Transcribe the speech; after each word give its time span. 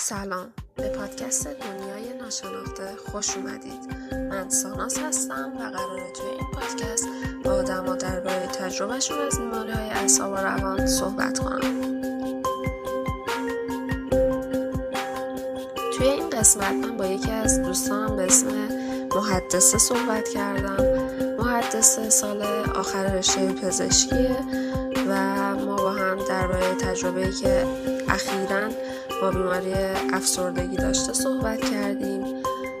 سلام. 0.00 0.52
به 0.76 0.88
پادکست 0.88 1.46
دنیای 1.46 2.18
ناشناخته 2.18 2.96
خوش 3.06 3.36
اومدید. 3.36 3.80
من 4.12 4.48
ساناس 4.48 4.98
هستم 4.98 5.52
و 5.56 5.58
قراره 5.58 6.12
توی 6.12 6.26
این 6.26 6.46
پادکست 6.54 7.08
با 7.44 7.50
آدما 7.50 7.94
درباره 7.94 8.46
تجربهشون 8.46 9.18
از 9.18 9.38
بیماری 9.38 9.70
های 9.70 9.90
اعصاب 9.90 10.32
و 10.32 10.36
روان 10.36 10.86
صحبت 10.86 11.38
کنم. 11.38 11.60
توی 15.96 16.06
این 16.06 16.30
قسمت 16.30 16.72
من 16.72 16.96
با 16.96 17.06
یکی 17.06 17.30
از 17.30 17.62
دوستانم 17.62 18.16
به 18.16 18.22
اسم 18.22 18.46
محدثه 19.16 19.78
صحبت 19.78 20.28
کردم. 20.28 20.84
محدثه 21.38 22.10
سال 22.10 22.42
آخر 22.74 23.16
رشته 23.16 23.52
پزشکیه 23.52 24.36
و 25.08 25.14
ما 25.54 25.76
با 25.76 25.92
هم 25.92 26.16
درباره 26.28 26.74
تجربه 26.74 27.32
که 27.32 27.66
اخیرا 28.08 28.68
با 29.20 29.30
بیماری 29.30 29.74
افسردگی 30.12 30.76
داشته 30.76 31.12
صحبت 31.12 31.60
کردیم. 31.70 32.24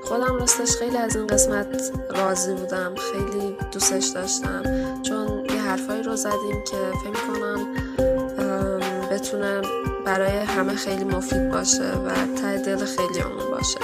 خودم 0.02 0.36
راستش 0.38 0.76
خیلی 0.76 0.96
از 0.96 1.16
این 1.16 1.26
قسمت 1.26 1.92
راضی 2.10 2.54
بودم 2.54 2.94
خیلی 2.94 3.56
دوستش 3.72 4.06
داشتم 4.06 4.62
چون 5.02 5.44
یه 5.44 5.62
حرفایی 5.62 6.02
رو 6.02 6.16
زدیم 6.16 6.64
که 6.70 6.76
فکر 7.04 7.26
کنم 7.26 7.66
بتونه 9.10 9.60
برای 10.04 10.38
همه 10.38 10.74
خیلی 10.74 11.04
مفید 11.04 11.50
باشه 11.50 11.92
و 11.92 12.10
ته 12.42 12.58
دل 12.58 12.84
خیلی 12.84 13.18
همون 13.20 13.50
باشه 13.50 13.80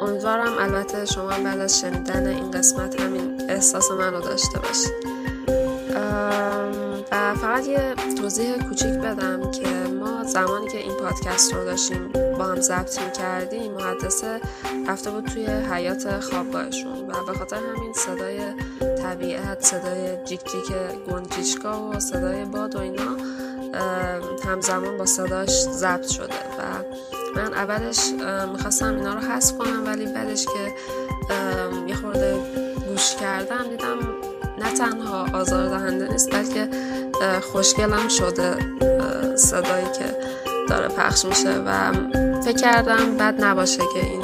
امیدوارم 0.00 0.52
البته 0.58 1.04
شما 1.04 1.26
بعد 1.26 1.60
از 1.60 1.80
شنیدن 1.80 2.26
این 2.26 2.50
قسمت 2.50 3.00
همین 3.00 3.42
احساس 3.48 3.90
من 3.90 4.12
رو 4.12 4.20
داشته 4.20 4.58
باشید. 4.58 4.92
و 7.12 7.34
فقط 7.34 7.66
یه 7.66 7.94
توضیح 8.18 8.68
کوچیک 8.68 8.94
بدم 8.94 9.50
که 9.50 9.85
زمانی 10.26 10.68
که 10.68 10.78
این 10.78 10.92
پادکست 10.92 11.54
رو 11.54 11.64
داشتیم 11.64 12.08
با 12.08 12.44
هم 12.44 12.60
ضبط 12.60 13.12
کردیم 13.12 13.72
محدثه 13.72 14.40
رفته 14.88 15.10
بود 15.10 15.24
توی 15.24 15.46
حیات 15.46 16.20
خوابگاهشون 16.20 17.10
و 17.10 17.24
به 17.26 17.32
خاطر 17.38 17.56
همین 17.56 17.92
صدای 17.92 18.40
طبیعت 19.02 19.64
صدای 19.64 20.24
جیک 20.24 20.40
جیک 20.44 20.72
گنجیشکا 21.10 21.90
و 21.90 22.00
صدای 22.00 22.44
باد 22.44 22.76
و 22.76 22.78
اینا 22.78 23.16
همزمان 24.44 24.98
با 24.98 25.06
صداش 25.06 25.50
ضبط 25.62 26.06
شده 26.06 26.34
و 26.34 26.62
من 27.36 27.54
اولش 27.54 28.12
می‌خواستم 28.52 28.96
اینا 28.96 29.14
رو 29.14 29.20
حذف 29.20 29.58
کنم 29.58 29.86
ولی 29.86 30.06
بعدش 30.06 30.44
که 30.44 30.74
یه 31.86 31.94
خورده 31.94 32.36
گوش 32.88 33.14
کردم 33.14 33.68
دیدم 33.70 33.98
نه 34.58 34.72
تنها 34.72 35.26
آزار 35.32 35.68
دهنده 35.68 36.08
نیست 36.08 36.30
بلکه 36.30 36.68
خوشگلم 37.52 38.08
شده. 38.08 38.56
صدایی 39.36 39.86
که 39.98 40.04
داره 40.68 40.88
پخش 40.88 41.24
میشه 41.24 41.58
و 41.66 41.92
فکر 42.42 42.56
کردم 42.56 43.16
بد 43.16 43.44
نباشه 43.44 43.78
که 43.78 44.00
این 44.10 44.22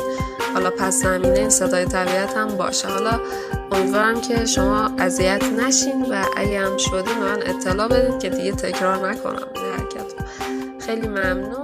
حالا 0.54 0.70
پس 0.70 1.02
زمینه 1.02 1.38
این 1.38 1.50
صدای 1.50 1.84
طبیعت 1.84 2.36
هم 2.36 2.48
باشه. 2.48 2.88
حالا 2.88 3.20
امیدوارم 3.72 4.20
که 4.20 4.46
شما 4.46 4.90
اذیت 4.98 5.44
نشین 5.44 6.02
و 6.10 6.24
اگه 6.36 6.60
هم 6.60 6.76
شدی 6.76 7.14
من 7.20 7.38
اطلاع 7.46 7.88
بدید 7.88 8.18
که 8.18 8.28
دیگه 8.28 8.52
تکرار 8.52 9.08
نکنم. 9.08 9.46
حرکت 9.78 10.14
خیلی 10.78 11.08
ممنون. 11.08 11.61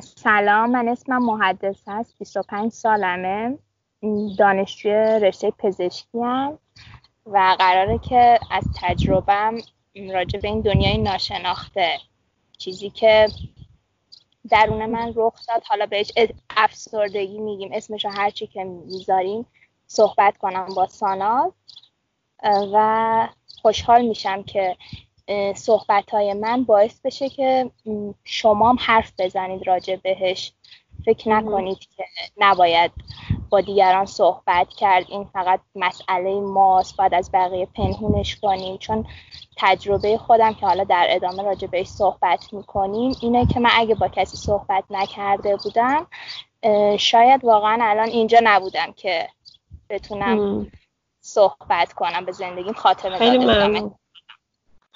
سلام. 0.00 0.70
من 0.70 0.88
اسمم 0.88 1.24
محدث 1.24 1.82
هست 1.86 2.18
25 2.18 2.72
سالمه. 2.72 3.58
دانشجوی 4.38 4.92
رشته 4.92 5.50
پزشکی 5.50 6.18
هم 6.18 6.58
و 7.26 7.56
قراره 7.58 7.98
که 7.98 8.38
از 8.50 8.64
تجربم 8.80 9.56
راجع 10.12 10.40
به 10.40 10.48
این 10.48 10.60
دنیای 10.60 10.98
ناشناخته 10.98 11.98
چیزی 12.58 12.90
که 12.90 13.28
درون 14.50 14.86
من 14.86 15.12
رخ 15.16 15.46
داد 15.48 15.62
حالا 15.64 15.86
بهش 15.86 16.12
افسردگی 16.56 17.38
میگیم. 17.38 17.70
اسمش 17.72 18.04
رو 18.04 18.10
هرچی 18.10 18.46
که 18.46 18.64
می‌ذاریم 18.64 19.46
صحبت 19.86 20.38
کنم 20.38 20.66
با 20.76 20.86
ساناز. 20.86 21.52
و 22.44 23.28
خوشحال 23.62 24.02
میشم 24.02 24.42
که 24.42 24.76
صحبت 25.56 26.10
های 26.10 26.34
من 26.34 26.64
باعث 26.64 27.00
بشه 27.00 27.28
که 27.28 27.70
شما 28.24 28.70
هم 28.70 28.76
حرف 28.80 29.12
بزنید 29.18 29.66
راجع 29.66 29.96
بهش. 29.96 30.52
فکر 31.04 31.28
نکنید 31.28 31.78
که 31.78 32.04
نباید 32.36 32.90
با 33.50 33.60
دیگران 33.60 34.06
صحبت 34.06 34.68
کرد. 34.68 35.04
این 35.08 35.24
فقط 35.24 35.60
مسئله 35.74 36.40
ماست 36.40 36.96
باید 36.96 37.14
از 37.14 37.30
بقیه 37.32 37.66
پنهونش 37.66 38.36
کنیم. 38.36 38.78
چون 38.78 39.06
تجربه 39.56 40.18
خودم 40.18 40.54
که 40.54 40.66
حالا 40.66 40.84
در 40.84 41.06
ادامه 41.10 41.42
راجع 41.42 41.66
بهش 41.66 41.86
صحبت 41.86 42.52
می‌کنیم 42.52 43.12
اینه 43.22 43.46
که 43.46 43.60
من 43.60 43.70
اگه 43.72 43.94
با 43.94 44.08
کسی 44.08 44.36
صحبت 44.36 44.84
نکرده 44.90 45.56
بودم 45.56 46.06
شاید 46.96 47.44
واقعا 47.44 47.78
الان 47.82 48.08
اینجا 48.08 48.38
نبودم 48.42 48.92
که 48.96 49.28
بتونم 49.90 50.66
صحبت 51.20 51.92
کنم 51.92 52.24
به 52.24 52.32
زندگیم 52.32 52.72
خاتمه 52.72 53.18
خیلی 53.18 53.38
ممنون. 53.38 53.94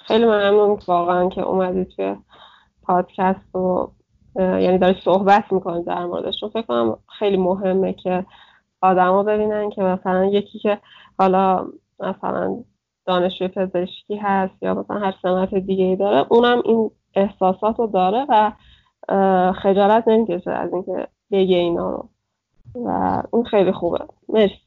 خیلی 0.07 0.25
ممنون 0.25 0.79
واقعا 0.87 1.29
که 1.29 1.41
اومدی 1.41 1.85
توی 1.85 2.15
پادکست 2.83 3.55
و 3.55 3.91
یعنی 4.35 4.77
داری 4.77 5.01
صحبت 5.03 5.53
می‌کنی 5.53 5.83
در 5.83 6.05
موردش. 6.05 6.43
فکر 6.43 6.61
کنم 6.61 6.97
خیلی 7.19 7.37
مهمه 7.37 7.93
که 7.93 8.25
آدما 8.81 9.23
ببینن 9.23 9.69
که 9.69 9.81
مثلا 9.83 10.25
یکی 10.25 10.59
که 10.59 10.77
حالا 11.19 11.67
مثلا 11.99 12.63
دانشجوی 13.05 13.47
پزشکی 13.47 14.15
هست 14.15 14.63
یا 14.63 14.73
مثلا 14.73 14.99
هر 14.99 15.15
سمت 15.21 15.55
دیگه 15.55 15.83
ای 15.83 15.95
داره 15.95 16.25
اونم 16.29 16.61
این 16.65 16.91
احساسات 17.15 17.79
رو 17.79 17.87
داره 17.87 18.25
و 18.29 18.51
خجالت 19.53 20.07
نمی‌کشه 20.07 20.51
از 20.51 20.73
اینکه 20.73 21.07
بگه 21.31 21.57
اینا 21.57 21.89
رو. 21.89 22.09
و 22.85 23.21
این 23.33 23.43
خیلی 23.43 23.71
خوبه. 23.71 23.99
مرسی. 24.29 24.59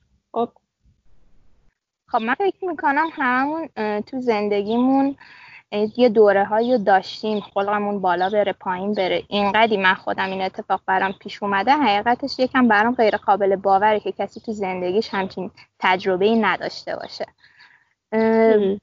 خب 2.09 2.19
من 2.19 2.35
فکر 2.35 2.65
می‌کنم 2.65 3.07
همون 3.13 3.69
تو 4.01 4.21
زندگیمون 4.21 5.17
یه 5.97 6.09
دوره 6.09 6.45
هایی 6.45 6.79
داشتیم 6.79 7.41
خلقمون 7.41 8.01
بالا 8.01 8.31
بره 8.31 8.53
پایین 8.53 8.95
بره. 8.95 9.23
اینقدی 9.29 9.77
من 9.77 9.95
خودم 9.95 10.31
این 10.31 10.43
اتفاق 10.43 10.81
برام 10.87 11.13
پیش 11.13 11.43
اومده. 11.43 11.73
حقیقتش 11.73 12.39
یکم 12.39 12.69
برام 12.69 12.95
غیر 12.95 13.17
قابل 13.17 13.57
باوره 13.57 14.01
که 14.01 14.13
کسی 14.13 14.41
تو 14.41 14.53
زندگیش 14.53 15.09
همچین 15.15 15.51
تجربه 15.79 16.25
ای 16.25 16.41
نداشته 16.41 16.97
باشه. 16.97 17.27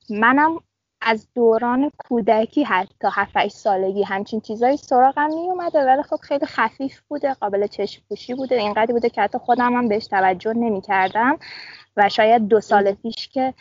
منم 0.10 0.60
از 1.02 1.28
دوران 1.36 1.92
کودکی 2.10 2.64
حتی 2.64 3.08
7 3.14 3.48
سالگی 3.48 4.04
همچین 4.04 4.42
چیزایی 4.42 4.78
سراغم 4.78 5.28
می 5.28 5.50
اومده 5.50 5.86
ولی 5.86 6.04
خب 6.04 6.16
خیلی 6.22 6.46
خفیف 6.46 7.02
بوده 7.08 7.34
قابل 7.34 7.68
چشم 7.68 8.02
پوشی 8.10 8.34
بوده. 8.34 8.56
اینقدر 8.56 8.94
بوده 8.94 9.10
که 9.10 9.22
حتی 9.22 9.38
خودم 9.38 9.74
هم 9.74 9.88
بهش 9.88 10.08
توجه 10.08 10.54
نمی 10.54 10.82
کردم 10.82 11.38
و 11.98 12.10
شاید 12.10 12.48
دو 12.48 12.62
سال 12.62 12.92
پیش 12.92 13.28
که 13.28 13.54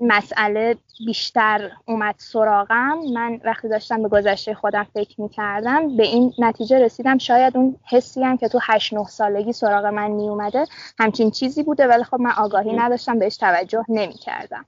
مسئله 0.00 0.76
بیشتر 1.06 1.70
اومد 1.86 2.14
سراغم 2.18 2.98
من 3.14 3.40
وقتی 3.44 3.68
داشتم 3.68 4.02
به 4.02 4.08
گذشته 4.08 4.54
خودم 4.54 4.86
فکر 4.94 5.20
می‌کردم 5.20 5.96
به 5.96 6.02
این 6.02 6.34
نتیجه 6.38 6.78
رسیدم. 6.78 7.18
شاید 7.18 7.56
اون 7.56 7.76
حسی 7.84 8.24
هم 8.24 8.36
که 8.36 8.48
تو 8.48 8.58
هشت 8.62 8.94
نه 8.94 9.04
سالگی 9.04 9.52
سراغ 9.52 9.86
من 9.86 10.10
می 10.10 10.28
اومده 10.28 10.66
همچین 10.98 11.30
چیزی 11.30 11.62
بوده 11.62 11.86
ولی 11.86 12.04
خب 12.04 12.20
من 12.20 12.30
آگاهی 12.30 12.72
نداشتم 12.72 13.18
بهش 13.18 13.36
توجه 13.36 13.84
نمی‌کردم. 13.88 14.64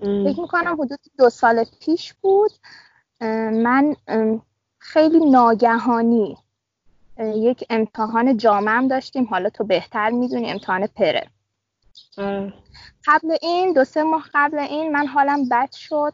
فکر 0.00 0.40
می‌کنم 0.40 0.74
حدود 0.80 0.98
دو 1.18 1.30
سال 1.30 1.64
پیش 1.80 2.14
بود 2.14 2.50
من 3.52 3.96
خیلی 4.78 5.30
ناگهانی 5.30 6.36
یک 7.18 7.64
امتحان 7.70 8.36
جامعه 8.36 8.88
داشتیم. 8.88 9.24
حالا 9.24 9.50
تو 9.50 9.64
بهتر 9.64 10.10
می‌دونی 10.10 10.50
امتحان 10.50 10.86
پره. 10.86 11.26
قبل 13.06 13.36
این 13.42 13.72
دو 13.72 13.84
سه 13.84 14.02
ماه 14.02 14.24
قبل 14.34 14.58
این 14.58 14.92
من 14.92 15.06
حالم 15.06 15.48
بد 15.48 15.72
شد. 15.72 16.12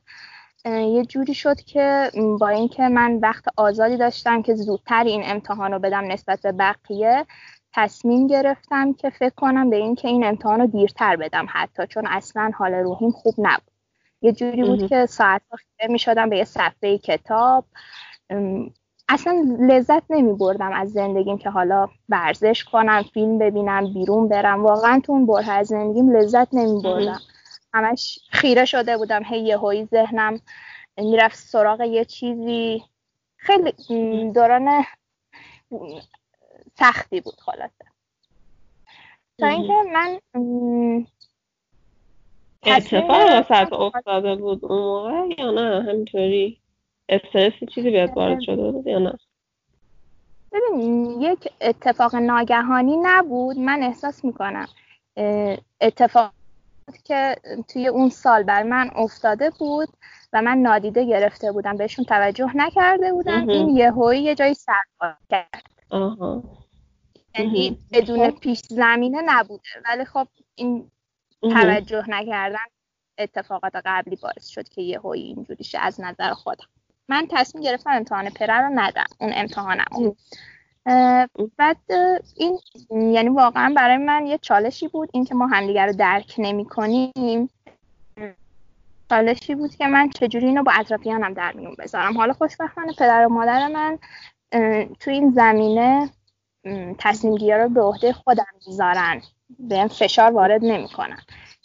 یه 0.65 1.05
جوری 1.05 1.35
شد 1.35 1.61
که 1.61 2.11
با 2.41 2.49
اینکه 2.49 2.89
من 2.89 3.19
وقت 3.23 3.45
آزادی 3.57 3.97
داشتم 3.97 4.43
که 4.43 4.55
زودتر 4.55 5.05
این 5.05 5.23
امتحان 5.25 5.73
رو 5.73 5.79
بدم 5.79 6.13
نسبت 6.13 6.41
به 6.43 6.53
بقیه 6.53 7.27
تصمیم 7.73 8.27
گرفتم 8.27 8.93
که 8.93 9.11
فکر 9.11 9.35
کنم 9.35 9.71
به 9.71 9.77
اینکه 9.77 10.09
این 10.09 10.25
امتحان 10.25 10.61
رو 10.61 10.67
دیرتر 10.67 11.17
بدم 11.17 11.47
حتی 11.51 11.87
چون 11.87 12.07
اصلا 12.07 12.51
حال 12.59 12.75
روحیم 12.75 13.11
خوب 13.11 13.35
نبود. 13.39 13.75
یه 14.23 14.33
جوری 14.33 14.65
بود 14.65 14.89
که 14.89 15.07
ساعت 15.07 15.43
خیره 15.57 15.93
می 15.93 15.99
شدم 15.99 16.29
به 16.31 16.39
یه 16.39 16.45
صفحه 16.45 16.99
کتاب. 16.99 17.65
اصلا 19.09 19.57
لذت 19.61 20.03
نمی 20.11 20.33
بردم 20.33 20.73
از 20.73 20.93
زندگیم 20.93 21.39
که 21.39 21.51
حالا 21.51 21.89
ورزش 22.09 22.65
کنم 22.65 23.03
فیلم 23.03 23.39
ببینم 23.39 23.95
بیرون 23.95 24.29
برم. 24.29 24.63
واقعا 24.65 25.01
تو 25.05 25.13
اون 25.13 25.27
بره 25.27 25.51
از 25.51 25.67
زندگیم 25.67 26.17
لذت 26.17 26.55
نمی 26.55 26.83
بردم 26.83 27.21
همش 27.75 28.19
خیره 28.31 28.65
شده 28.65 28.97
بودم. 28.97 29.23
هی 29.25 29.39
یه 29.39 29.89
ذهنم 29.91 30.41
می‌رفت 30.97 31.37
سراغ 31.37 31.81
یه 31.81 32.05
چیزی. 32.05 32.85
خیلی 33.37 33.73
دوران 34.33 34.85
سختی 36.79 37.21
بود 37.21 37.41
خلاصه. 37.41 37.85
تا 39.39 39.47
اینکه 39.47 39.73
من 39.93 40.19
اتفاق 42.67 43.51
وسط 43.51 43.73
افتاده 43.73 44.37
بود 44.37 44.65
اون 44.65 44.79
موقع 44.79 45.35
یا 45.39 45.51
نه؟ 45.51 45.83
همینطوری. 45.83 46.64
استرسی 47.09 47.67
چیزی 47.67 47.91
بیاد 47.91 48.17
وارد 48.17 48.41
شده 48.41 48.71
بود 48.73 48.87
یا 48.87 48.99
نه؟ 48.99 49.19
ببین 50.53 51.21
یک 51.21 51.49
اتفاق 51.61 52.15
ناگهانی 52.15 52.97
نبود 53.03 53.59
من 53.59 53.83
احساس 53.83 54.25
می‌کنم. 54.25 54.69
اتفاق 55.81 56.33
که 57.05 57.37
توی 57.69 57.89
اون 57.89 58.09
سال 58.09 58.43
بر 58.43 58.63
من 58.63 58.91
افتاده 58.95 59.51
بود 59.59 59.89
و 60.33 60.43
من 60.43 60.59
نادیده 60.59 61.05
گرفته 61.05 61.53
بودم 61.53 61.77
بهشون 61.77 62.05
توجه 62.05 62.57
نکرده 62.57 63.13
بودم. 63.13 63.49
این 63.49 63.69
یهویی 63.69 64.23
یه 64.23 64.35
جایی 64.35 64.55
سر 64.55 65.15
کرد. 65.31 65.63
یعنی 67.39 67.79
بدون 67.93 68.31
خب. 68.31 68.39
پیش 68.39 68.59
زمینه 68.59 69.23
نبوده. 69.25 69.69
ولی 69.85 70.05
خب 70.05 70.29
این 70.55 70.91
توجه 71.43 72.05
نکردن 72.09 72.59
اتفاقات 73.19 73.73
قبلی 73.85 74.17
باعث 74.17 74.47
شد 74.47 74.69
که 74.69 74.83
یه 74.83 74.99
هایی 74.99 75.23
اینجوری 75.23 75.65
شه 75.65 75.79
از 75.79 76.01
نظر 76.01 76.33
خودم. 76.33 76.67
من 77.09 77.27
تصمیم 77.31 77.65
گرفتم 77.65 77.91
امتحان 77.91 78.31
پره 78.31 78.61
رو 78.61 78.71
ندم 78.75 79.05
اون 79.21 79.33
امتحانم 79.35 80.17
بعد 81.57 81.77
این 82.37 82.59
یعنی 82.91 83.29
واقعا 83.29 83.73
برای 83.77 83.97
من 83.97 84.27
یه 84.27 84.39
چالشی 84.39 84.89
بود 84.89 85.09
اینکه 85.13 85.35
ما 85.35 85.47
همدیگر 85.47 85.87
رو 85.87 85.93
درک 85.93 86.35
نمی 86.39 86.65
کنیم 86.65 87.51
چالشی 89.11 89.55
بود 89.55 89.77
که 89.77 89.87
من 89.87 90.11
چجوری 90.11 90.47
اینو 90.47 90.63
با 90.63 90.73
اطرافیانم 90.73 91.35
در 91.35 91.53
میون 91.53 91.75
بذارم. 91.79 92.17
حالا 92.17 92.33
خوشبختانه 92.33 92.93
پدر 92.93 93.27
و 93.27 93.29
مادر 93.29 93.69
من 93.69 93.99
تو 95.01 95.11
این 95.11 95.31
زمینه 95.31 96.11
تصمیم 96.99 97.53
رو 97.53 97.69
به 97.69 97.83
عهده 97.83 98.13
خودم 98.13 98.47
می‌ذارن. 98.67 99.23
به 99.59 99.87
فشار 99.87 100.33
وارد 100.33 100.65
نمی‌کنن. 100.65 101.19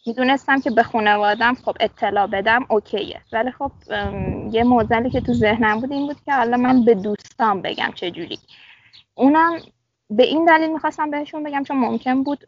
می‌دونستم 0.06 0.62
که 0.62 0.70
به 0.70 0.84
خانوادم 0.84 1.54
خب 1.54 1.76
اطلاع 1.80 2.28
بدم 2.28 2.66
اوکیه. 2.70 3.22
ولی 3.34 3.52
خب 3.52 3.72
یه 4.52 4.64
موزلی 4.64 5.10
که 5.10 5.22
تو 5.22 5.34
ذهنم 5.34 5.80
بود 5.80 5.92
این 5.92 6.08
بود 6.08 6.18
که 6.26 6.34
حالا 6.34 6.58
من 6.58 6.86
به 6.86 6.96
دوستان 6.96 7.62
بگم 7.62 7.92
چجوری. 7.96 8.40
اونم 9.16 9.60
به 10.10 10.24
این 10.24 10.46
دلیل 10.46 10.74
می‌خواستم 10.74 11.12
بهشون 11.12 11.44
بگم 11.44 11.64
چون 11.64 11.78
ممکن 11.78 12.24
بود 12.24 12.46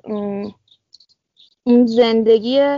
این 1.64 1.86
زندگی 1.86 2.78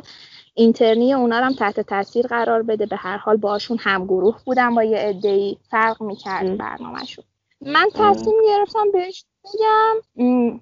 اینترنی 0.54 1.14
اونا 1.14 1.40
رو 1.40 1.46
هم 1.46 1.54
تحت 1.54 1.80
تاثیر 1.80 2.28
قرار 2.28 2.64
بده. 2.64 2.86
به 2.86 2.96
هر 2.96 3.18
حال 3.18 3.38
باشون 3.38 3.78
همگروه 3.81 4.40
بودم 4.46 4.75
با 4.75 4.84
یه 4.84 5.20
ای 5.24 5.58
فرق 5.70 6.02
می‌کرد 6.02 6.58
برنامهشون. 6.58 7.25
من 7.62 7.90
تصمیم 7.94 8.36
گرفتم 8.48 8.92
بهش 8.94 9.25
بگم 9.44 10.60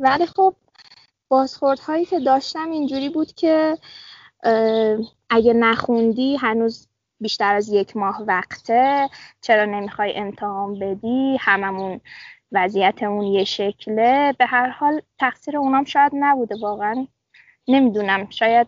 ولی 0.00 0.26
خب 0.26 0.54
بازخوردهایی 1.34 2.04
که 2.04 2.20
داشتم 2.20 2.70
اینجوری 2.70 3.08
بود 3.08 3.32
که 3.32 3.78
اگه 5.30 5.52
نخوندی 5.52 6.36
هنوز 6.36 6.88
بیشتر 7.20 7.54
از 7.54 7.68
یک 7.68 7.96
ماه 7.96 8.22
وقته 8.22 9.08
چرا 9.40 9.64
نمی‌خوای 9.64 10.16
امتحان 10.16 10.78
بدی؟ 10.78 11.36
هممون 11.40 12.00
وضعیتمون 12.52 13.24
یه 13.24 13.44
شکله. 13.44 14.34
به 14.38 14.46
هر 14.46 14.68
حال 14.68 15.00
تقصیر 15.18 15.56
اونام 15.56 15.84
شاید 15.84 16.12
نبوده 16.14 16.56
واقعا. 16.60 17.06
نمی‌دونم 17.68 18.30
شاید 18.30 18.66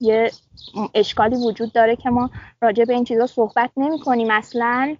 یه 0.00 0.30
اشکالی 0.94 1.36
وجود 1.36 1.72
داره 1.72 1.96
که 1.96 2.10
ما 2.10 2.30
راجع 2.62 2.84
به 2.84 2.94
این 2.94 3.04
چیزا 3.04 3.26
صحبت 3.26 3.70
نمی 3.76 4.00
کنیم 4.00 4.30
اصلا. 4.30 4.96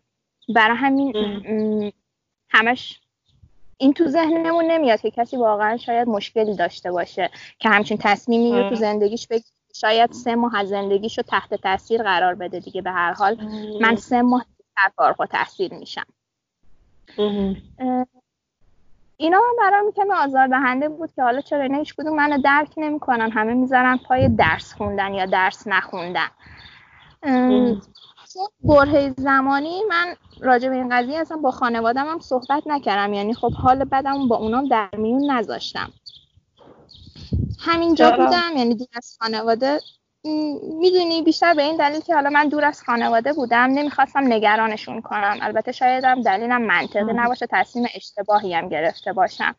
برای 0.54 0.76
همین 0.76 1.12
همش 2.50 3.00
این 3.78 3.92
تو 3.92 4.06
ذهنمون 4.06 4.64
نمیاد 4.64 5.00
که 5.00 5.10
کسی 5.10 5.36
واقعا 5.36 5.76
شاید 5.76 6.08
مشکلی 6.08 6.56
داشته 6.56 6.92
باشه 6.92 7.30
که 7.58 7.68
همچین 7.68 7.98
تصمیمی 8.00 8.52
رو 8.52 8.68
تو 8.68 8.74
زندگیش 8.74 9.26
بگیره. 9.26 9.44
شاید 9.74 10.12
سه 10.12 10.34
ماه 10.34 10.56
از 10.56 10.68
زندگیش 10.68 11.18
رو 11.18 11.24
تحت 11.28 11.54
تاثیر 11.54 12.02
قرار 12.02 12.34
بده 12.34 12.60
دیگه 12.60 12.82
به 12.82 12.90
هر 12.90 13.12
حال. 13.12 13.36
من 13.80 13.96
سه 13.96 14.22
ماه 14.22 14.46
در 14.76 14.90
فارغ 14.96 15.26
تاثیر 15.26 15.74
میشم. 15.74 16.06
اینا 19.16 19.38
هم 19.38 19.70
برام 19.70 19.92
کمی 19.92 20.12
آزار 20.12 20.46
دهنده 20.46 20.88
بود 20.88 21.12
که 21.16 21.22
حالا 21.22 21.40
چرا 21.40 21.62
اینا 21.62 21.78
هیچ 21.78 21.94
کدوم 21.94 22.16
منو 22.16 22.42
درک 22.42 22.70
نمی‌کنن. 22.76 23.30
همه 23.30 23.54
می‌ذارن 23.54 23.96
پای 24.08 24.28
درس 24.28 24.72
خوندن 24.72 25.14
یا 25.14 25.26
درس 25.26 25.66
نخوندن. 25.66 26.28
برهه 28.62 29.14
زمانی 29.16 29.82
من 29.88 30.14
راجع 30.40 30.68
به 30.68 30.74
این 30.74 30.88
قضیه 30.96 31.18
اصلا 31.18 31.36
با 31.36 31.50
خانوادم 31.50 32.06
هم 32.06 32.20
صحبت 32.20 32.62
نکردم. 32.66 33.12
یعنی 33.12 33.34
خب 33.34 33.52
حال 33.52 33.84
بدم 33.84 34.28
با 34.28 34.36
اونام 34.36 34.68
در 34.68 34.88
میون 34.96 35.30
نذاشتم. 35.30 35.92
همینجا 37.60 38.10
بودم. 38.10 38.56
یعنی 38.56 38.74
دور 38.74 38.88
از 38.94 39.16
خانواده. 39.20 39.80
می‌دونی 40.80 41.22
بیشتر 41.22 41.54
به 41.54 41.62
این 41.62 41.76
دلیل 41.76 42.00
که 42.00 42.14
حالا 42.14 42.30
من 42.30 42.48
دور 42.48 42.64
از 42.64 42.82
خانواده 42.82 43.32
بودم 43.32 43.58
نمی‌خواستم 43.58 44.32
نگرانشون 44.32 45.00
کنم. 45.00 45.38
البته 45.42 45.72
شاید 45.72 46.04
هم 46.04 46.22
دلیلم 46.22 46.62
منطقی 46.62 47.12
نباشه 47.14 47.46
تصمیم 47.50 47.86
اشتباهی 47.94 48.54
هم 48.54 48.68
گرفته 48.68 49.12
باشم. 49.12 49.54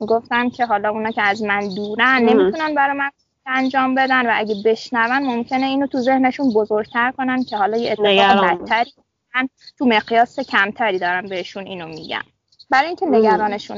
گفتم 0.00 0.50
که 0.50 0.66
حالا 0.66 0.90
اونا 0.90 1.10
که 1.10 1.22
از 1.22 1.42
من 1.42 1.68
دورن 1.68 2.18
نمی‌تونن 2.18 2.74
برای 2.74 2.96
من 2.96 3.10
انجام 3.46 3.94
بدن 3.94 4.26
و 4.26 4.32
اگه 4.34 4.54
بشنون 4.64 5.22
ممکنه 5.22 5.66
اینو 5.66 5.86
تو 5.86 6.00
ذهنشون 6.00 6.52
بزرگتر 6.52 7.10
کنن 7.10 7.44
که 7.44 7.56
حالا 7.56 7.76
یه 7.76 7.92
اتفاق 7.92 8.44
بدتری 8.44 8.92
من 9.34 9.48
تو 9.78 9.84
مقیاس 9.84 10.40
کمتری 10.40 10.98
دارم 10.98 11.26
بهشون 11.26 11.66
اینو 11.66 11.86
میگم 11.86 12.22
برای 12.70 12.86
اینکه 12.86 13.06
نگرانشون 13.06 13.76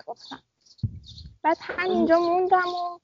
نگفتم 0.00 0.42
بعد 1.42 1.56
همینجا 1.60 2.18
موندم 2.18 2.68
و 2.68 2.98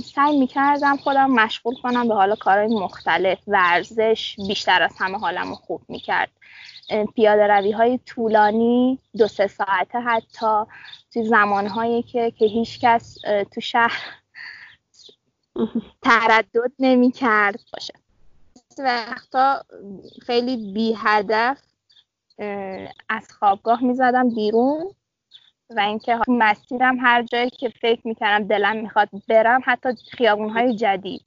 سعی 0.00 0.38
می‌کردم 0.38 0.96
خودم 0.96 1.30
مشغول 1.30 1.74
کنم 1.82 2.08
به 2.08 2.14
حالا 2.14 2.34
کارهای 2.34 2.66
مختلف. 2.66 3.38
ورزش 3.46 4.36
بیشتر 4.48 4.82
از 4.82 4.94
همه 4.98 5.18
حالم 5.18 5.54
خوب 5.54 5.82
می‌کرد. 5.88 6.30
پیاده 7.14 7.46
روی 7.46 7.72
های 7.72 7.98
طولانی 8.06 8.98
دو 9.18 9.28
سه 9.28 9.46
ساعته 9.46 10.00
حتی 10.00 10.46
توی 11.12 11.24
زمانهایی 11.24 12.02
که 12.02 12.30
که 12.30 12.46
هیچ 12.46 12.80
کس 12.80 13.18
تو 13.54 13.60
شهر 13.60 14.23
تردد 16.02 16.72
نمی 16.78 17.10
کرد 17.12 17.60
باشه 17.72 17.94
وقتا 18.78 19.64
خیلی 20.26 20.72
بی 20.72 20.94
هدف 20.98 21.62
از 23.08 23.32
خوابگاه 23.38 23.84
می 23.84 23.94
زدم 23.94 24.28
بیرون 24.28 24.94
و 25.70 25.80
اینکه 25.80 26.18
مسیرم 26.28 26.96
هر 27.00 27.22
جایی 27.22 27.50
که 27.50 27.68
فکر 27.68 28.00
می‌کردم 28.04 28.46
دلم 28.46 28.76
می‌خواد 28.76 29.08
برم 29.28 29.60
حتی 29.64 29.88
خیابونهای 30.10 30.76
جدید. 30.76 31.24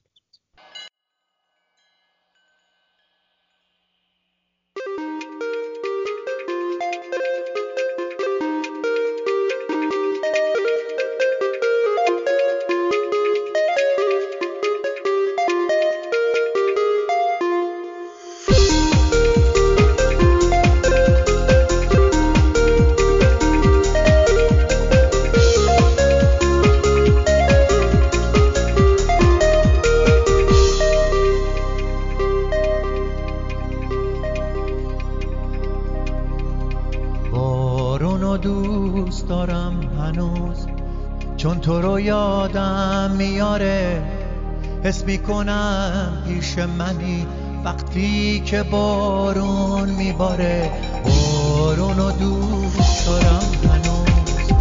حس 44.84 45.04
می‌کنم 45.04 46.22
پیش 46.26 46.58
منی. 46.58 47.26
وقتی 47.64 48.40
که 48.40 48.62
بارون 48.62 49.90
میباره 49.90 50.70
بارون 51.04 51.98
و 51.98 52.10
دوست 52.10 53.06
دارم 53.06 53.42
هنوز. 53.70 54.52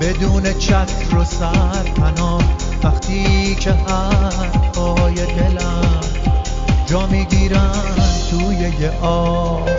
بدون 0.00 0.58
چتر 0.58 1.16
و 1.18 1.24
سرپناه 1.24 2.42
وقتی 2.84 3.54
که 3.54 3.72
حرفای 3.72 5.14
دلم 5.14 6.00
جا 6.86 7.06
می‌گیرن 7.06 7.72
توی 8.30 8.56
یه 8.80 8.90
آب. 9.02 9.77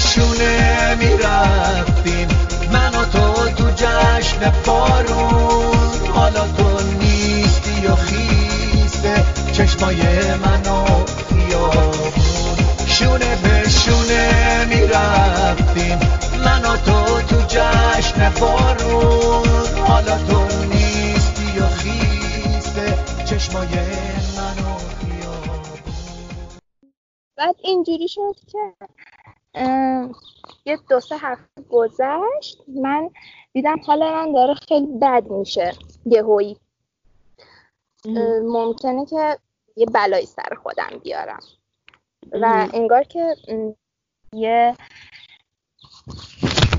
شونه 0.00 0.94
می‌رفتیم. 0.94 2.28
من 2.72 2.94
و 2.94 3.04
تو 3.04 3.50
تو 3.50 3.70
جشن 3.70 4.52
بارون 4.66 6.08
حالا 6.14 6.46
تو 6.48 6.80
نیستی 7.00 7.86
و 7.86 7.94
خیسته. 7.94 9.24
چشمای 9.52 10.02
من 10.34 10.62
و 10.62 10.84
خیابون. 11.30 12.56
شونه 12.86 13.36
به 13.36 13.68
شونه 13.68 14.64
می‌رفتیم. 14.64 15.98
من 16.44 16.64
و 16.64 16.76
تو 16.76 17.22
تو 17.22 17.42
جشن 17.48 18.32
بارون 18.40 19.48
حالا 19.86 20.18
تو 20.18 20.66
نیستی 20.66 21.58
و 21.58 21.66
خیسته. 21.66 22.98
چشمای 23.24 23.68
منو 24.36 24.70
بعد 27.36 27.56
اینجوری 27.62 28.08
شد 28.08 28.36
که 28.52 28.58
یه 30.64 30.78
دو 30.88 31.00
سه 31.00 31.16
هفته 31.18 31.62
گذشت. 31.70 32.62
من 32.68 33.10
دیدم 33.52 33.80
حال 33.86 34.12
من 34.12 34.32
داره 34.32 34.54
خیلی 34.54 34.86
بد 35.02 35.26
میشه 35.26 35.72
یهویی. 36.06 36.56
ممکنه 38.42 39.06
که 39.06 39.38
یه 39.76 39.86
بلایی 39.86 40.26
سر 40.26 40.54
خودم 40.62 41.00
بیارم. 41.02 41.40
و 42.32 42.68
انگار 42.72 43.04
که 43.04 43.36
یه 44.32 44.76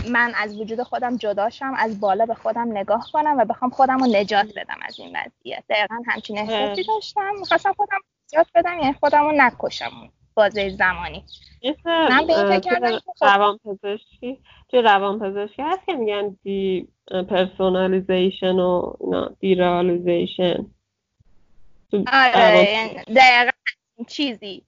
من 0.10 0.34
از 0.36 0.60
وجود 0.60 0.84
خودم 0.84 1.18
جداشم 1.18 1.74
از 1.78 2.00
بالا 2.00 2.26
به 2.26 2.34
خودم 2.34 2.78
نگاه 2.78 3.08
کنم 3.14 3.38
و 3.38 3.46
بخوام 3.46 3.72
خودم 3.72 3.98
رو 3.98 4.06
نجات 4.06 4.48
بدم 4.56 4.80
از 4.82 5.00
این 5.00 5.16
وضعیت. 5.16 5.64
دقیقا 5.70 5.96
همچین 6.08 6.38
احساسی 6.38 6.84
داشتم. 6.84 7.32
می‌خواستم 7.40 7.74
خودم 7.74 7.98
نجات 8.34 8.48
بدم 8.56 8.80
یعنی 8.80 8.94
خودم 8.94 9.24
رو 9.24 9.32
نکشم. 9.32 9.92
بازه 10.34 10.70
زمانی. 10.70 11.24
من 11.86 12.28
به 12.28 12.38
این 12.40 12.60
فکر 12.60 12.60
کردم 12.60 13.00
خب 13.00 13.26
روان 13.26 13.58
پزشکی 13.58 14.40
توی 14.70 14.82
روان 14.82 15.20
پزشکی 15.20 15.62
هست 15.62 15.86
که 15.86 15.94
میگن 15.94 16.38
depersonalization 16.44 18.56
و 18.56 18.94
derealization 19.40 20.66
آره 22.14 22.72
یعنی 22.72 22.94
دقیقا 22.94 23.52
چیزی. 24.08 24.64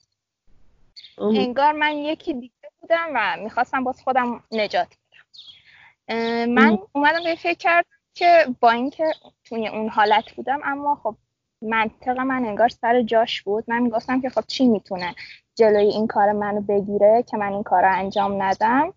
انگار 1.18 1.72
من 1.72 1.92
یکی 1.98 2.34
دیگه 2.34 2.54
بودم 2.82 3.08
و 3.16 3.38
می‌خواستم 3.44 3.84
باز 3.84 4.04
خودم 4.04 4.44
نجات 4.52 4.88
بدم. 4.88 6.50
من 6.50 6.78
اومدم 6.94 7.24
به 7.24 7.36
فکر 7.36 7.58
کردم 7.58 7.90
که 8.14 8.46
با 8.60 8.72
اینکه 8.72 9.14
توی 9.46 9.68
اون 9.68 9.90
حالت 9.90 10.32
بودم 10.32 10.60
اما 10.64 10.96
خب 11.04 11.16
منطق 11.64 12.20
من 12.20 12.46
انگار 12.46 12.70
سر 12.70 13.02
جاش 13.02 13.42
بود. 13.42 13.64
من 13.68 13.80
می‌گفتم 13.80 14.22
که 14.22 14.30
خب 14.30 14.44
چی 14.48 14.68
می‌تونه 14.68 15.16
جلوی 15.56 15.86
این 15.86 16.08
کار 16.08 16.32
منو 16.32 16.62
بگیره 16.62 17.24
که 17.28 17.38
من 17.38 17.54
این 17.54 17.64
کار 17.64 17.82
رو 17.82 17.98
انجام 17.98 18.44
ندم. 18.44 18.94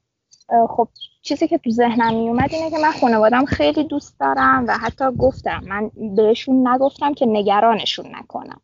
خب 0.68 0.88
چیزی 1.22 1.48
که 1.48 1.58
تو 1.58 1.70
ذهنم 1.70 2.14
میومد 2.14 2.52
اینه 2.52 2.70
که 2.70 2.78
من 2.78 2.92
خانوادم 2.92 3.44
خیلی 3.44 3.84
دوست 3.84 4.20
دارم 4.20 4.64
و 4.68 4.78
حتی 4.78 5.04
گفتم 5.18 5.62
من 5.66 5.90
بهشون 6.16 6.68
نگفتم 6.68 7.14
که 7.14 7.26
نگرانشون 7.26 8.06
نکنم. 8.14 8.60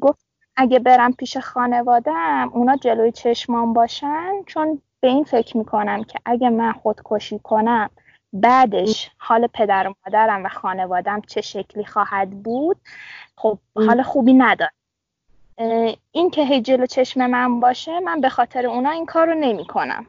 گفت 0.00 0.26
اگه 0.56 0.78
برم 0.78 1.12
پیش 1.12 1.36
خانوادم 1.36 2.50
اونا 2.52 2.76
جلوی 2.76 3.12
چشمان 3.12 3.72
باشن 3.72 4.32
چون 4.46 4.82
به 5.00 5.08
این 5.08 5.24
فکر 5.24 5.56
می‌کنم 5.56 6.04
که 6.04 6.18
اگه 6.24 6.50
من 6.50 6.72
خودکشی 6.72 7.38
کنم 7.38 7.90
بعدش 8.32 9.10
حال 9.18 9.46
پدر 9.46 9.88
و 9.88 9.94
مادرم 10.06 10.44
و 10.44 10.48
خانوادم 10.48 11.20
چه 11.20 11.40
شکلی 11.40 11.84
خواهد 11.84 12.42
بود؟ 12.42 12.76
خب 13.36 13.58
حال 13.76 14.02
خوبی 14.02 14.32
نداره. 14.32 14.72
این 16.12 16.30
که 16.30 16.44
هی 16.44 16.60
جلو 16.60 16.86
چشم 16.86 17.26
من 17.26 17.60
باشه 17.60 18.00
من 18.00 18.20
به 18.20 18.28
خاطر 18.28 18.66
اونا 18.66 18.90
این 18.90 19.06
کار 19.06 19.26
رو 19.26 19.34
نمی 19.34 19.66
کنم 19.66 20.06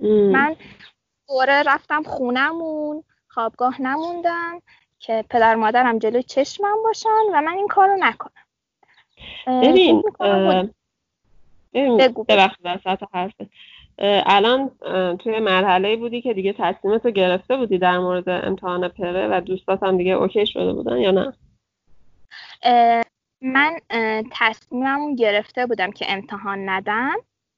من 0.00 0.56
دوره 1.28 1.62
رفتم 1.62 2.02
خونمون 2.02 3.04
خوابگاه 3.28 3.82
نموندم 3.82 4.62
که 4.98 5.24
پدر 5.30 5.54
مادرم 5.54 5.98
جلوی 5.98 6.22
چشمم 6.22 6.82
باشن 6.84 7.08
و 7.32 7.40
من 7.40 7.52
این 7.52 7.68
کار 7.68 7.88
رو 7.88 7.96
نکنم 8.00 8.32
ببین 9.46 10.02
ببخشید 12.28 12.66
حرفت 13.12 13.36
الان 14.02 14.70
توی 15.16 15.40
مرحله 15.40 15.96
بودی 15.96 16.22
که 16.22 16.34
دیگه 16.34 16.54
تصمیمتو 16.58 17.10
گرفته 17.10 17.56
بودی 17.56 17.78
در 17.78 17.98
مورد 17.98 18.28
امتحان 18.28 18.88
پره 18.88 19.28
و 19.28 19.40
دوستات 19.40 19.82
هم 19.82 19.98
دیگه 19.98 20.12
اوکی 20.12 20.46
شده 20.46 20.72
بودن 20.72 20.98
یا 20.98 21.10
نه؟ 21.10 21.32
من 23.42 23.76
تصمیمم 24.32 25.14
گرفته 25.14 25.66
بودم 25.66 25.90
که 25.90 26.06
امتحان 26.08 26.68
ندم 26.68 27.14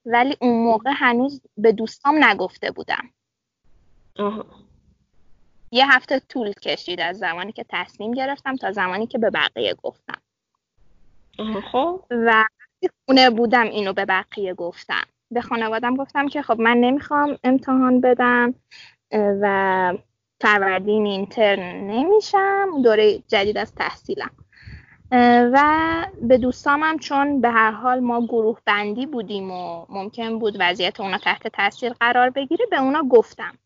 ولی 0.07 0.37
اون 0.41 0.65
موقع 0.65 0.91
هنوز 0.95 1.43
به 1.57 1.73
دوستام 1.73 2.25
نگفته 2.25 2.71
بودم. 2.71 3.11
یه 5.71 5.93
هفته 5.93 6.21
طول 6.29 6.53
کشید 6.53 7.01
از 7.01 7.19
زمانی 7.19 7.53
که 7.53 7.65
تصمیم 7.69 8.13
گرفتم 8.13 8.57
تا 8.57 8.73
زمانی 8.73 9.07
که 9.07 9.19
به 9.19 9.31
بقیه 9.31 9.75
گفتم. 9.83 10.23
خب. 11.73 12.05
و 12.11 12.45
خونه 13.07 13.31
بودم 13.31 13.67
اینو 13.67 13.93
به 13.93 14.05
بقیه 14.05 14.55
گفتم. 14.55 15.05
به 15.31 15.41
خانوادم 15.41 15.97
گفتم 15.97 16.29
که 16.29 16.43
خب 16.43 16.61
من 16.61 16.77
نمی‌خوام 16.77 17.39
امتحان 17.45 18.01
بدم 18.01 18.55
و 19.13 19.97
فروردین 20.41 21.07
اینترن 21.07 21.91
نمیشم 21.91 22.83
دوره 22.83 23.19
جدید 23.29 23.59
از 23.59 23.75
تحصیلم. 23.75 24.31
و 25.53 25.59
به 26.23 26.39
دوستامم 26.39 26.99
چون 26.99 27.41
به 27.41 27.51
هر 27.51 27.71
حال 27.71 28.01
ما 28.01 28.27
گروه 28.27 28.59
بندی 28.65 29.07
بودیم 29.07 29.51
و 29.51 29.87
ممکن 29.89 30.39
بود 30.39 30.57
وضعیت 30.61 31.01
اونا 31.01 31.19
تحت 31.19 31.49
تاثیر 31.49 31.93
قرار 31.93 32.31
بگیره 32.31 32.67
به 32.71 32.81
اونا 32.81 33.03
گفتم 33.03 33.59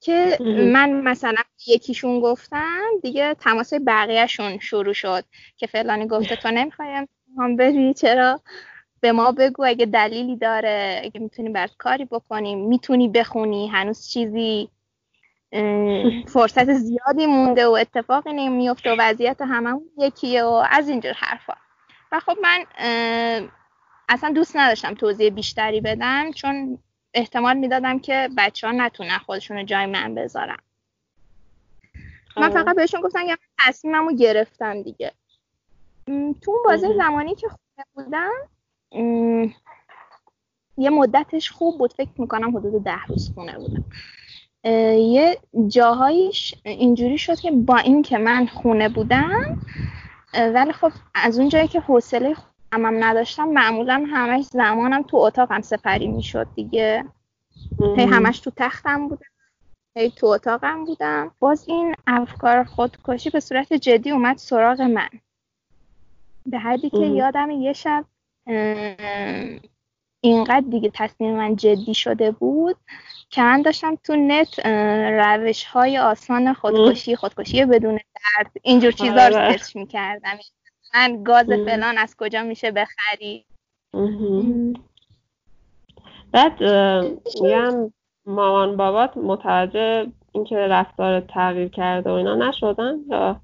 که 0.00 0.38
من 0.72 0.90
مثلا 0.90 1.42
یکیشون 1.66 2.20
گفتم 2.20 2.86
دیگه 3.02 3.34
تماس 3.34 3.72
بقیهشون 3.86 4.58
شروع 4.58 4.92
شد 4.92 5.24
که 5.56 5.66
فلانی 5.66 6.06
گفته 6.06 6.36
تو 6.36 6.50
نمی‌خوایم 6.50 7.08
هم 7.38 7.56
بری 7.56 7.94
چرا؟ 7.94 8.40
به 9.00 9.12
ما 9.12 9.32
بگو 9.32 9.64
اگه 9.64 9.86
دلیلی 9.86 10.36
داره 10.36 11.00
اگه 11.04 11.20
می‌تونی 11.20 11.48
برات 11.48 11.76
کاری 11.78 12.04
بکنیم 12.04 12.68
می‌تونی 12.68 13.08
بخونی 13.08 13.68
هنوز 13.68 14.08
چیزی 14.08 14.68
فرصت 16.34 16.72
زیادی 16.72 17.26
مونده 17.26 17.66
و 17.66 17.70
اتفاقی 17.70 18.32
نمیفته 18.32 18.92
و 18.92 18.96
وضعیت 18.98 19.40
هممون 19.40 19.90
یکیه 19.98 20.44
و 20.44 20.64
از 20.70 20.88
اینجور 20.88 21.12
حرفا. 21.12 21.54
و 22.12 22.20
خب 22.20 22.36
من 22.42 22.64
اصلا 24.08 24.32
دوست 24.32 24.56
نداشتم 24.56 24.94
توضیح 24.94 25.30
بیشتری 25.30 25.80
بدم 25.80 26.32
چون 26.32 26.78
احتمال 27.14 27.56
می‌دادم 27.56 27.98
که 27.98 28.28
بچه 28.36 28.66
ها 28.66 28.72
نتونن 28.72 29.18
خودشون 29.18 29.56
رو 29.56 29.62
جای 29.62 29.86
من 29.86 30.14
بذارم 30.14 30.58
من 32.36 32.50
فقط 32.50 32.76
بهشون 32.76 33.00
گفتم 33.00 33.26
که 33.26 33.38
تصمیمم 33.58 34.08
رو 34.08 34.16
گرفتم 34.16 34.82
دیگه 34.82 35.12
تو 36.40 36.50
اون 36.50 36.62
بازه 36.64 36.94
زمانی 36.96 37.34
که 37.34 37.48
خونه 37.48 37.86
بودم 37.94 38.30
یه 40.76 40.90
مدتش 40.90 41.50
خوب 41.50 41.78
بود. 41.78 41.92
فکر 41.92 42.10
می‌کنم 42.18 42.56
حدود 42.56 42.84
ده 42.84 43.04
روز 43.08 43.32
خونه 43.34 43.58
بودم. 43.58 43.84
یه 44.94 45.38
جاهایش 45.68 46.54
اینجوری 46.64 47.18
شد 47.18 47.40
که 47.40 47.50
با 47.50 47.76
این 47.76 48.02
که 48.02 48.18
من 48.18 48.46
خونه 48.46 48.88
بودم 48.88 49.62
ولی 50.34 50.72
خب 50.72 50.92
از 51.14 51.38
اون 51.38 51.48
جایی 51.48 51.68
که 51.68 51.80
حوصله 51.80 52.34
خودم 52.34 53.04
نداشتم 53.04 53.48
معمولا 53.48 54.04
همش 54.12 54.44
زمانم 54.44 55.02
تو 55.02 55.16
اتاقم 55.16 55.60
سپری 55.60 56.06
می‌شد 56.06 56.46
دیگه. 56.54 57.04
هی 57.96 58.04
همش 58.04 58.40
تو 58.40 58.50
تختم 58.56 59.08
بودم. 59.08 59.26
هی 59.96 60.10
تو 60.10 60.26
اتاقم 60.26 60.84
بودم. 60.84 61.34
باز 61.38 61.68
این 61.68 61.94
افکار 62.06 62.64
خودکشی 62.64 63.30
به 63.30 63.40
صورت 63.40 63.72
جدی 63.72 64.10
اومد 64.10 64.36
سراغ 64.36 64.80
من. 64.80 65.08
به 66.46 66.58
حدی 66.58 66.90
که 66.90 67.06
یادم 67.06 67.50
یه 67.50 67.72
شب 67.72 68.04
اینقدر 70.20 70.64
دیگه 70.70 70.90
تصمیم 70.94 71.36
من 71.36 71.56
جدی 71.56 71.94
شده 71.94 72.30
بود 72.30 72.76
که 73.30 73.42
من 73.42 73.62
داشتم 73.62 73.98
تو 74.04 74.16
نت 74.16 74.66
روش 75.38 75.64
های 75.64 75.98
آسان 75.98 76.52
خودکشی 76.52 77.16
خودکشی 77.16 77.64
بدون 77.64 77.94
درد 77.94 78.50
اینجور 78.62 78.92
چیزا 78.92 79.28
رو 79.28 79.36
آره. 79.36 79.56
سرچ 79.56 79.76
می‌کردم. 79.76 80.38
من 80.94 81.22
گاز 81.22 81.46
فلان 81.46 81.98
از 81.98 82.16
کجا 82.18 82.42
میشه 82.42 82.70
بخری؟ 82.70 83.44
بعد 86.32 86.62
میگم 87.42 87.92
مامان 88.26 88.76
بابات 88.76 89.16
متوجه 89.16 90.06
اینکه 90.32 90.56
رفتار 90.56 91.20
تغییر 91.20 91.68
کرده 91.68 92.10
و 92.10 92.12
اینا 92.12 92.34
نشدن 92.34 92.96
یا 93.10 93.40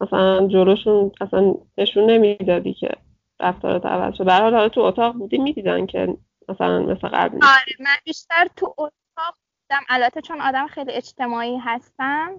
مثلا 0.00 0.48
جلوشون 0.48 1.12
اصلا 1.20 1.54
نشون 1.78 2.10
نمی‌دادی 2.10 2.74
که؟ 2.74 2.90
رفتارت 3.40 3.86
عوض 3.86 4.14
شد. 4.14 4.24
برای 4.24 4.70
تو 4.70 4.80
اتاق 4.80 5.14
بودی 5.14 5.38
می‌دیدن 5.38 5.86
که 5.86 6.16
مثلا 6.48 6.78
مثل 6.78 7.08
قبل 7.08 7.36
آره 7.36 7.76
من 7.80 7.96
بیشتر 8.04 8.48
تو 8.56 8.66
اتاق 8.66 9.34
بودم. 9.34 9.82
البته 9.88 10.20
چون 10.20 10.40
آدم 10.40 10.66
خیلی 10.66 10.92
اجتماعی 10.92 11.56
هستم 11.56 12.32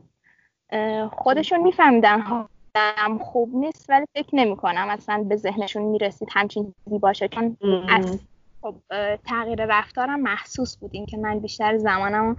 خودشون 1.11 1.59
میفهمیدن 1.59 2.21
حالم 2.21 3.17
خوب 3.21 3.55
نیست 3.55 3.89
ولی 3.89 4.05
فکر 4.15 4.29
نمی 4.35 4.55
کنم 4.55 4.87
اصلا 4.89 5.25
به 5.29 5.35
ذهنشون 5.35 5.83
می‌رسید 5.83 6.27
همچین 6.31 6.73
چیزی 6.83 6.99
باشه. 6.99 7.27
چون 7.27 7.57
از 7.89 8.19
خب 8.65 8.75
تغییر 9.15 9.65
رفتارم 9.65 10.19
محسوس 10.19 10.77
بود. 10.77 10.91
که 11.09 11.17
من 11.17 11.39
بیشتر 11.39 11.77
زمانم 11.77 12.37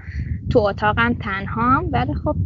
تو 0.50 0.58
اتاقم 0.58 1.12
تنهام. 1.12 1.84
ولی 1.92 2.14
خب 2.14 2.36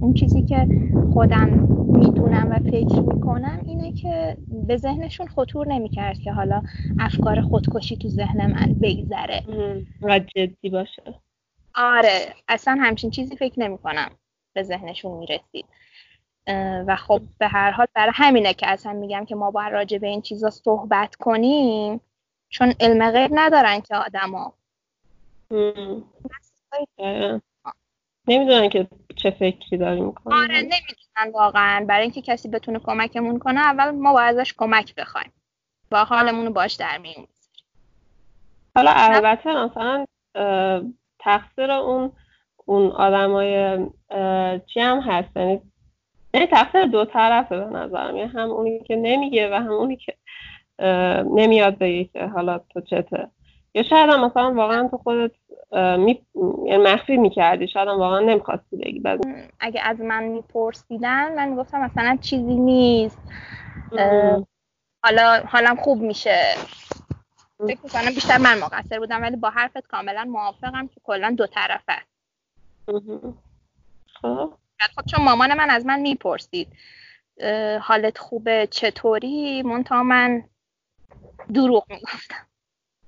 اون 0.00 0.14
چیزی 0.14 0.42
که 0.42 0.68
خودم 1.12 1.48
می‌دونم 1.92 2.50
و 2.50 2.60
فکر 2.60 3.00
می‌کنم 3.00 3.58
اینه 3.66 3.92
که 3.92 4.36
به 4.50 4.76
ذهنشون 4.76 5.26
خطور 5.26 5.68
نمی‌کرد 5.68 6.18
که 6.18 6.32
حالا 6.32 6.62
افکار 6.98 7.40
خودکشی 7.40 7.96
تو 7.96 8.08
ذهن 8.08 8.46
من 8.46 8.74
بگذره. 8.82 9.42
و 10.02 10.18
جدی 10.18 10.70
باشه. 10.70 11.02
آره 11.74 12.34
اصلا 12.48 12.78
همچین 12.80 13.10
چیزی 13.10 13.36
فکر 13.36 13.60
نمی 13.60 13.78
کنم 13.78 14.10
به 14.54 14.62
ذهنشون 14.62 15.18
می‌رسید. 15.18 15.66
و 16.86 16.96
خب 16.96 17.20
به 17.38 17.48
هر 17.48 17.70
حال 17.70 17.86
برای 17.94 18.12
همینه 18.14 18.54
که 18.54 18.68
اصلا 18.68 18.92
میگم 18.92 19.24
که 19.24 19.34
ما 19.34 19.50
باید 19.50 19.72
راجع 19.72 19.98
به 19.98 20.06
این 20.06 20.22
چیزا 20.22 20.50
صحبت 20.50 21.14
کنیم. 21.14 22.00
چون 22.48 22.74
علم 22.80 23.10
غیب 23.10 23.30
ندارن 23.34 23.80
که 23.80 23.96
آدما. 23.96 24.54
نمی‌دونن 28.28 28.68
که 28.68 28.88
چه 29.16 29.30
فکری 29.30 29.78
داری 29.78 30.00
می‌کنن. 30.00 30.34
آره 30.36 30.56
نمی‌دونن 30.56 31.32
واقعا. 31.34 31.84
برای 31.88 32.02
اینکه 32.02 32.22
کسی 32.22 32.48
بتونه 32.48 32.78
کمکمون 32.78 33.38
کنه 33.38 33.60
اول 33.60 33.90
ما 33.90 34.12
باید 34.12 34.38
ازش 34.38 34.54
کمک 34.58 34.94
بخوایم. 34.94 35.32
با 35.90 36.04
حالمون 36.04 36.46
رو 36.46 36.52
باش 36.52 36.74
در 36.74 36.98
میون 36.98 37.26
حالا 38.76 38.92
البته 38.94 39.64
مثلا 39.64 40.06
تقصیر 41.18 41.70
اون 41.70 42.12
اون 42.66 42.90
آدمای 42.90 43.78
چی 44.66 44.80
هم 44.80 45.00
هست؟ 45.00 45.36
یعنی 45.36 45.60
یعنی 46.34 46.46
تقصیر 46.46 46.84
دو 46.84 47.04
طرفه 47.04 47.58
به 47.58 47.64
نظرم. 47.64 48.16
یعنی 48.16 48.30
هم 48.30 48.50
اونی 48.50 48.80
که 48.84 48.96
نمیگه 48.96 49.50
و 49.50 49.54
هم 49.54 49.72
اونی 49.72 49.96
که 49.96 50.14
نمیاد 51.24 51.78
بگه 51.78 52.04
که 52.04 52.26
حالا 52.26 52.58
تو 52.58 52.80
چته 52.80 53.28
یا 53.74 53.82
شاید 53.82 54.10
هم 54.10 54.24
مثلا 54.24 54.54
واقعا 54.54 54.88
تو 54.88 54.98
خودت 54.98 55.30
می... 55.98 56.26
یعنی 56.66 56.82
مخفی 56.82 57.16
می‌کردی 57.16 57.68
شاید 57.68 57.88
هم 57.88 57.98
واقعا 57.98 58.20
نمی‌خواستی 58.20 58.76
بگی. 58.76 59.00
بعد 59.00 59.20
اگه 59.60 59.80
از 59.82 60.00
من 60.00 60.24
میپرسیدن 60.24 61.34
من 61.34 61.56
گفتم 61.56 61.80
مثلا 61.80 62.18
چیزی 62.20 62.54
نیست. 62.54 63.18
حالا 65.04 65.42
حالم 65.46 65.76
خوب 65.76 66.02
میشه. 66.02 66.40
فکر 67.58 67.78
می‌کنم 67.84 68.14
بیشتر 68.14 68.38
من 68.38 68.58
مقصر 68.58 68.98
بودم 68.98 69.22
ولی 69.22 69.36
با 69.36 69.50
حرفت 69.50 69.86
کاملا 69.86 70.24
موافقم 70.24 70.86
که 70.86 71.00
کلا 71.04 71.34
دو 71.38 71.46
طرفه. 71.46 71.96
خب. 74.22 74.52
خب 74.96 75.06
چون 75.06 75.24
مامان 75.24 75.54
من 75.54 75.70
از 75.70 75.86
من 75.86 76.00
می‌پرسید 76.00 76.68
حالت 77.80 78.18
خوبه 78.18 78.68
چطوری؟ 78.70 79.62
منتها 79.62 80.02
من 80.02 80.44
دروغ 81.54 81.84
می‌گفتم. 81.88 82.46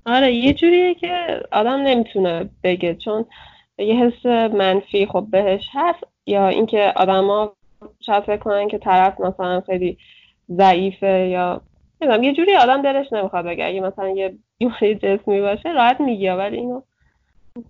آره 0.07 0.33
یه 0.33 0.55
جوریه 0.55 0.95
که 0.95 1.43
آدم 1.52 1.81
نمی‌تونه 1.81 2.50
بگه 2.62 2.95
چون 2.95 3.26
یه 3.79 3.95
حس 3.95 4.26
منفی 4.55 5.07
خب 5.07 5.26
بهش 5.31 5.64
هست. 5.73 6.05
یا 6.26 6.49
اینکه 6.49 6.93
آدما 6.97 7.57
شاید 8.00 8.25
فکر 8.25 8.37
کنن 8.37 8.69
که 8.69 8.79
طرف 8.79 9.21
مثلا 9.21 9.61
خیلی 9.61 9.99
ضعیفه 10.50 11.29
یا 11.29 11.61
نمی‌دونم 12.00 12.23
یه 12.23 12.33
جوری 12.33 12.57
آدم 12.57 12.83
دلش 12.83 13.12
نمی‌خواد 13.12 13.45
بگه. 13.45 13.64
اگه 13.64 13.81
مثلا 13.81 14.09
یه 14.09 14.38
بیماری 14.59 14.95
جسمی 14.95 15.40
باشه 15.40 15.73
راحت 15.73 16.00
میگه 16.00 16.35
ولی 16.35 16.57
اینو 16.57 16.83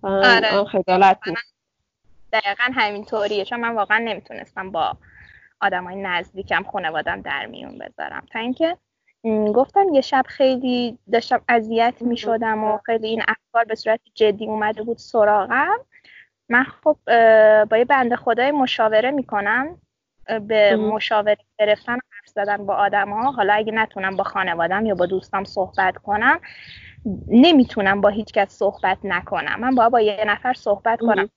آره. 0.03 0.63
خجالت 0.63 1.19
دقیقا 2.33 2.63
همینطوریه 2.73 3.45
چون 3.45 3.59
من 3.59 3.75
واقعا 3.75 3.97
نمی‌تونستم 3.97 4.71
با 4.71 4.97
آدمای 5.61 5.95
نزدیکم 5.95 6.63
خانوادم 6.63 7.21
در 7.21 7.45
میون 7.45 7.77
بذارم. 7.77 8.25
تا 8.31 8.39
اینکه 8.39 8.77
گفتم 9.53 9.93
یه 9.93 10.01
شب 10.01 10.23
خیلی 10.27 10.97
داشتم 11.11 11.41
اذیت 11.49 11.93
می 12.01 12.17
شدم 12.17 12.63
و 12.63 12.77
خیلی 12.85 13.07
این 13.07 13.21
افکار 13.27 13.63
به 13.63 13.75
صورت 13.75 13.99
جدی 14.13 14.47
اومده 14.47 14.83
بود 14.83 14.97
سراغم. 14.97 15.79
من 16.49 16.63
خب 16.63 16.97
با 17.65 17.77
یه 17.77 17.85
بنده 17.85 18.15
خدای 18.15 18.51
مشاوره 18.51 19.11
می‌کنم 19.11 19.77
به 20.47 20.75
مشاوره 20.75 21.37
گرفتن 21.59 21.93
حرف 21.93 22.27
زدن 22.35 22.65
با 22.65 22.75
آدم 22.75 23.09
ها 23.13 23.31
حالا 23.31 23.53
اگه 23.53 23.71
نتونم 23.71 24.15
با 24.15 24.23
خانوادم 24.23 24.85
یا 24.85 24.95
با 24.95 25.05
دوستم 25.05 25.43
صحبت 25.43 25.97
کنم 25.97 26.39
نمی‌تونم 27.27 28.01
با 28.01 28.09
هیچ 28.09 28.33
کس 28.33 28.49
صحبت 28.49 28.97
نکنم. 29.03 29.59
من 29.59 29.75
باید 29.75 29.91
با 29.91 30.01
یه 30.01 30.23
نفر 30.27 30.53
صحبت 30.53 30.99
کنم 30.99 31.29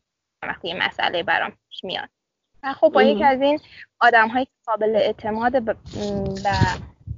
وقتی 0.43 0.69
یه 0.69 0.87
مسئله 0.87 1.23
برام 1.23 1.53
پیش 1.69 1.85
میاد. 1.85 2.09
و 2.63 2.73
خب 2.73 2.89
با 2.89 3.03
یکی 3.03 3.25
از 3.25 3.41
این 3.41 3.61
آدم 4.01 4.29
هایی 4.29 4.45
که 4.45 4.53
قابل 4.67 4.97
اعتماد 4.97 5.55
و 6.45 6.51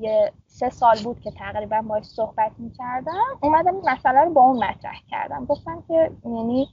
یه 0.01 0.33
سه 0.57 0.71
سال 0.71 0.97
بود 1.05 1.21
که 1.21 1.31
تقریبا 1.31 1.83
باش 1.83 2.05
صحبت 2.05 2.53
می‌کردم. 2.59 3.39
اومدم 3.43 3.75
این 3.75 3.91
مسئله 3.91 4.21
رو 4.21 4.31
با 4.31 4.41
اون 4.41 4.65
مطرح 4.65 5.01
کردم. 5.11 5.45
گفتم 5.45 5.85
که 5.89 6.11
یعنی 6.25 6.69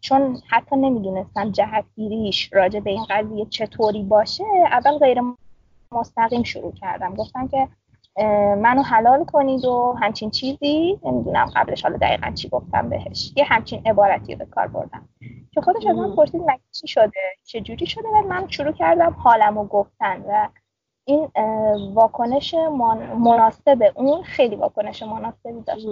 چون 0.00 0.38
حتی 0.48 0.76
نمی‌دونستم 0.76 1.50
جهتگیریش 1.50 2.50
راجع 2.52 2.80
به 2.80 2.90
این 2.90 3.04
قضیه 3.10 3.46
چطوری 3.46 4.02
باشه 4.02 4.44
اول 4.64 4.98
غیر 4.98 5.20
مستقیم 5.92 6.42
شروع 6.42 6.72
کردم. 6.72 7.14
گفتم 7.14 7.48
که 7.48 7.68
منو 8.56 8.82
حلال 8.82 9.24
کنید 9.24 9.64
و 9.64 9.96
همچین 10.02 10.30
چیزی 10.30 10.98
نمی‌دونم 11.04 11.50
قبلش 11.56 11.82
حالا 11.82 11.96
دقیقا 11.96 12.30
چی 12.30 12.48
گفتم 12.48 12.88
بهش. 12.88 13.32
یه 13.36 13.44
همچین 13.44 13.82
عبارتی 13.86 14.34
به 14.34 14.44
کار 14.44 14.66
بردم. 14.66 15.08
که 15.52 15.60
خودش 15.60 15.86
از 15.86 15.96
من 15.96 16.16
پرسید 16.16 16.42
مگه 16.42 16.60
چی 16.72 16.86
شده؟ 16.86 17.20
چه 17.44 17.60
جوری 17.60 17.86
شده؟ 17.86 18.08
و 18.08 18.22
من 18.28 18.48
شروع 18.48 18.72
کردم 18.72 19.16
حالمو 19.18 19.64
گفتن 19.64 20.24
و 20.28 20.48
این 21.04 21.28
واکنش 21.94 22.54
مناسب 23.18 23.92
اون 23.94 24.22
خیلی 24.22 24.56
واکنش 24.56 25.02
مناسبی 25.02 25.60
داشت. 25.60 25.86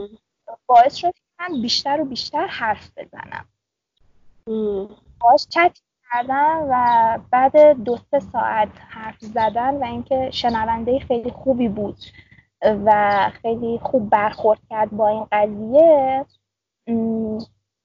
باعث 0.66 0.94
شد 0.94 1.12
که 1.12 1.23
من 1.40 1.62
بیشتر 1.62 2.01
و 2.01 2.05
بیشتر 2.05 2.46
حرف 2.46 2.90
بزنم. 2.96 3.44
باش 5.20 5.46
چت 5.49 5.79
کردم 6.12 6.66
و 6.70 7.18
بعد 7.31 7.83
دو 7.85 7.96
سه 7.96 8.20
ساعت 8.20 8.68
حرف 8.88 9.20
زدن 9.20 9.77
و 9.77 9.85
اینکه 9.85 10.31
شنونده 10.33 10.99
خیلی 10.99 11.31
خوبی 11.31 11.68
بود 11.68 11.96
و 12.62 13.31
خیلی 13.42 13.79
خوب 13.83 14.11
برخورد 14.11 14.59
کرد 14.70 14.90
با 14.90 15.09
این 15.09 15.27
قضیه 15.33 16.27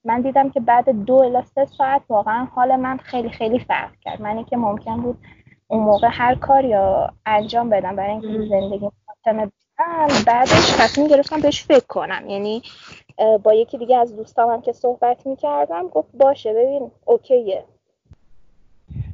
من 0.06 0.22
دیدم 0.22 0.50
که 0.50 0.60
بعد 0.60 0.90
دو 0.90 1.16
الا 1.16 1.42
سه 1.42 1.66
ساعت 1.66 2.02
واقعا 2.10 2.46
حال 2.46 2.76
من 2.76 2.98
خیلی 2.98 3.30
خیلی 3.30 3.60
فرق 3.60 3.92
کرد. 4.02 4.22
من 4.22 4.44
که 4.44 4.58
ممکن 4.58 5.02
بود 5.02 5.18
اون 5.68 5.84
موقع 5.84 6.08
هر 6.12 6.36
کار 6.36 6.66
یا 6.66 7.14
انجام 7.26 7.70
بدم 7.70 7.96
برای 7.96 8.12
اینکه 8.12 8.50
زندگی 8.50 8.90
فاطمه 9.06 9.52
بعدش 10.28 10.76
تصمیم 10.78 11.08
گرفتم 11.08 11.42
بهش 11.42 11.64
فکر 11.64 11.86
کنم. 11.88 12.30
یعنی 12.30 12.62
با 13.44 13.54
یکی 13.54 13.78
دیگه 13.78 13.98
از 13.98 14.16
دوستامم 14.16 14.62
که 14.62 14.72
صحبت 14.72 15.28
می‌کردم 15.28 15.88
گفت 15.88 16.10
باشه 16.14 16.54
ببین 16.54 16.92
اوکیه. 17.06 17.66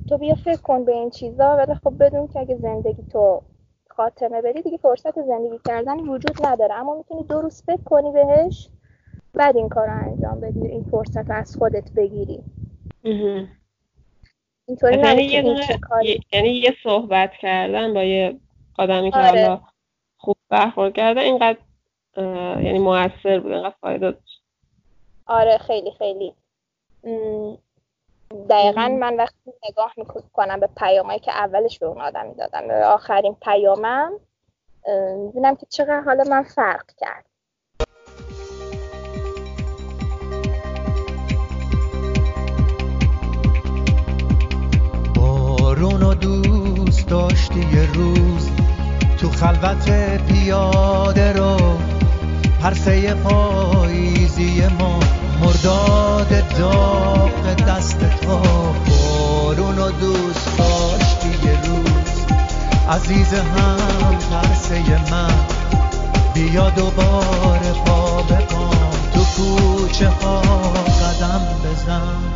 تو 0.10 0.18
بیا 0.18 0.36
فکر 0.36 0.62
کن 0.62 0.86
به 0.86 0.92
این 0.92 1.10
چیزا 1.10 1.58
ولی 1.58 1.76
خب 1.76 2.04
بدون 2.04 2.28
که 2.28 2.40
اگه 2.40 2.56
زندگی 2.56 3.04
تو 3.04 3.42
خاتمه 3.90 4.42
بدی 4.42 4.62
دیگه 4.62 4.78
فرصت 4.78 5.22
زندگی 5.22 5.60
کردن 5.68 6.00
وجود 6.00 6.46
نداره. 6.46 6.74
اما 6.74 6.96
می‌تونی 6.96 7.24
دو 7.24 7.42
روز 7.42 7.64
فکر 7.64 7.84
کنی 7.86 8.12
بهش 8.12 8.70
بعد 9.34 9.58
این 9.58 9.70
کار 9.70 9.88
رو 9.88 9.98
انجام 9.98 10.40
بدی 10.40 10.68
این 10.68 10.84
فرصت 10.84 11.30
رو 11.30 11.36
از 11.36 11.56
خودت 11.56 11.92
بگیری. 11.92 12.44
اینطوری 14.72 14.98
یعنی 14.98 15.24
یه 15.24 16.20
یعنی 16.34 16.50
یه 16.50 16.76
صحبت 16.84 17.32
کردن 17.42 17.94
با 17.94 18.04
یه 18.04 18.40
آدمی 18.78 19.12
که 19.12 19.18
آره. 19.18 19.28
حالا 19.28 19.62
خوب 20.18 20.38
برخورد 20.50 20.94
کرده 20.94 21.20
اینقدر 21.20 21.58
یعنی 22.64 22.80
موثر 22.80 23.40
بود 23.40 23.52
اینقدر 23.52 23.76
فایده 23.82 24.12
داشت. 24.12 24.42
آره 25.26 25.58
خیلی 25.58 25.92
خیلی. 25.92 26.34
دقیقا 28.50 28.88
من 28.88 29.16
وقتی 29.16 29.52
نگاه 29.70 29.94
می‌کنم 29.98 30.60
به 30.60 30.70
پیامایی 30.78 31.20
که 31.20 31.32
اولش 31.32 31.80
به 31.80 31.86
اون 31.86 32.02
آدمی 32.02 32.34
دادم 32.34 32.68
به 32.68 32.86
آخرین 32.86 33.36
پیامم 33.42 34.12
می‌بینم 35.18 35.56
که 35.56 35.66
چقدر 35.70 36.02
حالا 36.02 36.24
من 36.30 36.44
فرق 36.44 36.86
کرد. 36.98 37.26
بارون 45.82 46.04
و 46.04 46.14
دوست 46.14 47.08
داشتی 47.08 47.60
یه 47.60 47.94
روز 47.94 48.50
تو 49.18 49.30
خلوت 49.30 49.90
پیاده 50.26 51.34
رو. 51.34 51.58
پرسه 52.62 53.14
پاییزی 53.14 54.68
ما 54.80 55.00
مرداد 55.42 56.58
داغ 56.60 57.54
دست 57.68 58.00
تا 58.00 58.42
بارون 58.90 59.78
و 59.78 59.92
دوست 59.92 60.58
داشتی 60.58 61.48
یه 61.48 61.62
روز. 61.66 62.26
عزیز 62.90 63.34
هم 63.34 64.18
پرسه 64.32 65.12
من. 65.12 65.34
بیا 66.34 66.70
دوباره 66.70 67.74
پا 67.86 68.22
به 68.22 68.38
تو 69.14 69.24
کوچه 69.24 70.10
ها 70.10 70.42
قدم 70.42 71.42
بزن. 71.64 72.31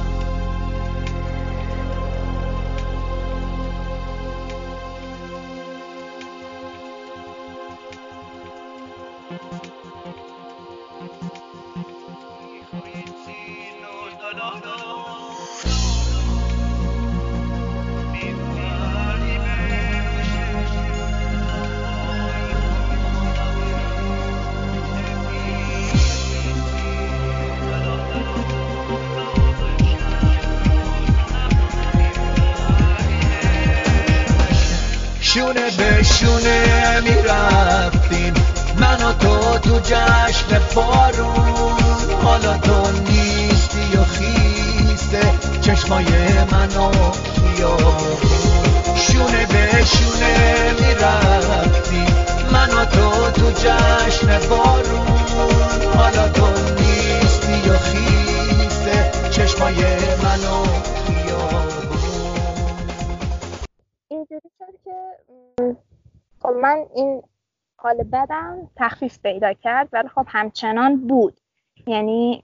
تو 39.66 39.80
جشن 39.80 40.60
بارون 40.76 42.12
حالا 42.24 42.58
تو 42.58 42.92
نیستی 42.92 43.98
و 43.98 44.04
خیسته. 44.04 45.22
چشمای 45.62 46.06
منو 46.52 46.92
خیابون. 47.22 48.18
شونه 48.96 49.46
به 49.46 49.86
شونه 49.86 50.74
می‌رفتیم 50.80 52.16
من 52.52 52.70
و 52.70 52.86
تو 52.86 53.32
تو 53.32 53.52
جشن 53.52 54.40
بارون 54.50 55.08
حالا 55.98 56.30
تو 56.30 56.48
نیستی 56.74 57.70
و 57.70 57.78
خیسته. 57.78 59.12
چشمای 59.32 59.76
منو 60.24 60.66
خیابون. 61.08 61.68
اینجوری 64.08 64.50
شد 64.60 64.76
که 64.84 64.92
خب 66.42 66.54
من 66.62 66.86
این 66.96 67.24
حال 67.86 68.04
بدم 68.04 68.70
تخفیف 68.76 69.20
پیدا 69.20 69.54
کرد 69.54 69.90
ولی 69.94 70.08
خب 70.08 70.26
همچنان 70.28 71.08
بود. 71.08 71.40
یعنی 71.88 72.42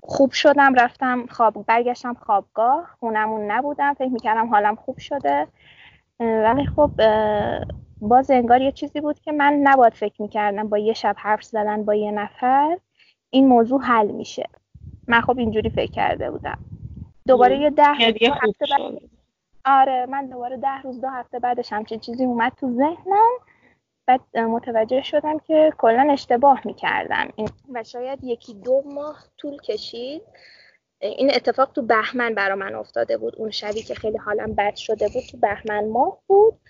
خوب 0.00 0.32
شدم 0.32 0.74
رفتم 0.74 1.26
خواب 1.26 1.66
برگشتم 1.66 2.14
خوابگاه 2.14 2.96
خونمون 3.00 3.50
نبودم 3.50 3.94
فکر 3.94 4.08
می‌کردم 4.08 4.46
حالم 4.46 4.74
خوب 4.74 4.98
شده. 4.98 5.46
ولی 6.20 6.66
خب 6.66 6.90
باز 8.00 8.30
انگار 8.30 8.60
یه 8.60 8.72
چیزی 8.72 9.00
بود 9.00 9.20
که 9.20 9.32
من 9.32 9.52
نباید 9.62 9.92
فکر 9.92 10.22
می‌کردم 10.22 10.68
با 10.68 10.78
یه 10.78 10.92
شب 10.92 11.16
حرف 11.18 11.42
زدن 11.42 11.84
با 11.84 11.94
یه 11.94 12.10
نفر 12.10 12.78
این 13.30 13.48
موضوع 13.48 13.82
حل 13.82 14.10
میشه. 14.10 14.48
من 15.06 15.20
خب 15.20 15.38
اینجوری 15.38 15.70
فکر 15.70 15.90
کرده 15.90 16.30
بودم. 16.30 16.58
دوباره 17.26 17.58
یه 17.58 17.70
ده 17.70 17.84
هفته 17.84 18.66
بعد 18.70 18.98
آره 19.64 20.06
من 20.06 20.26
دوباره 20.26 20.56
ده 20.56 20.82
روز 20.82 21.00
دو 21.00 21.08
هفته 21.08 21.38
بعدش 21.38 21.72
همچین 21.72 21.98
چیزی 21.98 22.24
اومد 22.24 22.52
تو 22.56 22.72
ذهنم. 22.72 23.30
بعد 24.06 24.38
متوجه 24.38 25.02
شدم 25.02 25.38
که 25.38 25.72
کلا 25.78 26.08
اشتباه 26.12 26.60
می‌کردم. 26.64 27.28
و 27.74 27.82
شاید 27.82 28.24
یکی 28.24 28.54
دو 28.54 28.82
ماه 28.86 29.24
طول 29.38 29.60
کشید. 29.60 30.22
این 31.00 31.30
اتفاق 31.34 31.72
تو 31.72 31.82
بهمن 31.82 32.34
برا 32.34 32.56
من 32.56 32.74
افتاده 32.74 33.16
بود. 33.16 33.36
اون 33.36 33.50
شبی 33.50 33.82
که 33.82 33.94
خیلی 33.94 34.18
حالم 34.18 34.54
بد 34.54 34.74
شده 34.74 35.08
بود 35.08 35.22
تو 35.30 35.36
بهمن 35.36 35.88
ماه 35.88 36.18
بود. 36.26 36.60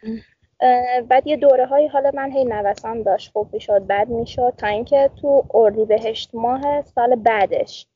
بعد 1.09 1.27
یه 1.27 1.37
دوره 1.37 1.67
های 1.67 1.87
حال 1.87 2.11
من 2.15 2.33
هی 2.33 2.45
نوسان 2.45 3.03
داشت. 3.03 3.33
خوب 3.33 3.55
می‌شد 3.55 3.87
بد 3.87 4.09
می‌شد. 4.09 4.55
تا 4.59 4.67
اینکه 4.67 5.11
تو 5.21 5.43
بهشت 5.89 6.31
ماه 6.35 6.83
سال 6.83 7.15
بعدش. 7.15 7.87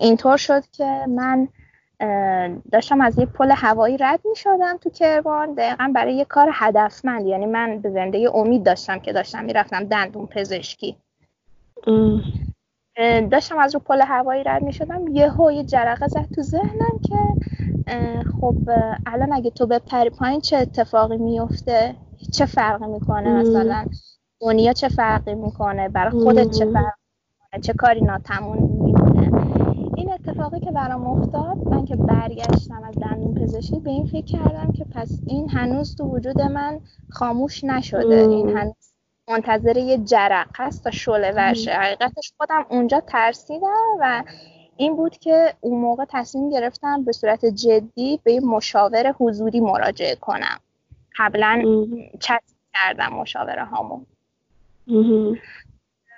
اینطور 0.00 0.36
شد 0.36 0.62
که 0.72 0.84
من 1.08 1.48
داشتم 2.72 3.00
از 3.00 3.18
یه 3.18 3.26
پل 3.26 3.50
هوایی 3.50 3.96
رد 3.96 4.20
می 4.24 4.36
شدم 4.36 4.76
تو 4.76 4.90
کرمان. 4.90 5.54
دقیقا 5.54 5.92
برای 5.94 6.14
یه 6.14 6.24
کار 6.24 6.50
هدفمند. 6.52 7.26
یعنی 7.26 7.46
من 7.46 7.78
به 7.78 7.90
زندگی 7.90 8.26
امید 8.26 8.62
داشتم 8.62 8.98
که 8.98 9.12
داشتم 9.12 9.44
می‌رفتم 9.44 9.84
دندون 9.84 10.26
پزشکی. 10.26 10.96
داشتم 13.30 13.58
از 13.58 13.74
رو 13.74 13.80
پل 13.80 14.00
هوایی 14.00 14.44
رد 14.44 14.62
می 14.62 14.72
شدم 14.72 15.08
یه 15.08 15.32
یه 15.52 15.64
جرقه 15.64 16.08
زد 16.08 16.26
تو 16.34 16.42
ذهنم 16.42 16.98
که 17.02 17.16
خب 18.40 18.56
الان 19.06 19.32
اگه 19.32 19.50
تو 19.50 19.66
بپری 19.66 20.10
پایین 20.10 20.40
چه 20.40 20.56
اتفاقی 20.56 21.16
میفته 21.16 21.94
چه 22.32 22.46
فرقی 22.46 22.86
می‌کنه؟ 22.86 23.30
مثلا 23.30 23.84
دنیا 24.40 24.72
چه 24.72 24.88
فرقی 24.88 25.34
می‌کنه؟ 25.34 25.88
برای 25.88 26.22
خودت 26.22 26.50
چه 26.50 26.64
فرقی 26.64 27.00
می‌کنه؟ 27.42 27.60
چه 27.62 27.72
کاری 27.72 28.00
ناتمون 28.00 28.58
اتفاقی 30.28 30.60
که 30.60 30.70
برام 30.70 31.06
افتاد 31.06 31.56
من 31.68 31.84
که 31.84 31.96
برگشتم 31.96 32.82
از 32.84 32.94
دندون 32.98 33.34
پزشکی 33.34 33.80
به 33.80 33.90
این 33.90 34.06
فکر 34.06 34.24
کردم 34.24 34.72
که 34.72 34.84
پس 34.84 35.20
این 35.26 35.50
هنوز 35.50 35.96
تو 35.96 36.04
وجود 36.04 36.40
من 36.40 36.80
خاموش 37.10 37.64
نشده. 37.64 38.14
این 38.14 38.56
هنوز 38.56 38.92
منتظر 39.28 39.76
یه 39.76 39.98
جرق 39.98 40.46
هست 40.54 40.84
تا 40.84 40.90
شله 40.90 41.32
ورشه 41.32 41.70
حقیقتش 41.72 42.32
خودم 42.38 42.66
اونجا 42.70 43.00
ترسیدم 43.00 43.96
و 44.00 44.24
این 44.76 44.96
بود 44.96 45.16
که 45.16 45.54
اون 45.60 45.80
موقع 45.80 46.04
تصمیم 46.08 46.50
گرفتم 46.50 47.04
به 47.04 47.12
صورت 47.12 47.46
جدی 47.46 48.20
به 48.24 48.40
مشاور 48.40 49.14
حضوری 49.18 49.60
مراجعه 49.60 50.14
کنم. 50.14 50.58
قبلا 51.18 51.62
چت 52.20 52.42
کردم 52.74 53.12
مشاوره 53.12 53.64
هامون 53.64 54.06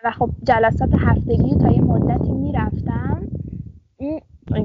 و 0.05 0.11
خب 0.11 0.31
جلسات 0.43 0.91
هفتگی 0.99 1.55
تا 1.55 1.71
یه 1.71 1.81
مدتی 1.81 2.33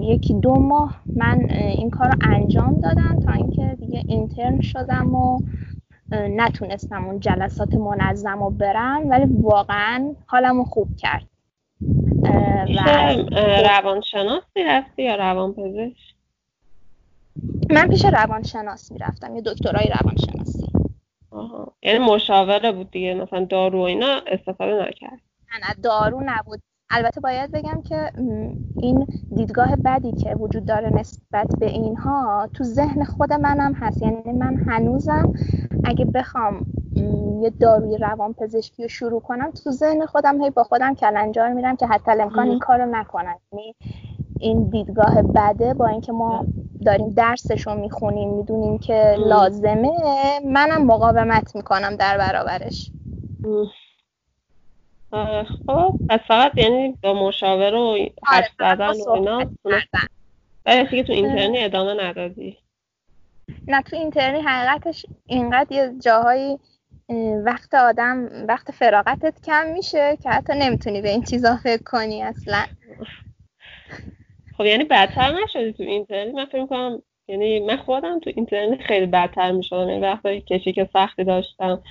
یکی 0.01 0.33
دو 0.33 0.55
ماه 0.55 1.01
من 1.15 1.49
این 1.51 1.89
کار 1.89 2.07
رو 2.07 2.17
انجام 2.21 2.79
دادم 2.79 3.19
تا 3.25 3.31
اینکه 3.31 3.77
دیگه 3.79 4.03
اینترن 4.07 4.61
شدم 4.61 5.15
و 5.15 5.41
نتونستم 6.11 7.05
اون 7.05 7.19
جلسات 7.19 7.73
منظم 7.73 8.43
رو 8.43 8.49
برم 8.49 9.09
ولی 9.09 9.25
واقعا 9.41 10.15
حالم 10.25 10.57
رو 10.57 10.63
خوب 10.63 10.95
کرد. 10.97 11.27
روانشناس 13.65 14.43
می‌رفتی 14.55 15.03
یا 15.03 15.15
روانپزشک؟ 15.15 16.15
من 17.69 17.87
پیش 17.87 18.05
روانشناس 18.05 18.91
می‌رفتم 18.91 19.35
یه 19.35 19.41
دکترای 19.41 19.85
روانشناسی. 20.01 20.71
آها. 21.31 21.73
یعنی 21.83 21.99
مشاوره 21.99 22.71
بود 22.71 22.91
دیگه 22.91 23.13
مثلا 23.13 23.45
دارو 23.45 23.79
و 23.79 23.81
اینا 23.81 24.21
استفاده 24.27 24.87
نکرد. 24.87 25.19
نه 25.51 25.67
نه 25.67 25.73
دارو 25.83 26.21
نبود. 26.25 26.61
البته 26.91 27.21
باید 27.21 27.51
بگم 27.51 27.81
که 27.81 28.11
این 28.81 29.07
دیدگاه 29.35 29.75
بدی 29.75 30.11
که 30.11 30.35
وجود 30.35 30.65
داره 30.65 30.89
نسبت 30.89 31.47
به 31.59 31.65
اینها 31.65 32.49
تو 32.53 32.63
ذهن 32.63 33.03
خود 33.03 33.33
منم 33.33 33.73
هست. 33.73 34.01
یعنی 34.01 34.31
من 34.31 34.55
هنوزم 34.55 35.33
اگه 35.83 36.05
بخوام 36.05 36.65
یه 37.41 37.49
داروی 37.49 37.97
روان 37.97 38.33
پزشکی 38.33 38.83
رو 38.83 38.89
شروع 38.89 39.21
کنم 39.21 39.51
تو 39.63 39.71
ذهن 39.71 40.05
خودم 40.05 40.41
هی 40.43 40.49
با 40.49 40.63
خودم 40.63 40.95
کلنجار 40.95 41.53
میرم 41.53 41.75
که 41.75 41.87
حتی 41.87 42.11
امکان 42.11 42.49
این 42.49 42.59
کارو 42.59 42.85
نکنم. 42.85 43.35
یعنی 43.51 43.75
این 44.39 44.69
دیدگاه 44.69 45.21
بده 45.21 45.73
با 45.73 45.87
اینکه 45.87 46.11
ما 46.11 46.45
داریم 46.85 47.09
درسش 47.09 47.67
رو 47.67 47.75
می‌خونیم 47.75 48.33
می‌دونیم 48.33 48.77
که 48.77 49.15
لازمه 49.19 49.91
منم 50.45 50.85
مقاومت 50.85 51.55
می‌کنم 51.55 51.95
در 51.95 52.17
برابرش. 52.17 52.91
خب 55.67 55.95
از 56.09 56.19
فقط 56.27 56.57
یعنی 56.57 56.97
با 57.03 57.13
مشاور 57.13 57.73
و 57.73 58.09
حرف 58.25 58.49
آره، 58.59 58.75
زدن 58.75 59.01
و 59.01 59.09
اینا 59.09 59.45
ولی 60.65 61.03
تو 61.03 61.13
اینترنی 61.13 61.63
ادامه 61.63 62.03
ندادی. 62.03 62.57
نه 63.67 63.81
تو 63.81 63.95
اینترنی 63.95 64.41
حقیقتش 64.41 65.05
اینقدر 65.25 65.71
یه 65.71 65.91
جاهایی 66.03 66.59
وقت 67.45 67.73
آدم 67.73 68.29
وقت 68.47 68.71
فراغتت 68.71 69.41
کم 69.45 69.65
میشه 69.73 70.17
که 70.23 70.29
حتی 70.29 70.53
نمی‌تونی 70.55 71.01
به 71.01 71.09
این 71.09 71.23
چیزا 71.23 71.55
فکر 71.63 71.83
کنی 71.83 72.23
اصلا. 72.23 72.65
خب 74.57 74.65
یعنی 74.65 74.83
بدتر 74.83 75.43
نشدی 75.43 75.73
تو 75.73 75.83
اینترنت 75.83 76.35
من 76.35 76.45
فکر 76.45 76.65
کنم 76.65 77.01
یعنی 77.27 77.59
من 77.59 77.77
خودم 77.77 78.19
تو 78.19 78.31
اینترنت 78.35 78.81
خیلی 78.81 79.05
بدتر 79.05 79.51
می‌شدم. 79.51 79.89
یعنی 79.89 80.01
وقتی 80.01 80.41
کشی 80.41 80.73
که 80.73 80.89
سختی 80.93 81.23
داشتم. 81.23 81.83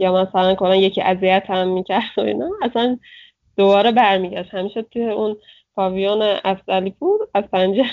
یا 0.00 0.12
مثلا 0.12 0.54
کلا 0.54 0.76
یکی 0.76 1.02
اذیت 1.02 1.44
هم 1.48 1.68
می‌کرد 1.68 2.10
و 2.16 2.20
اینا 2.20 2.50
اصلا 2.62 2.98
دوباره 3.56 3.92
برمیگشت. 3.92 4.54
همیشه 4.54 4.82
توی 4.82 5.10
اون 5.10 5.36
پاویون 5.74 6.22
افضلی 6.44 6.90
پور 6.90 7.28
از 7.34 7.44
پنجه 7.44 7.84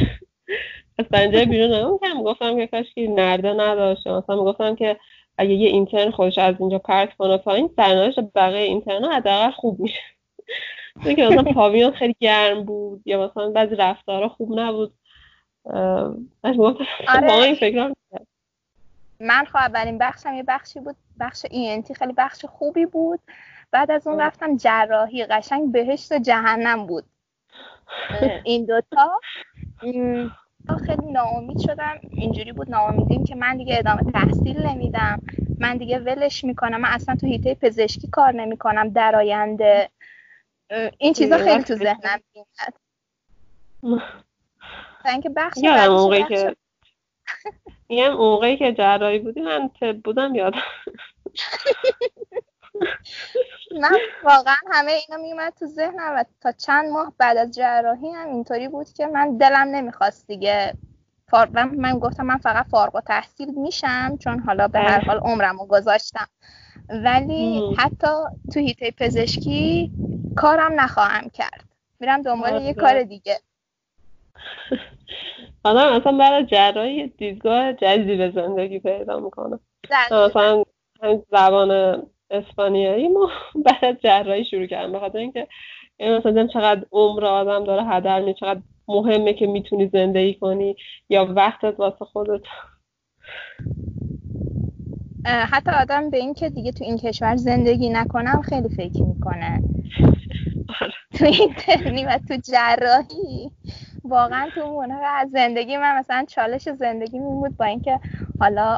از 0.99 1.05
پنجه 1.05 1.45
بیرون 1.45 1.73
نمی‌کنم 1.73 2.23
گفتم 2.23 2.57
که 2.57 2.67
کاش 2.67 2.93
که 2.93 3.07
نرده 3.07 3.53
نداشت 3.53 4.07
مثلا 4.07 4.35
می‌گفتم 4.35 4.75
که 4.75 4.97
اگه 5.37 5.53
یه 5.53 5.69
اینترن 5.69 6.11
خودش 6.11 6.37
از 6.37 6.55
اینجا 6.59 6.79
پرت 6.79 7.13
کنه 7.13 7.37
پایین 7.37 7.69
سرنوشت 7.75 8.19
بقیه 8.35 8.61
اینترن 8.61 9.05
حداقل 9.05 9.51
خوب 9.51 9.79
میشه. 9.79 9.99
که 11.03 11.27
مثلا 11.27 11.43
پاویون 11.43 11.91
خیلی 11.91 12.15
گرم 12.19 12.63
بود 12.63 13.01
یا 13.05 13.25
مثلا 13.25 13.49
بعضی 13.49 13.75
رفتارا 13.75 14.29
خوب 14.29 14.59
نبود. 14.59 14.93
آره. 17.07 17.33
این 17.33 17.55
فکر 17.55 17.93
من 19.19 19.45
خب 19.45 19.55
اولین 19.55 19.97
بخشم 19.97 20.33
یه 20.33 20.43
بخشی 20.43 20.79
بود 20.79 20.95
بخش 21.19 21.45
اینتی 21.51 21.93
خیلی 21.93 22.13
بخش 22.13 22.45
خوبی 22.45 22.85
بود. 22.85 23.19
بعد 23.71 23.91
از 23.91 24.07
اون 24.07 24.21
رفتم 24.21 24.57
جراحی 24.57 25.25
قشنگ 25.25 25.71
بهشت 25.71 26.13
جهنم 26.13 26.87
بود. 26.87 27.03
این 28.43 28.65
دوتا 28.65 29.19
خیلی 30.85 31.11
ناامید 31.11 31.59
شدم. 31.59 31.99
اینجوری 32.11 32.51
بود 32.51 32.69
ناامیدیم 32.69 33.23
که 33.23 33.35
من 33.35 33.57
دیگه 33.57 33.77
ادامه 33.77 34.11
تحصیل 34.11 34.57
نمیدم. 34.67 35.21
من 35.59 35.77
دیگه 35.77 35.99
ولش 35.99 36.43
می‌کنم. 36.43 36.81
من 36.81 36.89
اصلا 36.89 37.15
تو 37.15 37.27
هیته 37.27 37.55
پزشکی 37.55 38.07
کار 38.07 38.31
نمی‌کنم. 38.31 38.89
در 38.89 39.15
آینده. 39.15 39.89
این 40.97 41.13
چیزا 41.13 41.37
خیلی 41.37 41.63
تو 41.63 41.75
ذهنم 41.75 42.19
میاد. 42.33 44.07
اینکه 45.05 45.29
بخش 45.29 45.57
میگم 47.89 48.13
موقعی 48.13 48.57
که 48.57 48.73
جراحی 48.73 49.19
بودی 49.19 49.41
من 49.41 49.69
تب 49.81 50.01
بودم 50.01 50.35
یادم 50.35 50.61
من 53.81 53.99
واقعا 54.23 54.55
همه 54.71 54.91
اینا 54.91 55.21
میومد 55.21 55.53
تو 55.59 55.65
ذهنم 55.65 56.13
و 56.15 56.25
تا 56.41 56.51
چند 56.51 56.89
ماه 56.89 57.13
بعد 57.17 57.37
از 57.37 57.51
جراحی 57.51 58.09
هم 58.09 58.27
اینطوری 58.29 58.67
بود 58.67 58.93
که 58.93 59.05
من 59.05 59.37
دلم 59.37 59.67
نمی‌خواست 59.67 60.27
دیگه 60.27 60.75
من 61.77 61.99
گفتم 61.99 62.25
من 62.25 62.37
فقط 62.37 62.67
فارغ 62.67 62.95
و 62.95 63.01
تحصیل 63.01 63.53
میشم 63.55 64.17
چون 64.17 64.39
حالا 64.39 64.67
به 64.67 64.79
هر 64.79 64.99
حال 64.99 65.17
عمرمو 65.17 65.65
گذاشتم. 65.65 66.27
ولی 66.89 67.75
حتی 67.77 68.07
تو 68.49 68.59
هیته 68.59 68.91
پزشکی 68.91 69.91
کارم 70.35 70.81
نخواهم 70.81 71.29
کرد. 71.29 71.65
میرم 71.99 72.21
دنبال 72.21 72.61
یه 72.61 72.73
کار 72.73 73.03
دیگه. 73.03 73.39
آدم 75.63 75.93
اصلا 75.93 76.11
برای 76.17 76.45
جراحی 76.45 77.07
دیدگاه 77.07 77.73
جدیدی 77.73 78.15
به 78.15 78.31
زندگی 78.35 78.79
پیدا 78.79 79.19
می‌کنه. 79.19 79.59
مثلا 80.11 80.63
زبان 81.31 82.03
اسپانیایی 82.31 83.07
ما 83.07 83.29
برای 83.65 83.95
جراحی 84.03 84.45
شروع 84.45 84.65
کردم 84.65 84.91
به 84.91 84.99
خاطر 84.99 85.17
اینکه 85.17 85.47
مثلا 85.99 86.47
چقدر 86.47 86.85
عمر 86.91 87.25
آدم 87.25 87.63
داره 87.63 87.83
هدر 87.83 88.21
می 88.21 88.33
چقدر 88.33 88.61
مهمه 88.87 89.33
که 89.33 89.47
می‌تونی 89.47 89.89
زندگی 89.93 90.33
کنی 90.33 90.75
یا 91.09 91.25
وقتت 91.35 91.79
واسه 91.79 92.05
خودت. 92.05 92.41
حتی 95.25 95.71
آدم 95.71 96.09
به 96.09 96.17
این 96.17 96.33
که 96.33 96.49
دیگه 96.49 96.71
تو 96.71 96.83
این 96.83 96.97
کشور 96.97 97.35
زندگی 97.35 97.89
نکنم 97.89 98.41
خیلی 98.41 98.69
فکر 98.69 99.01
می‌کنه. 99.03 99.61
آره. 100.81 100.93
تو 101.19 101.25
اینترنی 101.25 102.05
و 102.05 102.19
تو 102.27 102.37
جراحی. 102.51 103.51
واقعا 104.09 104.49
تو 104.55 104.67
مونه 104.67 104.93
از 104.93 105.29
زندگی 105.29 105.77
من 105.77 105.97
مثلا 105.99 106.25
چالش 106.27 106.69
زندگی 106.69 107.19
می 107.19 107.33
بود 107.33 107.57
با 107.57 107.65
اینکه 107.65 107.99
حالا 108.39 108.77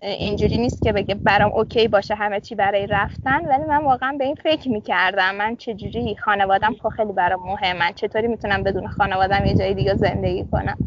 اینجوری 0.00 0.58
نیست 0.58 0.82
که 0.82 0.92
بگه 0.92 1.14
برام 1.14 1.52
اوکی 1.52 1.88
باشه 1.88 2.14
همه 2.14 2.40
چی 2.40 2.54
برای 2.54 2.86
رفتن 2.86 3.46
ولی 3.46 3.64
من 3.64 3.84
واقعا 3.84 4.16
به 4.18 4.24
این 4.24 4.34
فکر 4.34 4.68
می‌کردم. 4.68 5.34
من 5.34 5.56
چجوری 5.56 6.16
خانوادم 6.16 6.74
خب 6.82 6.88
خیلی 6.88 7.12
برام 7.12 7.46
مهمه. 7.46 7.92
چطوری 7.92 8.28
می‌تونم 8.28 8.62
بدون 8.62 8.88
خانوادم 8.88 9.46
یه 9.46 9.54
جای 9.54 9.74
دیگه 9.74 9.94
زندگی 9.94 10.44
کنم؟ 10.52 10.78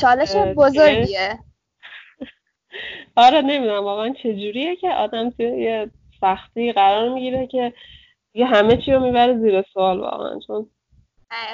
چالش 0.00 0.36
بزرگیه. 0.36 1.38
آره 3.16 3.40
نمی‌دونم. 3.40 3.84
واقعا 3.84 4.14
چجوریه 4.22 4.76
که 4.76 4.90
آدم 4.90 5.30
توی 5.30 5.46
یه 5.46 5.90
سختی 6.20 6.72
قرار 6.72 7.08
می‌گیره 7.08 7.46
که 7.46 7.72
یه 8.34 8.46
همه 8.46 8.76
چی 8.76 8.92
رو 8.92 9.00
می‌بره 9.00 9.38
زیر 9.38 9.62
سوال 9.62 10.00
واقعا. 10.00 10.38
چون 10.46 10.70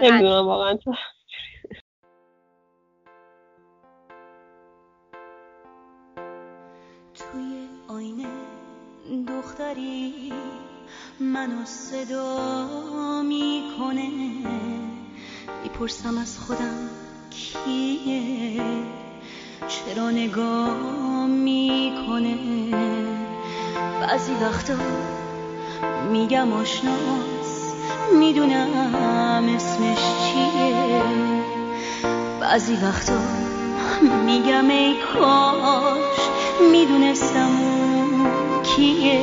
نمی‌دونم 0.03 0.47
واقعا 0.47 0.79
توی 7.15 7.69
آینه 7.89 8.29
دختری 9.29 10.33
منو 11.21 11.65
صدا 11.65 13.23
می‌کنه. 13.23 14.11
می‌پرسم 15.63 16.19
از 16.19 16.39
خودم 16.39 16.91
کیه؟ 17.31 18.63
چرا 19.69 20.11
نگاه 20.11 21.27
می‌کنه؟ 21.27 22.37
بعضی 24.01 24.33
وقتا 24.35 24.75
میگم 26.13 26.53
آشناس 26.53 27.44
می‌دونم 28.19 29.49
اسمش 29.57 29.99
چیه. 29.99 31.03
بعضی 32.41 32.75
وقتا 32.75 33.19
میگم 34.27 34.69
ای 34.71 34.95
کاش 34.95 36.21
می‌دونستم 36.73 37.51
کیه. 38.63 39.21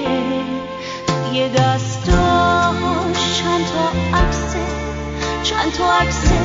یه 1.34 1.50
دستاش 1.50 3.40
چند 3.40 3.66
تا 3.66 4.18
عکسه 4.18 4.60
چند 5.44 5.72
تا 5.72 5.94
عکسه 5.94 6.40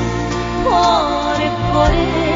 پاره 0.64 1.50
پاره. 1.72 2.35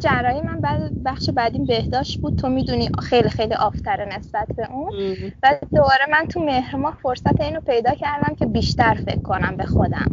جراحی 0.00 0.40
من 0.40 0.60
بعد 0.60 1.02
بخش 1.04 1.30
بعدیم 1.30 1.64
بهداشت 1.64 2.20
بود. 2.20 2.36
تو 2.36 2.48
می‌دونی 2.48 2.90
خیلی 3.02 3.28
خیلی 3.28 3.54
آفتره 3.54 4.16
نسبت 4.18 4.48
به 4.56 4.70
اون. 4.70 4.92
و 5.42 5.54
دوباره 5.74 6.06
من 6.10 6.26
تو 6.26 6.40
مهر 6.40 6.76
ماه 6.76 6.98
فرصت 7.02 7.40
اینو 7.40 7.60
پیدا 7.60 7.94
کردم 7.94 8.34
که 8.34 8.46
بیشتر 8.46 8.94
فکر 8.94 9.22
کنم 9.22 9.56
به 9.56 9.64
خودم. 9.64 10.06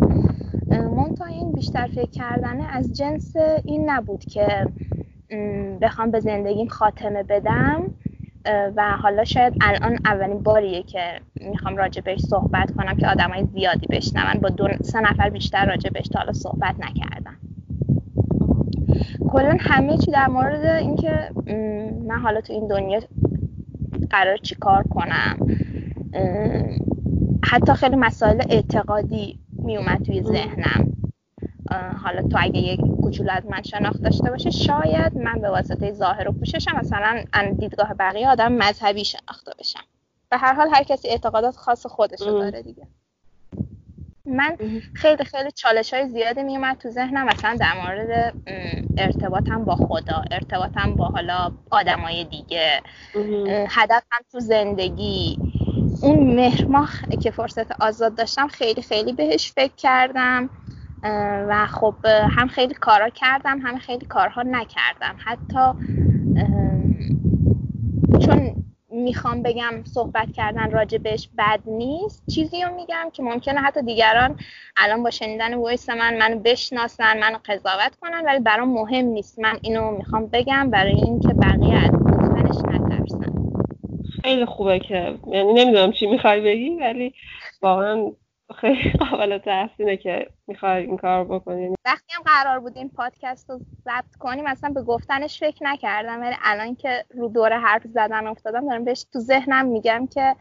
تا 1.18 1.26
این 1.26 1.52
بیشتر 1.52 1.88
فکر 1.88 2.10
کردنه 2.10 2.64
از 2.64 2.94
جنس 2.94 3.36
این 3.66 3.90
نبود 3.90 4.26
که 4.26 4.68
بخوام 5.82 6.12
به 6.12 6.20
زندگیم 6.20 6.68
خاتمه 6.68 7.24
بدم. 7.24 7.84
و 8.76 8.98
حالا 8.98 9.24
شاید 9.24 9.54
الان 9.62 10.00
اولین 10.06 10.44
باریه 10.44 10.84
که 10.84 11.22
می‌خوام 11.36 11.78
راجع 11.78 12.02
بهش 12.02 12.20
صحبت 12.20 12.72
کنم 12.72 12.96
که 12.98 13.08
آدمای 13.08 13.46
زیادی 13.54 13.88
بشنون. 13.88 14.34
با 14.42 14.50
دو 14.50 14.68
سه 14.82 15.00
نفر 15.00 15.30
بیشتر 15.30 15.66
راجع 15.66 15.90
بهش 15.90 16.08
تا 16.08 16.20
حالا 16.20 16.34
صحبت 16.34 16.76
نکردم. 16.80 17.38
کلا 19.32 19.58
همه 19.60 19.98
چی 19.98 20.12
در 20.12 20.28
مورد 20.28 20.66
اینکه 20.66 21.30
من 22.08 22.20
حالا 22.24 22.42
تو 22.42 22.54
این 22.54 22.68
دنیا 22.68 23.02
قرار 24.10 24.38
چی 24.38 24.56
کار 24.56 24.84
کنم. 24.84 25.38
حتی 27.44 27.74
خیلی 27.74 27.96
مسائل 27.96 28.42
اعتقادی 28.50 29.40
میومد 29.52 30.06
توی 30.06 30.24
ذهنم. 30.24 30.94
حالا 32.04 32.22
تو 32.22 32.38
اگه 32.42 32.60
یک 32.60 32.80
کوچولو 33.02 33.32
از 33.32 33.46
من 33.46 33.64
شناخت 33.64 34.02
داشته 34.02 34.30
باشه 34.30 34.50
شاید 34.50 35.18
من 35.18 35.42
به 35.42 35.50
واسطه 35.50 35.92
ظاهر 35.92 36.30
و 36.30 36.32
پوششم 36.32 36.78
مثلا 36.78 37.24
ان 37.34 37.54
دیدگاه 37.54 37.94
بقیه 37.94 38.30
آدم 38.30 38.52
مذهبی 38.52 39.06
شناخته 39.06 39.52
بشم. 39.60 39.84
به 40.30 40.38
هر 40.38 40.54
حال 40.54 40.68
هر 40.74 40.84
کسی 40.84 41.08
اعتقادات 41.08 41.56
خاص 41.56 41.86
خودش 41.86 42.20
داره 42.20 42.62
دیگه. 42.62 42.88
من 44.28 44.58
خیلی 44.94 45.24
خیلی 45.24 45.52
چالش 45.52 45.94
های 45.94 46.08
زیادی 46.08 46.44
میومد 46.44 46.78
تو 46.78 46.90
ذهنم. 46.90 47.26
مثلا 47.26 47.58
در 47.60 47.74
مورد 47.82 48.34
ارتباطم 48.98 49.66
با 49.66 49.76
خدا 49.76 50.24
ارتباطم 50.32 50.96
با 50.96 51.08
حالا 51.08 51.52
آدمای 51.72 52.24
دیگه 52.24 52.82
هدفم 53.70 54.20
تو 54.32 54.40
زندگی. 54.40 55.40
اون 56.02 56.36
مهر 56.36 57.18
که 57.22 57.32
فرصت 57.32 57.82
آزاد 57.82 58.16
داشتم 58.16 58.48
خیلی 58.48 58.82
خیلی 58.82 59.14
بهش 59.14 59.52
فکر 59.52 59.76
کردم 59.76 60.50
و 61.50 61.66
خب 61.66 61.96
هم 62.06 62.48
خیلی 62.48 62.74
کارا 62.74 63.10
کردم 63.10 63.60
هم 63.60 63.78
خیلی 63.78 64.06
کارها 64.06 64.42
نکردم. 64.42 65.16
حتی 65.26 65.80
چون 68.26 68.47
می‌خوام 68.98 69.44
بگم 69.44 69.84
صحبت 69.84 70.32
کردن 70.32 70.72
راجع 70.72 70.98
بهش 70.98 71.30
بد 71.38 71.60
نیست. 71.66 72.24
چیزی 72.28 72.64
رو 72.64 72.76
میگم 72.76 73.10
که 73.14 73.24
ممکنه 73.24 73.60
حتی 73.62 73.82
دیگران 73.82 74.36
الان 74.78 75.04
با 75.04 75.10
شنیدن 75.10 75.54
وایس 75.54 75.90
من 75.90 76.18
منو 76.18 76.40
بشناسن 76.40 77.20
منو 77.20 77.38
قضاوت 77.46 77.96
کنن 78.02 78.26
ولی 78.26 78.40
برام 78.40 78.70
مهم 78.70 79.06
نیست. 79.06 79.40
من 79.40 79.60
اینو 79.62 79.92
می‌خوام 79.92 80.28
بگم 80.28 80.70
برای 80.70 80.96
اینکه 80.96 81.34
بقیه 81.34 81.76
از 81.76 81.92
گفتنش 81.92 82.56
نترسن. 82.66 83.34
خیلی 84.22 84.46
خوبه 84.46 84.80
که 84.80 85.16
یعنی 85.32 85.54
نمی‌دونم 85.54 85.92
چی 85.92 86.08
می‌خوای 86.08 86.42
بگی 86.42 86.70
ولی 86.70 87.14
واقعا 87.62 88.12
خیلی 88.62 88.92
قابل 88.92 89.38
تحسینه 89.38 89.98
که 89.98 90.28
می‌خوای 90.48 90.86
این 90.86 90.98
کار 90.98 91.24
بکنی. 91.26 91.76
وقتی 91.86 92.14
هم 92.16 92.24
قرار 92.26 92.60
بود 92.60 92.78
این 92.78 92.90
پادکست 92.90 93.50
رو 93.50 93.60
ضبط 93.86 94.16
کنیم 94.20 94.48
اصلا 94.48 94.70
به 94.70 94.82
گفتنش 94.82 95.40
فکر 95.40 95.66
نکردم. 95.66 96.22
ولی 96.22 96.36
الان 96.44 96.76
که 96.76 97.06
رو 97.10 97.28
دور 97.30 97.58
حرف 97.58 97.88
زدن 97.88 98.28
افتادم 98.28 98.70
دارم 98.70 98.86
بهش 98.86 99.06
تو 99.14 99.20
ذهنم 99.20 99.66
میگم 99.66 100.08
که 100.08 100.36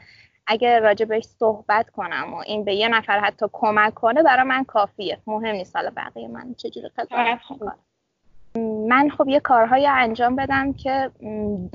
اگر 0.46 0.80
راجع 0.80 1.04
بهش 1.04 1.24
صحبت 1.24 1.90
کنم 1.90 2.34
و 2.34 2.36
این 2.46 2.64
به 2.64 2.74
یه 2.74 2.88
نفر 2.88 3.18
حتی 3.18 3.46
کمک 3.52 3.94
کنه 3.94 4.22
برای 4.22 4.42
من 4.42 4.64
کافیه. 4.64 5.18
مهم 5.26 5.54
نیست 5.54 5.76
حالا 5.76 5.90
بقیه 5.96 6.28
من 6.28 6.54
چجوری 6.54 6.88
قضاوت 6.88 7.40
می‌کنم. 7.50 7.78
من 8.88 9.08
خب 9.08 9.28
یه 9.28 9.40
کارهایی 9.40 9.86
انجام 9.86 10.36
بدم 10.36 10.72
که 10.72 11.10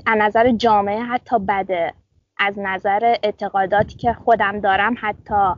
از 0.06 0.18
نظر 0.18 0.52
جامعه 0.52 1.02
حتی 1.02 1.38
بده. 1.38 1.94
از 2.38 2.58
نظر 2.58 3.16
اعتقاداتی 3.22 3.96
که 3.96 4.12
خودم 4.12 4.60
دارم 4.60 4.96
حتی 5.00 5.54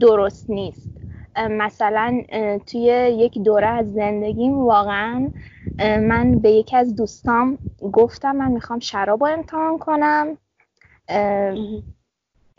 درست 0.00 0.50
نیست. 0.50 0.90
مثلا 1.36 2.22
توی 2.66 2.82
یک 3.18 3.38
دوره 3.38 3.66
از 3.66 3.92
زندگیم 3.92 4.64
واقعا 4.64 5.30
من 5.78 6.38
به 6.38 6.50
یکی 6.50 6.76
از 6.76 6.96
دوستام 6.96 7.58
گفتم 7.92 8.36
من 8.36 8.50
می‌خوام 8.50 8.78
شراب 8.78 9.24
رو 9.24 9.32
امتحان 9.32 9.78
کنم. 9.78 10.38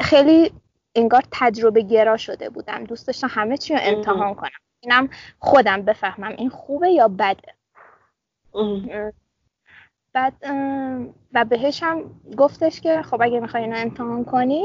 خیلی 0.02 0.52
انگار 0.96 1.24
تجربه 1.32 1.82
گرا 1.82 2.18
شده 2.18 2.50
بودم. 2.50 2.84
دوست 2.84 3.08
داشتم 3.08 3.28
همه 3.32 3.58
چی 3.58 3.74
رو 3.74 3.80
امتحان 3.84 4.34
کنم. 4.34 4.50
اینم 4.80 5.10
خودم 5.40 5.82
بفهمم. 5.82 6.36
این 6.38 6.50
خوبه 6.50 6.90
یا 6.90 7.08
بده؟ 7.08 7.54
بعد 10.14 10.34
و 11.34 11.46
بهش 11.46 11.84
هم 11.84 12.22
گفتش 12.38 12.82
که 12.82 13.02
خب 13.02 13.22
اگه 13.22 13.40
می‌خوای 13.40 13.64
اینو 13.64 13.76
امتحان 13.78 14.26
کنی 14.26 14.64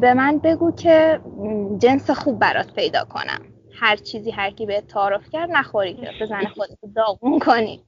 به 0.00 0.14
من 0.14 0.38
بگو 0.38 0.72
که 0.72 1.20
جنس 1.78 2.10
خوب 2.10 2.38
برات 2.38 2.74
پیدا 2.74 3.04
کنم. 3.04 3.40
هر 3.76 3.96
چیزی 3.96 4.30
هر 4.30 4.50
کی 4.50 4.66
به 4.66 4.80
تعارف 4.80 5.30
کرد 5.30 5.50
نخوری 5.50 5.94
که 5.94 6.10
بزن 6.20 6.44
خودت 6.44 6.78
داغون 6.96 7.38
کنی. 7.38 7.84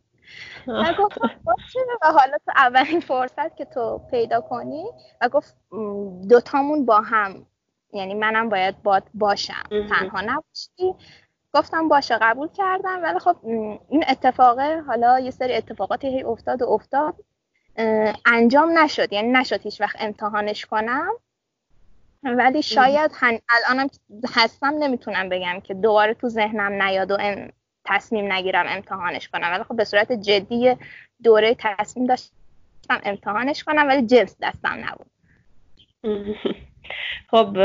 و 0.67 0.95
گفتم 0.99 1.31
و 2.03 2.07
حالا 2.13 2.37
تو 2.47 2.53
اولین 2.57 3.01
فرصت 3.01 3.57
که 3.57 3.65
تو 3.65 4.01
پیدا 4.11 4.41
کنی 4.41 4.85
و 5.21 5.29
گفت 5.29 5.57
دوتامون 6.29 6.87
با 6.87 7.01
هم 7.01 7.47
یعنی 7.93 8.15
منم 8.15 8.49
باید 8.49 8.83
باد 8.83 9.03
باشم. 9.15 9.63
تنها 9.89 10.21
نباشی. 10.21 10.95
گفتم 11.55 11.89
باشه 11.89 12.19
قبول 12.23 12.49
کردم. 12.49 13.03
ولی 13.03 13.19
خب 13.19 13.37
این 13.89 14.05
اتفاقه 14.09 14.81
حالا 14.81 15.19
یه 15.21 15.31
سری 15.31 15.55
اتفاقاتی 15.55 16.09
هی 16.09 16.23
افتاد 16.23 16.63
و 16.63 16.71
افتاد. 16.71 17.15
انجام 18.27 18.79
نشد. 18.79 19.13
یعنی 19.13 19.29
نشد 19.29 19.63
هیچ 19.63 19.81
وقت 19.81 19.97
امتحانش 19.99 20.67
کنم. 20.67 21.13
ولی 22.23 22.63
شاید 22.63 23.11
هن... 23.15 23.39
الانم 23.49 23.89
هستم 24.35 24.75
نمی‌تونم 24.79 25.29
بگم 25.29 25.61
که 25.61 25.75
دوباره 25.75 26.15
تو 26.15 26.29
ذهنم 26.29 26.83
نیاد 26.83 27.11
و 27.11 27.17
تصمیم 27.85 28.33
نگیرم 28.33 28.67
امتحانش 28.69 29.29
کنم. 29.29 29.53
ولی 29.53 29.63
خب 29.63 29.77
به 29.77 29.85
صورت 29.85 30.13
جدی 30.13 30.77
دوره 31.23 31.57
تصمیم 31.59 32.07
داشتم 32.07 33.01
امتحانش 33.05 33.65
کنم 33.65 33.89
ولی 33.89 34.07
جنس 34.07 34.37
دستم 34.43 34.85
نبود. 34.85 35.11
خب 37.31 37.57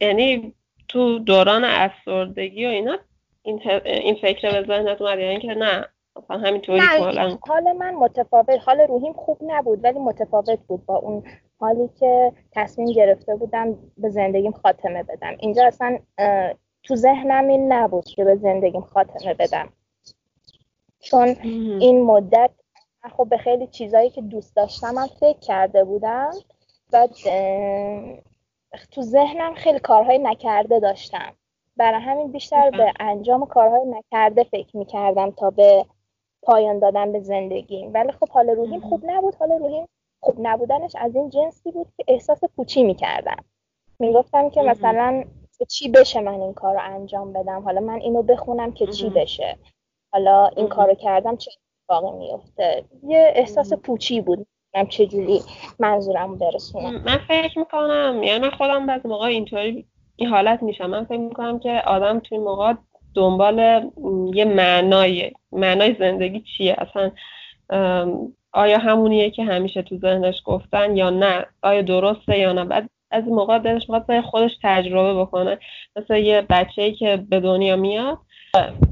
یعنی 0.00 0.54
تو 0.92 1.18
دوران 1.18 1.64
افسردگی 1.64 2.66
و 2.66 2.68
اینا 2.68 2.98
این, 3.42 3.60
این 3.84 4.14
فکر 4.14 4.62
به 4.62 4.66
ذهنت 4.66 5.02
اومد 5.02 5.18
یعنی 5.18 5.40
که 5.40 5.54
نه 5.54 5.86
مثلا 6.16 6.38
همینطوری 6.38 6.80
نه 6.80 7.38
حال 7.48 7.72
من 7.72 7.94
متفاوت 7.94 8.60
حال 8.64 8.80
روحیم 8.80 9.12
خوب 9.12 9.38
نبود 9.46 9.84
ولی 9.84 9.98
متفاوت 9.98 10.58
بود 10.66 10.86
با 10.86 10.96
اون 10.96 11.22
حالی 11.60 11.88
که 12.00 12.32
تصمیم 12.52 12.92
گرفته 12.92 13.36
بودم 13.36 13.78
به 13.98 14.10
زندگیم 14.10 14.52
خاتمه 14.52 15.02
بدم. 15.02 15.36
اینجا 15.38 15.66
اصلا 15.66 15.98
تو 16.82 16.96
ذهنم 16.96 17.48
این 17.48 17.72
نبود 17.72 18.04
که 18.04 18.24
به 18.24 18.36
زندگیم 18.36 18.80
خاتمه 18.80 19.34
بدم. 19.34 19.68
چون 21.00 21.36
این 21.80 22.02
مدت 22.02 22.50
خب 23.16 23.28
به 23.28 23.38
خیلی 23.38 23.66
چیزایی 23.66 24.10
که 24.10 24.22
دوست 24.22 24.56
داشتم 24.56 24.94
من 24.94 25.06
فکر 25.06 25.38
کرده 25.38 25.84
بودم 25.84 26.30
بعد 26.92 27.10
تو 28.90 29.02
ذهنم 29.02 29.54
خیلی 29.54 29.78
کارهای 29.78 30.18
نکرده 30.18 30.80
داشتم. 30.80 31.32
برای 31.76 32.00
همین 32.00 32.32
بیشتر 32.32 32.70
به 32.70 32.92
انجام 33.00 33.46
کارهای 33.46 33.86
نکرده 33.86 34.44
فکر 34.44 34.76
می‌کردم 34.76 35.30
تا 35.30 35.50
به 35.50 35.86
پایان 36.42 36.78
دادن 36.78 37.12
به 37.12 37.20
زندگیم 37.20 37.90
ولی 37.94 38.12
خب 38.12 38.28
حال 38.28 38.50
روحیم 38.50 38.80
خوب 38.80 39.02
نبود. 39.06 39.34
حال 39.34 39.52
روحیم 39.52 39.88
خوب 40.20 40.36
نبودنش 40.38 40.96
از 40.96 41.16
این 41.16 41.30
جنسی 41.30 41.70
بود 41.70 41.86
که 41.96 42.04
احساس 42.08 42.40
پوچی 42.56 42.82
می‌کردم. 42.82 43.44
می‌گفتم 43.98 44.50
که 44.50 44.62
مثلا 44.62 45.24
چی 45.68 45.88
بشه 45.88 46.20
من 46.20 46.40
این 46.40 46.54
کار 46.54 46.74
رو 46.74 46.80
انجام 46.82 47.32
بدم؟ 47.32 47.62
حالا 47.62 47.80
من 47.80 48.00
اینو 48.00 48.22
بخونم 48.22 48.72
که 48.72 48.86
چی 48.86 49.10
بشه؟ 49.10 49.58
حالا 50.12 50.46
این 50.46 50.68
کارو 50.68 50.94
کردم 50.94 51.36
چه 51.36 51.50
اتفاقی 51.90 52.18
میفته 52.18 52.84
یه 53.02 53.32
احساس 53.34 53.72
پوچی 53.72 54.20
بود. 54.20 54.46
من 54.74 54.86
چجوری 54.86 55.40
منظورم 55.78 56.38
برسونم 56.38 57.02
من 57.06 57.18
فکر 57.28 57.58
می‌کنم 57.58 58.20
یعنی 58.22 58.38
من 58.38 58.50
خودم 58.50 58.86
بعض 58.86 59.06
موقع 59.06 59.26
اینطوری 59.26 59.86
این 60.16 60.28
حالت 60.28 60.62
میشم. 60.62 60.86
من 60.86 61.04
فکر 61.04 61.18
می‌کنم 61.18 61.58
که 61.58 61.82
آدم 61.86 62.20
توی 62.20 62.38
موقع 62.38 62.74
دنبال 63.14 63.58
یه 64.34 64.44
معنای 64.44 65.32
معنای 65.52 65.96
زندگی 65.98 66.44
چیه؟ 66.56 66.76
اصلا 66.78 67.10
آیا 68.52 68.78
همونیه 68.78 69.30
که 69.30 69.44
همیشه 69.44 69.82
تو 69.82 69.98
ذهنش 69.98 70.42
گفتن 70.44 70.96
یا 70.96 71.10
نه؟ 71.10 71.46
آیا 71.62 71.82
درسته 71.82 72.38
یا 72.38 72.52
نه؟ 72.52 72.64
بعد 72.64 72.90
از 73.10 73.24
این 73.24 73.34
موقع 73.34 73.58
دلش 73.58 73.90
می‌خواد 73.90 74.20
خودش 74.20 74.50
تجربه 74.62 75.20
بکنه. 75.20 75.58
مثل 75.96 76.16
یه 76.16 76.46
بچه 76.50 76.92
که 76.92 77.24
به 77.28 77.40
دنیا 77.40 77.76
میاد 77.76 78.18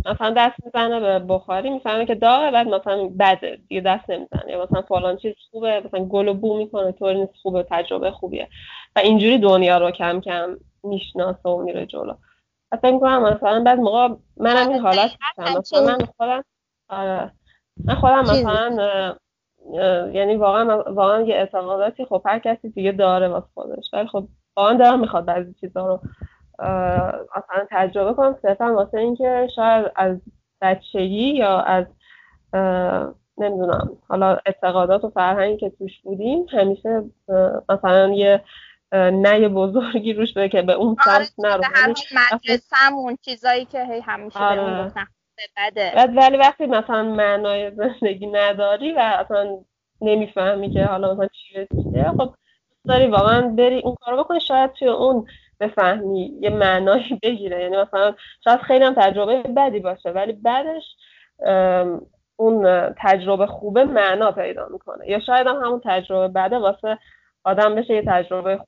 مثلا 0.07 0.35
دست 0.37 0.55
می‌زنه 0.65 1.01
به 1.01 1.19
بخاری 1.19 1.71
می‌فهمه 1.71 2.07
که 2.07 2.15
داغه 2.15 2.51
بعد 2.51 2.69
مثلا 2.69 3.11
بده. 3.21 3.59
دیگه 3.69 3.81
دست 3.81 4.11
نمی‌زنه. 4.11 4.53
یا 4.53 4.63
مثلا 4.65 4.83
فلان 4.83 5.17
چیز 5.17 5.35
خوبه 5.51 5.83
مثلا 5.85 6.05
گل 6.05 6.29
و 6.29 6.35
بو 6.35 6.57
می‌کنه 6.59 6.93
طوری 6.93 7.21
نیست 7.21 7.33
خوبه 7.43 7.67
تجربه 7.71 8.11
خوبیه. 8.11 8.49
و 8.97 8.99
اینجوری 8.99 9.39
دنیا 9.39 9.79
رو 9.79 9.91
کم 9.91 10.21
کم 10.21 10.57
می‌شناسه 10.85 11.49
و 11.49 11.63
میره 11.63 11.87
جلو. 11.87 12.15
اصلا 12.73 12.91
می‌کنم 12.91 13.23
مثلا 13.23 13.63
بعد 13.63 13.79
موقع 13.79 14.09
منم 14.37 14.69
این 14.69 14.79
حالت 14.79 15.11
مثلا 15.49 15.87
من 15.87 15.99
خودم 16.17 16.45
آره. 16.89 17.31
من 17.85 17.95
خودم 17.95 18.21
مثلا 18.21 19.17
یعنی 20.13 20.37
واقعا 20.37 20.83
واقعا 20.83 21.21
یه 21.23 21.35
اعتقاداتی 21.35 22.05
خب 22.05 22.23
هر 22.27 22.39
کسی 22.39 22.69
دیگه 22.69 22.93
داره 22.93 23.29
واسه 23.29 23.47
خودش. 23.55 23.85
ولی 23.93 24.09
خب 24.09 24.29
واقعا 24.57 24.75
دارم 24.75 25.01
می‌خواد 25.01 25.25
بعضی 25.25 25.55
چیزا 25.61 25.87
رو 25.87 26.01
اصلا 27.35 27.67
تجربه 27.71 28.15
کنم. 28.15 28.39
صرفا 28.43 28.75
واسه 28.75 28.99
اینکه 28.99 29.49
شاید 29.57 29.87
از 29.97 30.17
بچگی 30.63 31.35
یا 31.35 31.61
از 31.61 31.87
نمی‌دونم 33.39 33.99
حالا 34.09 34.39
اعتقادات 34.47 35.05
و 35.05 35.11
فرهنگی 35.11 35.57
که 35.57 35.71
توش 35.71 36.01
بودیم 36.05 36.47
همیشه 36.53 37.05
مثلا 37.69 38.09
یه 38.09 38.45
نه 38.93 39.49
بزرگی 39.49 40.13
روش 40.13 40.33
بده 40.33 40.49
که 40.49 40.63
به 40.63 40.73
اون 40.73 40.97
آره 41.07 41.25
سمت 41.25 41.35
نرو 41.39 41.63
مدرسه 42.33 43.17
چیزایی 43.23 43.65
که 43.65 43.85
هی 43.85 44.01
همیشه 44.01 44.39
آره. 44.39 44.93
بده. 45.59 45.93
بعد 45.97 46.17
ولی 46.17 46.37
وقتی 46.37 46.67
مثلا 46.67 47.03
معنای 47.03 47.71
زندگی 47.71 48.27
نداری 48.27 48.93
و 48.93 48.99
اصلا 48.99 49.59
نمی‌فهمی 50.01 50.71
که 50.71 50.85
حالا 50.85 51.15
مثلا 51.15 51.27
چیه 51.27 51.69
چیه 51.83 52.13
خب 52.19 52.35
داری 52.89 53.07
واقعا 53.07 53.49
بری 53.49 53.81
اون 53.81 53.95
کارو 54.01 54.25
بکنی 54.25 54.41
شاید 54.41 54.73
توی 54.73 54.89
اون 54.89 55.27
بفهمی 55.61 56.39
یه 56.41 56.51
معنایی 56.51 57.21
بگیره. 57.23 57.63
یعنی 57.63 57.77
مثلا 57.77 58.15
شاید 58.45 58.61
خیلی 58.61 58.85
هم 58.85 58.95
تجربه 58.95 59.43
بدی 59.43 59.81
باشه 59.81 60.11
ولی 60.11 60.33
بعدش 60.33 60.83
اون 62.37 62.95
تجربه 62.99 63.47
خوبه 63.47 63.85
معنا 63.85 64.33
پیدا 64.33 64.69
می‌کنه. 64.73 65.09
یا 65.09 65.21
شاید 65.21 65.47
هم 65.47 65.57
همون 65.57 65.81
تجربه 65.85 66.29
بده 66.29 66.59
واسه 66.59 66.99
آدم 67.45 67.75
بشه 67.75 67.95
یه 67.95 68.03
تجربه 68.07 68.61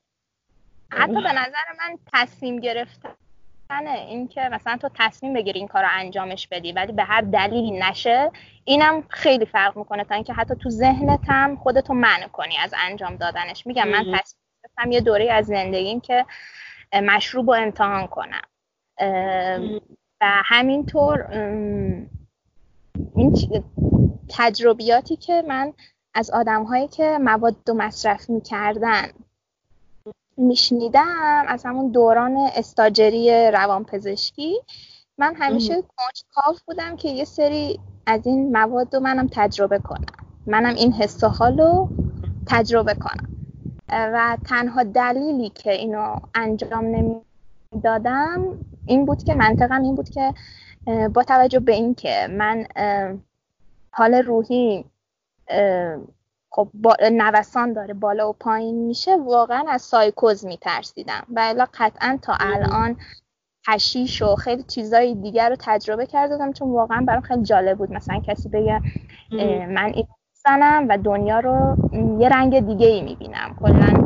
حتی 0.91 1.13
به 1.13 1.31
نظر 1.31 1.65
من 1.79 1.97
تصمیم 2.13 2.59
گرفتن 2.59 3.09
این 4.07 4.27
که 4.27 4.41
مثلا 4.51 4.77
تو 4.77 4.89
تصمیم 4.99 5.33
بگیری 5.33 5.59
این 5.59 5.67
کار 5.67 5.83
رو 5.83 5.89
انجامش 5.91 6.47
بدی 6.47 6.71
ولی 6.71 6.91
به 6.91 7.03
هر 7.03 7.21
دلیلی 7.21 7.71
نشه 7.71 8.31
اینم 8.65 9.03
خیلی 9.09 9.45
فرق 9.45 9.77
می‌کنه 9.77 10.03
تا 10.03 10.15
اینکه 10.15 10.33
حتی 10.33 10.55
تو 10.55 10.69
ذهنت 10.69 11.19
هم 11.27 11.55
خودتو 11.55 11.93
منع 11.93 12.27
کنی 12.27 12.57
از 12.63 12.73
انجام 12.89 13.15
دادنش. 13.15 13.67
میگم 13.67 13.87
من 13.87 13.99
تصمیم 13.99 14.43
گرفتم 14.63 14.91
یه 14.91 15.01
دوره 15.01 15.31
از 15.31 15.45
زندگیم 15.45 16.01
که 16.01 16.25
مشروب 17.01 17.51
رو 17.51 17.57
امتحان 17.57 18.07
کنم. 18.07 18.41
و 20.21 20.41
همینطور 20.45 21.27
این 23.15 23.63
تجربیاتی 24.29 25.15
که 25.15 25.43
من 25.47 25.73
از 26.13 26.29
آدم 26.29 26.63
هایی 26.63 26.87
که 26.87 27.17
مواد 27.21 27.55
رو 27.67 27.73
مصرف 27.73 28.29
می‌کردن 28.29 29.07
میشنیدم 30.37 31.45
از 31.47 31.65
همون 31.65 31.91
دوران 31.91 32.37
استاجری 32.55 33.51
روانپزشکی 33.51 34.59
من 35.17 35.35
همیشه 35.35 35.73
کنجکاو 35.73 36.55
بودم 36.67 36.95
که 36.95 37.09
یه 37.09 37.25
سری 37.25 37.79
از 38.05 38.27
این 38.27 38.57
مواد 38.57 38.95
رو 38.95 39.01
منم 39.01 39.27
تجربه 39.31 39.79
کنم. 39.79 40.05
منم 40.47 40.75
این 40.75 40.93
حس 40.93 41.23
و 41.23 41.27
حال 41.27 41.87
تجربه 42.47 42.93
کنم. 42.93 43.32
و 43.93 44.37
تنها 44.49 44.83
دلیلی 44.83 45.49
که 45.49 45.71
اینو 45.71 46.15
انجام 46.35 46.85
نمی‌دادم 46.85 48.43
این 48.85 49.05
بود 49.05 49.23
که 49.23 49.35
منطقم 49.35 49.81
این 49.81 49.95
بود 49.95 50.09
که 50.09 50.33
با 51.13 51.23
توجه 51.23 51.59
به 51.59 51.73
اینکه 51.73 52.27
من 52.31 52.65
حال 53.91 54.13
روحی 54.13 54.85
خب 56.49 56.69
با 56.73 56.95
نوسان 57.11 57.73
داره 57.73 57.93
بالا 57.93 58.29
و 58.29 58.33
پایین 58.33 58.75
میشه 58.75 59.15
واقعا 59.15 59.65
از 59.69 59.81
سایکوز 59.81 60.45
میترسیدم 60.45 61.23
و 61.35 61.39
الا 61.39 61.67
قطعا 61.73 62.19
تا 62.21 62.37
الان 62.39 62.97
هشیش 63.67 64.21
و 64.21 64.35
خیلی 64.35 64.63
چیزای 64.63 65.15
دیگر 65.15 65.49
رو 65.49 65.55
تجربه 65.59 66.05
کردم 66.05 66.53
چون 66.53 66.71
واقعا 66.71 67.03
برام 67.07 67.21
خیلی 67.21 67.43
جالب 67.43 67.77
بود. 67.77 67.91
مثلا 67.91 68.19
کسی 68.19 68.49
بگه 68.49 68.81
من 69.67 69.91
این 69.95 70.07
زنم 70.45 70.85
و 70.89 70.97
دنیا 70.97 71.39
رو 71.39 71.77
یه 72.19 72.29
رنگ 72.29 72.67
دیگه 72.67 72.87
ای 72.87 73.01
می‌بینم. 73.01 73.55
کلا 73.59 74.03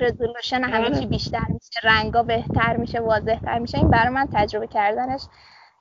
رزولوشن 0.00 0.64
همه 0.64 1.00
چی 1.00 1.06
بیشتر 1.06 1.46
میشه 1.48 1.80
رنگا 1.84 2.22
بهتر 2.22 2.76
میشه 2.76 3.00
واضحتر 3.00 3.58
میشه. 3.58 3.78
این 3.78 3.90
برای 3.90 4.08
من 4.08 4.28
تجربه 4.32 4.66
کردنش. 4.66 5.22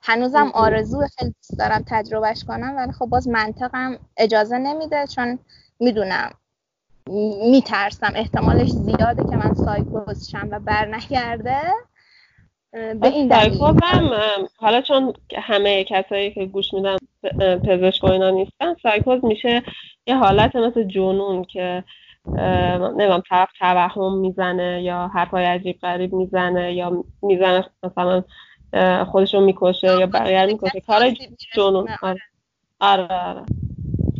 هنوزم 0.04 0.52
آرزو 0.54 1.08
خیلی 1.18 1.32
دوست 1.32 1.60
دارم 1.60 1.84
تجربهش 1.88 2.44
کنم 2.44 2.76
ولی 2.76 2.92
خب 2.92 3.06
باز 3.06 3.28
منطقم 3.28 3.98
اجازه 4.18 4.58
نمیده 4.58 5.08
چون 5.08 5.40
می‌دونم. 5.80 6.32
میترسم. 7.52 8.12
احتمالش 8.16 8.70
زیاده 8.70 9.24
که 9.30 9.36
من 9.36 9.54
سایکوز 9.54 10.30
شم 10.30 10.48
و 10.52 10.60
برنگرده. 10.60 11.62
به 12.76 13.08
این 13.08 13.28
دلیل. 13.28 13.60
حالا 14.58 14.82
چون 14.82 15.14
همه 15.36 15.84
کسایی 15.84 16.32
که 16.32 16.46
گوش 16.46 16.74
میدن 16.74 16.98
پزشک 17.66 18.04
و 18.04 18.08
اینا 18.08 18.30
نیستن 18.30 18.76
سایکوز 18.84 19.26
میشه 19.26 19.64
یه 20.08 20.18
حالت 20.18 20.56
مثل 20.56 20.84
جنون 20.84 21.44
که 21.44 21.84
نمی‌دونم 22.28 23.24
طرف 23.30 23.50
توهم 23.60 24.18
می‌زنه 24.18 24.82
یا 24.84 25.12
حرفای 25.14 25.46
عجیب 25.46 25.80
غریب 25.82 26.14
می‌زنه 26.14 26.74
یا 26.74 27.04
می‌زنه 27.22 27.66
مثلا 27.84 28.24
خودشون 29.06 29.44
می‌کشه 29.44 30.00
یا 30.00 30.06
بقیه 30.06 30.46
می‌کشه 30.46 30.80
کار 30.80 31.10
جنون. 31.56 31.88
آره. 32.02 32.20
آره. 32.80 33.08
آره 33.10 33.42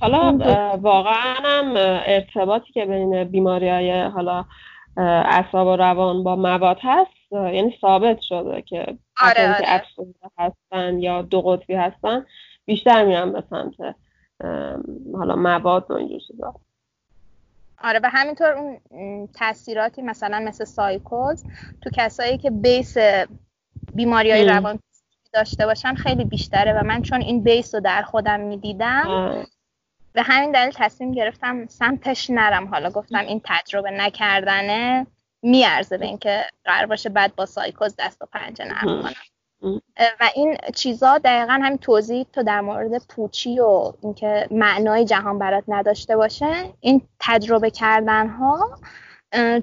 حالا 0.02 0.38
واقعا 0.82 1.36
هم 1.44 1.74
ارتباطی 2.06 2.74
که 2.74 2.86
بین 2.86 3.24
بیماری 3.24 3.70
های 3.70 4.02
حالا 4.02 4.46
اعصاب 4.98 5.68
و 5.68 5.76
روان 5.76 6.24
با 6.24 6.36
مواد 6.36 6.78
هست 6.82 7.15
یعنی 7.32 7.78
ثابت 7.82 8.22
شده 8.22 8.62
که 8.62 8.98
آره 9.22 9.56
آره. 9.56 9.84
که 9.98 10.30
هستن 10.38 11.00
یا 11.00 11.22
دو 11.22 11.42
قطبی 11.42 11.74
هستن 11.74 12.26
بیشتر 12.66 13.06
میرن 13.06 13.32
به 13.32 13.44
سمت 13.50 13.96
حالا 15.14 15.36
مواد 15.36 15.92
و 15.92 15.94
اینجور 15.94 16.20
چیزا. 16.20 16.56
آره 17.84 18.00
و 18.04 18.10
همینطور 18.14 18.52
اون 18.52 19.28
تاثیراتی 19.28 20.02
مثلا 20.02 20.40
مثل 20.40 20.64
سایکوز 20.64 21.44
تو 21.82 21.90
کسایی 21.94 22.38
که 22.38 22.52
بیس 22.52 22.98
بیماری 23.94 24.32
های 24.32 24.46
روان 24.46 24.80
داشته 25.34 25.66
باشن 25.66 25.96
خیلی 25.96 26.26
بیشتره 26.26 26.74
و 26.74 26.84
من 26.84 27.02
چون 27.02 27.22
این 27.22 27.44
بیس 27.44 27.76
رو 27.76 27.82
در 27.82 28.02
خودم 28.02 28.40
می‌دیدم 28.40 29.46
به 30.14 30.22
همین 30.22 30.52
دلیل 30.52 30.74
تصمیم 30.76 31.12
گرفتم 31.12 31.68
سمتش 31.68 32.30
نرم. 32.30 32.68
حالا 32.68 32.90
گفتم 32.90 33.20
این 33.20 33.42
تجربه 33.44 33.92
نکردنه. 33.92 35.08
میارزه 35.46 35.98
به 35.98 36.06
اینکه 36.06 36.44
قرار 36.66 36.86
باشه 36.86 37.10
بعد 37.10 37.36
با 37.36 37.46
سایکوز 37.46 37.96
دست 38.00 38.22
و 38.22 38.26
پنجه 38.34 38.66
نرم 38.66 39.02
کنم 39.02 39.14
و 40.22 40.30
این 40.36 40.58
چیزا 40.76 41.18
دقیقا 41.18 41.54
همین 41.54 41.78
توضیح 41.78 42.26
تو 42.34 42.44
در 42.44 42.62
مورد 42.62 43.08
پوچی 43.10 43.60
و 43.60 43.94
اینکه 44.04 44.48
معنای 44.52 45.06
جهان 45.06 45.40
برات 45.40 45.64
نداشته 45.68 46.18
باشه 46.18 46.54
این 46.80 47.02
تجربه 47.20 47.70
کردن 47.70 48.28
ها 48.28 48.80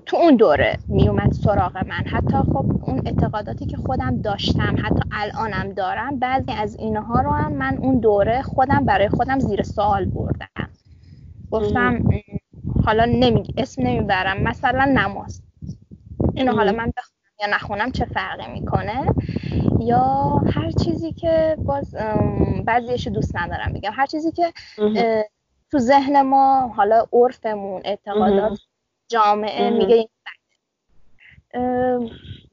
تو 0.06 0.16
اون 0.16 0.36
دوره 0.36 0.78
میومد 0.88 1.32
سراغ 1.32 1.76
من. 1.76 2.04
حتی 2.06 2.36
خب 2.36 2.66
اون 2.82 3.02
اعتقاداتی 3.06 3.66
که 3.66 3.76
خودم 3.76 4.22
داشتم 4.22 4.76
حتی 4.84 5.02
الانم 5.12 5.72
دارم 5.72 6.18
بعضی 6.18 6.52
از 6.52 6.76
اینها 6.76 7.20
رو 7.20 7.30
هم 7.30 7.52
من 7.52 7.76
اون 7.76 8.00
دوره 8.00 8.42
خودم 8.42 8.84
برای 8.84 9.08
خودم 9.08 9.38
زیر 9.38 9.62
سوال 9.62 10.04
بردم. 10.04 10.70
گفتم 11.50 12.04
حالا 12.84 13.04
نمی... 13.04 13.54
اسم 13.56 13.82
نمی‌برم. 13.82 14.42
مثلا 14.42 14.84
نماز. 14.84 15.42
اینو 16.34 16.56
حالا 16.56 16.72
من 16.72 16.92
بخونم 16.96 17.32
یا 17.40 17.46
نخونم 17.46 17.92
چه 17.92 18.04
فرقی 18.04 18.60
می‌کنه؟ 18.60 19.06
یا 19.80 20.40
هر 20.54 20.70
چیزی 20.70 21.12
که 21.12 21.56
باز 21.58 21.94
بعضیش 22.64 23.06
دوست 23.08 23.36
ندارم 23.36 23.72
بگم. 23.72 23.92
هر 23.94 24.06
چیزی 24.06 24.32
که 24.32 24.52
تو 25.70 25.78
ذهن 25.78 26.22
ما 26.22 26.68
حالا 26.76 27.06
عرفمون 27.12 27.82
اعتقادات 27.84 28.58
جامعه 29.08 29.70
میگه 29.70 30.08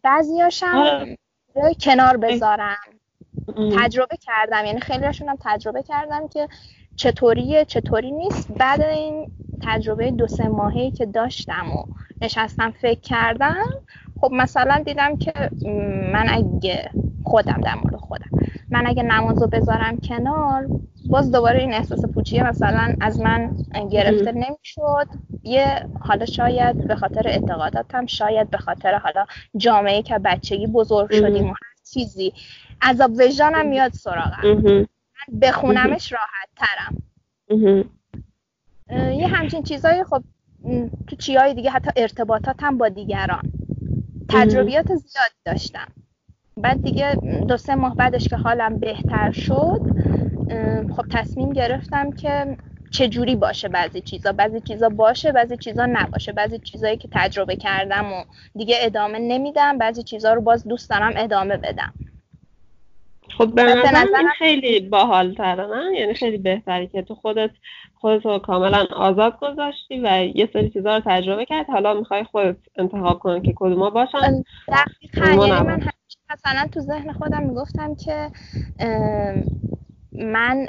بعضیاشم 0.04 1.16
کنار 1.82 2.18
بذارم. 2.18 2.78
تجربه 3.80 4.18
کردم. 4.18 4.66
یعنی 4.66 4.80
خیلی 4.80 5.06
هم 5.06 5.38
تجربه 5.42 5.84
کردم 5.84 6.28
که 6.28 6.48
چطوریه 7.00 7.66
چطوری 7.66 8.12
نیست. 8.12 8.52
بعد 8.52 8.82
این 8.82 9.32
تجربه 9.62 10.12
دو 10.12 10.28
سه 10.28 10.48
ماهی 10.48 10.92
که 10.92 11.06
داشتم 11.06 11.72
و 11.72 11.84
نشستم 12.22 12.72
فکر 12.72 13.00
کردم 13.00 13.66
خب 14.22 14.30
مثلا 14.32 14.84
دیدم 14.86 15.18
که 15.18 15.34
من 16.14 16.26
اگه 16.30 16.90
خودم 17.24 17.62
در 17.64 17.76
مورد 17.76 17.96
خودم 17.96 18.30
من 18.72 18.88
اگه 18.88 19.04
نمازو 19.04 19.48
بذارم 19.48 19.98
کنار 19.98 20.68
باز 21.10 21.32
دوباره 21.32 21.60
این 21.60 21.74
احساس 21.74 22.06
پوچیه 22.06 22.44
مثلا 22.44 22.96
از 23.02 23.20
من 23.20 23.56
گرفته 23.92 24.32
نمی‌شد. 24.32 25.08
یه 25.44 25.86
حالا 26.00 26.26
شاید 26.26 26.88
به 26.88 26.96
خاطر 26.96 27.28
اعتقاداتم 27.28 28.06
شاید 28.06 28.50
به 28.50 28.58
خاطر 28.58 28.94
حالا 28.96 29.26
جامعه 29.58 30.02
که 30.02 30.18
بچگی 30.18 30.68
بزرگ 30.68 31.12
شدیم 31.12 31.46
و 31.46 31.50
هر 31.50 31.76
چیزی. 31.94 32.34
عذاب 32.82 33.12
وجدانم 33.12 33.68
میاد 33.68 33.94
سراغم. 33.94 34.42
من 35.28 35.40
بخونمش 35.40 36.12
راحت 36.12 36.50
ترم 36.58 37.04
یه 38.92 39.28
همچین 39.28 39.64
چیزایی 39.64 40.04
خب 40.04 40.24
تو 41.08 41.16
چیهای 41.16 41.54
دیگه 41.54 41.70
حتی 41.70 41.90
ارتباطاتم 41.96 42.78
با 42.78 42.90
دیگران. 42.90 43.52
تجربیات 44.30 44.86
زیاد 44.86 45.32
داشتم. 45.46 45.88
بعد 46.58 46.84
دیگه 46.84 47.16
دو 47.48 47.58
سه 47.58 47.76
ماه 47.76 47.96
بعدش 47.96 48.28
که 48.28 48.36
حالم 48.36 48.78
بهتر 48.80 49.32
شد 49.32 49.82
خب 50.96 51.06
تصمیم 51.12 51.54
گرفتم 51.54 52.12
که 52.12 52.58
چه 52.92 53.08
جوری 53.08 53.36
باشه 53.36 53.68
بعضی 53.68 54.02
چیزا. 54.02 54.32
بعضی 54.32 54.62
چیزا 54.62 54.90
باشه 54.90 55.32
بعضی 55.32 55.58
چیزا 55.58 55.86
نباشه. 55.86 56.32
بعضی 56.32 56.60
چیزایی 56.60 56.98
که 56.98 57.08
تجربه 57.12 57.56
کردم 57.56 58.14
و 58.14 58.24
دیگه 58.56 58.76
ادامه 58.80 59.20
نمیدم 59.20 59.78
بعضی 59.78 60.04
چیزا 60.04 60.34
رو 60.34 60.42
باز 60.42 60.68
دوست 60.68 60.90
دارم 60.90 61.14
ادامه 61.16 61.58
بدم. 61.58 61.94
خب 63.40 63.56
به 63.56 63.64
نظرم 63.64 64.08
این 64.18 64.30
خیلی 64.38 64.80
باحال 64.80 65.34
تره 65.34 65.66
نه؟ 65.66 66.00
یعنی 66.00 66.14
خیلی 66.14 66.38
بهتری 66.38 66.88
که 66.88 67.02
تو 67.02 67.16
خودت 67.16 67.52
خودت 67.96 68.26
رو 68.26 68.40
کاملا 68.40 68.86
آزاد 68.96 69.40
گذاشتی 69.40 70.00
و 70.00 70.26
یه 70.36 70.50
سری 70.54 70.70
چیزا 70.70 70.96
رو 70.96 71.04
تجربه 71.06 71.46
کرد. 71.46 71.70
حالا 71.70 71.94
می‌خوای 71.94 72.24
خودت 72.24 72.58
انتخاب 72.76 73.20
کنی 73.20 73.42
که 73.42 73.54
کدوما 73.56 73.90
باشن. 73.90 74.44
دقیقا. 74.68 75.48
یعنی 75.48 75.68
من 75.68 75.82
مثلا 76.32 76.68
تو 76.72 76.80
ذهن 76.80 77.12
خودم 77.14 77.44
می‌گفتم 77.44 77.96
که 77.96 78.32
من 80.14 80.68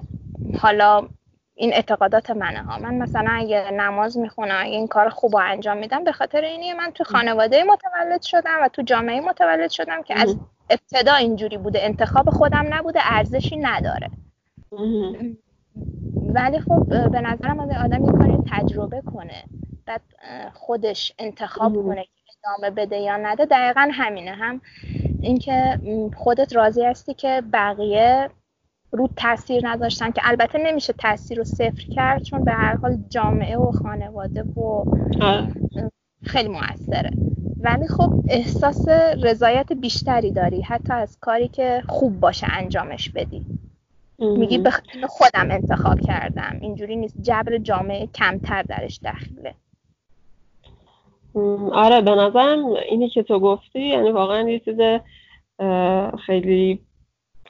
حالا 0.58 1.08
این 1.54 1.72
اعتقادات 1.72 2.30
منه 2.30 2.62
ها. 2.62 2.78
من 2.78 2.94
مثلا 2.94 3.30
اگه 3.30 3.70
نماز 3.70 4.18
می‌خونم 4.18 4.58
اگه 4.60 4.70
این 4.70 4.86
کار 4.86 5.08
خوب 5.08 5.36
انجام 5.36 5.76
میدم 5.76 6.04
به 6.04 6.12
خاطر 6.12 6.40
اینه 6.40 6.74
من 6.74 6.90
تو 6.90 7.04
خانواده 7.04 7.64
متولد 7.64 8.22
شدم 8.22 8.58
و 8.62 8.68
تو 8.68 8.82
جامعه 8.82 9.20
متولد 9.20 9.70
شدم 9.70 10.02
که 10.02 10.14
از 10.18 10.36
ابتدا 10.70 11.14
اینجوری 11.14 11.58
بوده 11.58 11.78
انتخاب 11.82 12.30
خودم 12.30 12.64
نبوده 12.70 13.00
ارزشی 13.02 13.56
نداره. 13.56 14.10
ولی 16.34 16.60
خب 16.60 17.10
به 17.12 17.20
نظرم 17.20 17.60
آدم 17.60 18.04
این 18.04 18.12
کاری 18.12 18.38
تجربه 18.50 19.00
کنه 19.00 19.44
بعد 19.86 20.02
خودش 20.52 21.12
انتخاب 21.18 21.74
کنه 21.74 22.04
که 22.04 22.10
ادامه 22.44 22.74
بده 22.76 22.96
یا 22.96 23.16
نده 23.16 23.44
دقیقا 23.44 23.88
همینه. 23.92 24.30
هم 24.30 24.60
اینکه 25.20 25.80
خودت 26.16 26.56
راضی 26.56 26.84
هستی 26.84 27.14
که 27.14 27.42
بقیه 27.52 28.30
رو 28.92 29.08
تاثیر 29.16 29.68
نذاشتن 29.68 30.10
که 30.10 30.20
البته 30.24 30.58
نمیشه 30.58 30.92
تاثیر 30.92 31.38
رو 31.38 31.44
صفر 31.44 31.82
کرد 31.94 32.22
چون 32.22 32.44
به 32.44 32.52
هر 32.52 32.76
حال 32.76 32.98
جامعه 33.08 33.56
و 33.56 33.72
خانواده 33.72 34.42
و 34.42 34.84
خیلی 36.22 36.48
موثره. 36.48 37.10
ولی 37.60 37.88
خب 37.88 38.12
احساس 38.28 38.88
رضایت 39.22 39.72
بیشتری 39.72 40.30
داری 40.30 40.62
حتی 40.62 40.92
از 40.92 41.18
کاری 41.20 41.48
که 41.48 41.82
خوب 41.88 42.20
باشه 42.20 42.46
انجامش 42.50 43.10
بدی. 43.10 43.44
میگی 44.18 44.58
به 44.58 44.70
خودم 45.08 45.50
انتخاب 45.50 46.00
کردم. 46.00 46.58
اینجوری 46.60 46.96
نیست. 46.96 47.16
جبر 47.22 47.58
جامعه 47.58 48.06
کمتر 48.06 48.62
درش 48.62 49.00
دخیله 49.04 49.54
آره 51.72 52.00
به 52.00 52.10
نظرم 52.10 52.66
اینی 52.66 53.08
که 53.08 53.22
تو 53.22 53.40
گفتی 53.40 53.80
یعنی 53.80 54.10
واقعا 54.10 54.48
یه 54.48 54.58
چیز 54.58 54.78
خیلی 56.26 56.80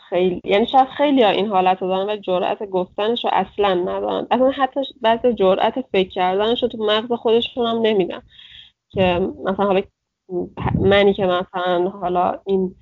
خیلی 0.09 0.41
یعنی 0.45 0.67
شاید 0.67 0.89
خیلی 0.89 1.23
ها 1.23 1.29
این 1.31 1.47
حالت 1.47 1.83
رو 1.83 1.89
دارن 1.89 2.11
و 2.11 2.17
جرأت 2.17 2.63
گفتنش 2.63 3.25
رو 3.25 3.31
اصلا 3.33 3.75
ندارن. 3.75 4.27
اصلا 4.31 4.51
حتی 4.51 4.81
بعضی 5.01 5.33
جرأت 5.33 5.75
فکر 5.93 6.09
کردنش 6.09 6.63
رو 6.63 6.69
تو 6.69 6.85
مغز 6.85 7.13
خودشون 7.13 7.67
هم 7.67 7.79
نمیدن. 7.83 8.23
که 8.91 9.29
مثلا 9.45 9.67
حالا 9.67 9.83
منی 10.81 11.15
که 11.15 11.27
مثلا 11.27 11.89
حالا 11.89 12.39
این 12.47 12.75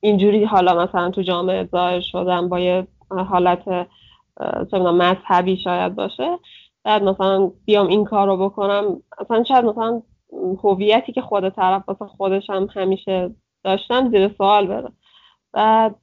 اینجوری 0.00 0.44
حالا 0.44 0.84
مثلا 0.84 1.10
تو 1.10 1.22
جامعه 1.22 1.64
ظاهر 1.64 2.00
شدم 2.00 2.48
با 2.48 2.60
یه 2.60 2.86
حالت 3.10 3.88
مذهبی 4.72 5.56
شاید 5.56 5.94
باشه 5.94 6.38
بعد 6.84 7.02
مثلا 7.02 7.50
بیام 7.64 7.86
این 7.86 8.04
کار 8.04 8.26
رو 8.26 8.36
بکنم. 8.36 9.02
مثلا 9.20 9.44
شاید 9.44 9.64
مثلا 9.64 10.02
هویتی 10.64 11.12
که 11.12 11.20
خود 11.20 11.48
طرف 11.48 11.88
واسه 11.88 12.04
خودش 12.04 12.50
هم 12.50 12.68
همیشه 12.74 13.30
داشتم 13.64 14.10
زیر 14.10 14.28
سوال 14.38 14.66
بره. 14.66 14.88
بعد 15.52 15.96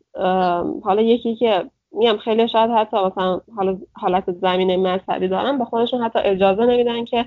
حالا 0.83 1.01
یکی 1.01 1.35
که 1.35 1.71
میام 1.91 2.17
خیلی 2.17 2.47
شاید 2.47 2.71
حتی 2.71 2.97
مثلا 2.97 3.41
حالا 3.55 3.77
حالت 3.93 4.31
زمینه 4.31 4.77
مذهبی 4.77 5.27
دارن 5.27 5.57
به 5.57 5.65
خودشون 5.65 6.01
حتی 6.01 6.19
اجازه 6.19 6.65
نمیدن 6.65 7.05
که 7.05 7.25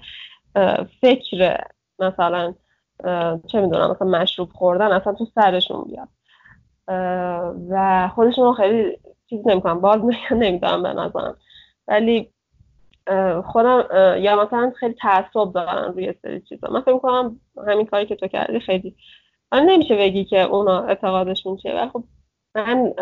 فکر 1.00 1.56
مثلا 1.98 2.54
چه 3.46 3.60
می‌دونم 3.60 3.90
مثلا 3.90 4.08
مشروب 4.08 4.48
خوردن 4.52 4.92
اصلا 4.92 5.12
تو 5.12 5.26
سرشون 5.34 5.84
بیاد. 5.84 6.08
و 7.70 8.08
خودشون 8.14 8.54
خیلی 8.54 8.98
چیز 9.26 9.46
نمی‌کنم 9.46 9.80
باز 9.80 10.00
نمی‌دونم 10.30 10.82
به 10.82 10.88
نظرم. 10.92 11.36
ولی 11.88 12.30
خودم 13.44 13.84
یا 14.18 14.44
مثلا 14.44 14.72
خیلی 14.76 14.94
تعصب 14.94 15.52
دارن 15.54 15.92
روی 15.92 16.14
سری 16.22 16.40
چیزا. 16.40 16.68
من 16.70 16.80
فکر 16.80 16.94
می‌کنم 16.94 17.40
همین 17.68 17.86
کاری 17.86 18.06
که 18.06 18.16
تو 18.16 18.26
کردی 18.26 18.60
خیلی 18.60 18.96
من 19.52 19.62
نمیشه 19.62 19.96
بگی 19.96 20.24
که 20.24 20.40
اونا 20.40 20.82
اعتقادشون 20.82 21.56
چیه. 21.56 21.74
ولی 21.74 21.88
خب 21.88 22.04
من 22.54 22.92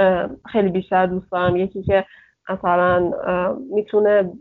خیلی 0.53 0.69
بیشتر 0.69 1.07
دوست 1.07 1.33
دارم. 1.33 1.57
یکی 1.57 1.83
که 1.83 2.05
مثلا 2.49 3.13
می‌تونه 3.71 4.33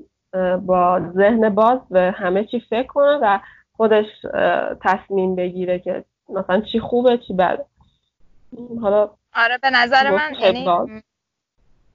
با 0.65 1.01
ذهن 1.15 1.49
باز 1.49 1.79
به 1.89 2.15
همه 2.17 2.43
چی 2.43 2.59
فکر 2.59 2.87
کنه 2.87 3.19
و 3.21 3.39
خودش 3.77 4.05
تصمیم 4.81 5.35
بگیره 5.35 5.79
که 5.79 6.03
مثلا 6.29 6.61
چی 6.61 6.79
خوبه 6.79 7.17
چی 7.17 7.33
بده. 7.33 7.65
حالا 8.81 9.09
آره 9.35 9.57
به 9.57 9.69
نظر 9.69 10.11
من 10.11 10.33
یعنی 10.39 10.67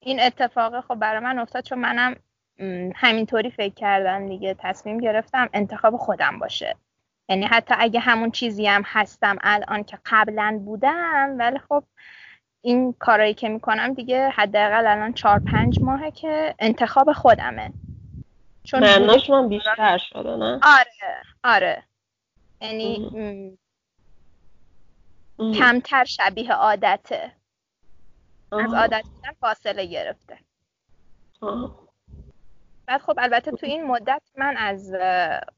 این 0.01 0.20
اتفاق 0.20 0.80
خب 0.80 0.95
برای 0.95 1.20
من 1.20 1.39
افتاد 1.39 1.64
چون 1.64 1.78
منم 1.78 2.16
همینطوری 2.95 3.51
فکر 3.51 3.74
کردم 3.74 4.28
دیگه 4.28 4.57
تصمیم 4.59 4.99
گرفتم 4.99 5.49
انتخاب 5.53 5.97
خودم 5.97 6.39
باشه. 6.39 6.76
یعنی 7.28 7.45
حتی 7.45 7.74
اگه 7.78 8.01
همون 8.01 8.30
چیزی 8.30 8.66
هم 8.66 8.83
هستم 8.87 9.37
الان 9.41 9.85
که 9.85 9.99
قبلا 10.07 10.61
بودم 10.64 11.37
ولی 11.39 11.59
خب 11.59 11.85
این 12.61 12.95
کارایی 12.99 13.35
که 13.35 13.49
می‌کنم 13.49 13.95
دیگه 13.95 14.28
حداقل 14.28 14.87
الان 14.87 15.12
چهار 15.12 15.39
پنج 15.39 15.80
ماهه 15.80 16.11
که 16.11 16.55
انتخاب 16.59 17.12
خودمه. 17.12 17.70
چون 18.64 18.80
معناش 18.80 19.30
من 19.30 19.48
بیشتر 19.48 19.98
شده 19.98 20.36
نه؟ 20.36 20.60
آره 20.62 21.22
آره. 21.44 21.82
یعنی 22.60 23.10
کمتر 25.38 26.04
شبیه 26.04 26.52
عادته. 26.52 27.32
از 28.52 28.74
عادت 28.74 29.02
بودن 29.02 29.32
فاصله 29.40 29.86
گرفته. 29.86 30.38
بعد 32.86 33.00
خب 33.00 33.14
البته 33.18 33.50
تو 33.50 33.66
این 33.66 33.84
مدت 33.86 34.22
من 34.36 34.56
از 34.56 34.94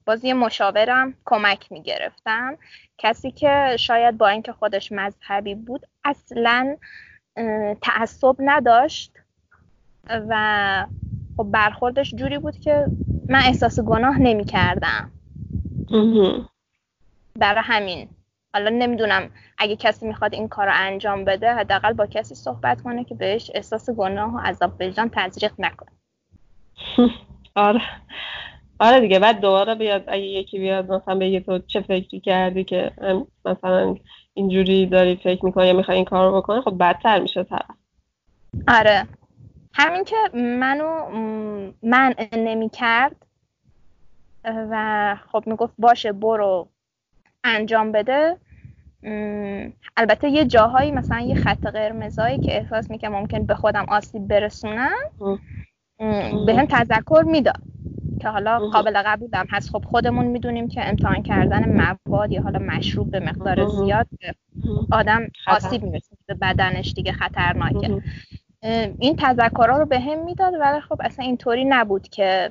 بازی 0.05 0.33
مشاورم 0.33 1.15
کمک 1.25 1.73
می‌گرفتم. 1.73 2.59
کسی 2.99 3.31
که 3.31 3.77
شاید 3.79 4.19
با 4.19 4.29
اینکه 4.29 4.53
خودش 4.53 4.93
مذهبی 4.93 5.55
بود 5.55 5.87
اصلا 6.05 6.77
تعصب 7.83 8.37
نداشت 8.39 9.13
و 10.09 10.87
خب 11.37 11.47
برخوردش 11.51 12.15
جوری 12.15 12.39
بود 12.39 12.59
که 12.59 12.89
من 13.29 13.39
احساس 13.39 13.81
گناه 13.81 14.19
نمی 14.19 14.45
کردم 14.45 15.11
برای 17.39 17.63
همین. 17.65 18.09
حالا 18.55 18.71
نمی‌دونم 18.71 19.31
اگه 19.59 19.77
کسی 19.77 20.07
می‌خواد 20.07 20.35
این 20.35 20.49
کار 20.49 20.67
رو 20.67 20.73
انجام 20.75 21.25
بده 21.25 21.55
حداقل 21.55 21.93
با 21.93 22.07
کسی 22.07 22.35
صحبت 22.35 22.83
کنه 22.83 23.05
که 23.05 23.15
بهش 23.15 23.51
احساس 23.55 23.91
گناه 23.91 24.35
و 24.35 24.39
عذاب 24.39 24.73
وجدان 24.81 25.11
تزریق 25.15 25.53
نکنه. 25.59 25.91
آره. 27.55 27.83
آره 28.79 29.01
دیگه 29.01 29.19
بعد 29.19 29.41
دوباره 29.41 29.75
بیاد 29.75 30.05
اگه 30.07 30.23
یکی 30.23 30.59
بیاد 30.59 30.93
مثلا 30.93 31.15
بگه 31.15 31.41
تو 31.41 31.59
چه 31.59 31.81
فکری 31.81 32.21
کردی 32.21 32.65
که 32.65 32.93
مثلا 33.45 33.97
اینجوری 34.35 34.87
داری 34.87 35.17
فکر 35.17 35.45
می‌کنی 35.45 35.67
یا 35.67 35.73
می‌خوای 35.73 35.97
این 35.97 36.05
کار 36.05 36.31
رو 36.31 36.37
بکنه 36.37 36.61
خب 36.61 36.79
بدتر 36.79 37.21
میشه 37.21 37.45
طرف 37.45 37.67
آره. 38.69 39.07
همین 39.75 40.05
که 40.05 40.17
منو 40.35 41.09
من 41.83 42.15
نمی 42.33 42.69
کرد 42.69 43.17
و 44.45 45.17
خب 45.33 45.43
می‌گفت 45.47 45.75
باشه 45.79 46.13
برو 46.13 46.69
انجام 47.45 47.93
بده. 47.93 48.37
البته 49.97 50.29
یه 50.29 50.45
جاهایی 50.45 50.91
مثلا 50.91 51.21
یه 51.21 51.35
خط 51.35 51.67
قرمزایی 51.67 52.39
که 52.39 52.57
احساس 52.57 52.91
می‌کنم 52.91 53.13
ممکن 53.13 53.47
به 53.47 53.55
خودم 53.55 53.85
آسیب 53.89 54.29
برسونم 54.29 54.91
به 56.47 56.55
هم 56.55 56.67
تذکر 56.71 57.25
می‌داد 57.27 57.61
که 58.21 58.29
حالا 58.29 58.59
قابل 58.59 59.03
قبولم 59.03 59.47
هست. 59.51 59.71
خب 59.71 59.85
خودمون 59.85 60.25
می‌دونیم 60.27 60.69
که 60.69 60.89
امتحان 60.89 61.23
کردن 61.23 61.69
مواد 62.05 62.33
یا 62.33 62.43
حالا 62.43 62.59
مشروب 62.59 63.11
به 63.11 63.21
مقدار 63.21 63.67
زیاد 63.69 64.07
آدم 64.91 65.29
آسیب 65.47 65.83
می‌رسه 65.83 66.17
به 66.27 66.35
بدنش 66.35 66.93
دیگه 66.93 67.13
خطرناکه. 67.13 68.03
این 68.99 69.17
تذکرها 69.19 69.77
رو 69.77 69.87
به 69.87 70.01
هم 70.01 70.25
می‌داد 70.25 70.55
ولی 70.61 70.81
خب 70.81 70.97
اصلا 71.01 71.25
اینطوری 71.25 71.65
نبود 71.65 72.09
که 72.09 72.51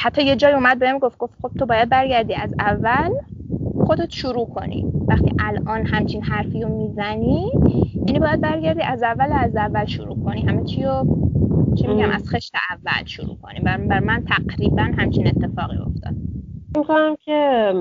حتی 0.00 0.24
یه 0.24 0.36
جای 0.36 0.52
اومد 0.52 0.78
بهم 0.78 0.98
گفت 0.98 1.18
گفت 1.18 1.34
خب 1.42 1.50
تو 1.58 1.66
باید 1.66 1.88
برگردی 1.88 2.34
از 2.34 2.54
اول 2.58 3.10
خودت 3.86 4.10
شروع 4.10 4.46
کنی. 4.46 4.86
وقتی 5.08 5.32
الان 5.38 5.86
همچین 5.86 6.22
حرفی 6.22 6.62
رو 6.62 6.68
می‌زنی 6.68 7.46
یعنی 8.06 8.18
باید 8.18 8.40
برگردی 8.40 8.82
از 8.82 9.02
اول 9.02 9.32
از 9.32 9.56
اول 9.56 9.84
شروع 9.84 10.24
کنی. 10.24 10.42
همه 10.42 10.64
چی 10.64 10.84
رو 10.84 11.06
چی 11.78 11.86
میگم 11.86 12.10
از 12.10 12.28
خشت 12.28 12.54
اول 12.70 13.06
شروع 13.06 13.36
کنی. 13.42 13.60
بر, 13.60 13.76
بر 13.76 14.00
من 14.00 14.24
تقریبا 14.24 14.82
همچین 14.82 15.26
اتفاقی 15.26 15.76
افتاد. 15.76 16.14
می‌کنم 16.78 17.16
که 17.24 17.72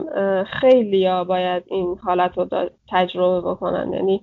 خیلی 0.61 1.07
باید 1.27 1.63
این 1.67 1.97
حالت 2.01 2.37
رو 2.37 2.47
تجربه 2.91 3.49
بکنن. 3.49 3.93
یعنی 3.93 4.21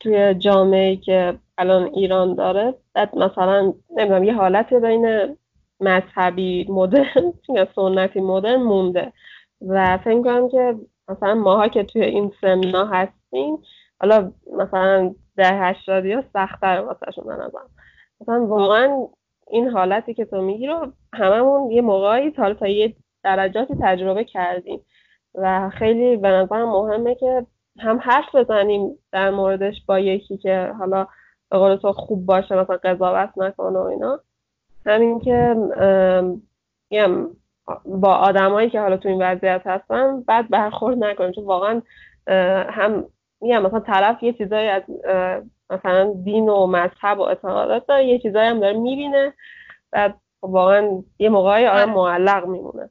توی 0.00 0.34
جامعه 0.34 0.96
که 0.96 1.38
الان 1.58 1.90
ایران 1.94 2.34
داره 2.34 2.74
بعد 2.94 3.18
مثلا 3.18 3.72
نمی‌دونم 3.96 4.24
یه 4.24 4.34
حالت 4.34 4.74
بین 4.74 5.36
مذهبی 5.80 6.66
مدرن 6.68 7.32
یا 7.56 7.68
سنتی 7.74 8.20
مدرن 8.20 8.62
مونده. 8.62 9.12
و 9.68 9.98
فکر 9.98 10.22
کنم 10.22 10.48
که 10.48 10.74
مثلا 11.08 11.34
ماها 11.34 11.68
که 11.68 11.84
توی 11.84 12.02
این 12.02 12.32
سمنا 12.40 12.86
هستیم 12.86 13.58
حالا 14.00 14.32
مثلا 14.56 15.14
ده 15.36 15.48
هشتادی 15.48 16.12
ها 16.12 16.22
سختتر 16.32 16.80
واسه 16.80 17.10
شون 17.14 17.50
مثلا 18.20 18.46
واقعا 18.46 19.06
این 19.50 19.68
حالتی 19.68 20.14
که 20.14 20.24
تو 20.24 20.42
میگی 20.42 20.66
رو 20.66 20.92
هممون 21.12 21.70
یه 21.70 21.82
موقعی 21.82 22.30
تا 22.30 22.54
تا 22.54 22.66
یه 22.68 22.94
درجاتی 23.24 23.74
تجربه 23.82 24.24
کردیم. 24.24 24.80
و 25.34 25.70
خیلی 25.70 26.16
به 26.16 26.28
نظرم 26.28 26.68
مهمه 26.68 27.14
که 27.14 27.46
هم 27.78 27.98
حرف 28.02 28.34
بزنیم 28.34 28.98
در 29.12 29.30
موردش 29.30 29.74
با 29.86 29.98
یکی 29.98 30.36
که 30.38 30.72
حالا 30.78 31.06
به 31.50 31.58
قول 31.58 31.76
تو 31.76 31.92
خوب 31.92 32.26
باشه 32.26 32.54
مثلا 32.54 32.78
قضاوت 32.84 33.30
نکنه 33.36 33.78
و 33.78 33.82
اینا. 33.82 34.20
همین 34.86 35.20
که 35.20 35.56
با 37.84 38.14
آدمایی 38.14 38.70
که 38.70 38.80
حالا 38.80 38.96
تو 38.96 39.08
این 39.08 39.22
وضعیت 39.22 39.62
هستن 39.66 40.20
بعد 40.20 40.48
برخورد 40.48 41.04
نکنیم. 41.04 41.32
چون 41.32 41.44
واقعا 41.44 41.82
هم 42.68 43.04
میگم 43.40 43.62
مثلا 43.62 43.80
طرف 43.80 44.22
یه 44.22 44.32
چیزایی 44.32 44.68
از 44.68 44.82
مثلا 45.70 46.14
دین 46.24 46.48
و 46.48 46.66
مذهب 46.66 47.18
و 47.18 47.22
اعتقادات 47.22 47.86
داره 47.86 48.04
یه 48.04 48.18
چیزایی 48.18 48.48
هم 48.48 48.60
داره 48.60 48.78
می‌بینه 48.78 49.34
و 49.92 50.12
واقعا 50.42 51.02
یه 51.18 51.28
موقعی 51.28 51.66
آره. 51.66 51.84
معلق 51.84 52.46
میمونه. 52.46 52.90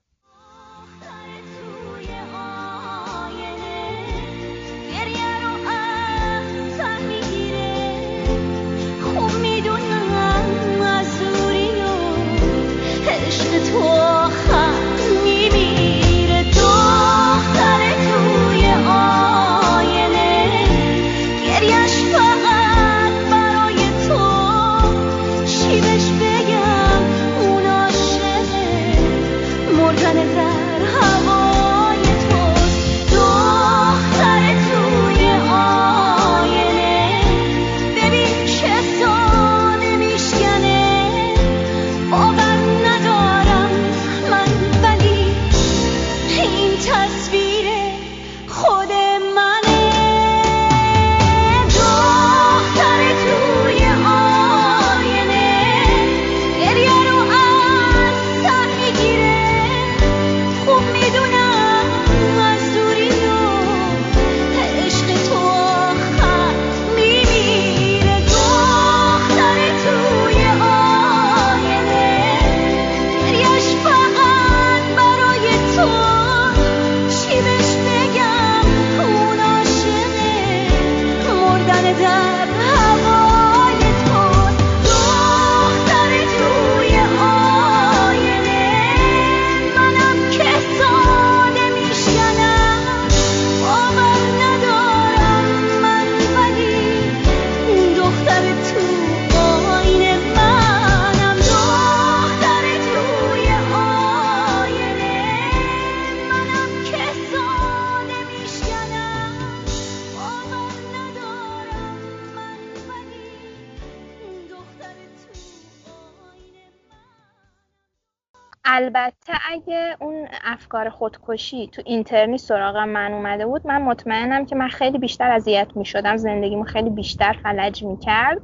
افکار 120.60 120.89
خودکشی 120.89 121.68
تو 121.68 121.82
اینترنی 121.86 122.38
سراغم 122.38 122.89
من 122.89 123.14
اومده 123.14 123.45
بود. 123.45 123.68
من 123.68 123.82
مطمئنم 123.82 124.45
که 124.45 124.55
من 124.55 124.68
خیلی 124.68 124.97
بیشتر 124.97 125.32
اذیت 125.32 125.68
می 125.76 125.86
شدم 125.86 126.18
زندگیمو 126.18 126.64
خیلی 126.64 126.89
بیشتر 126.89 127.34
فلج 127.43 127.84
می 127.84 127.97
کرد 127.97 128.41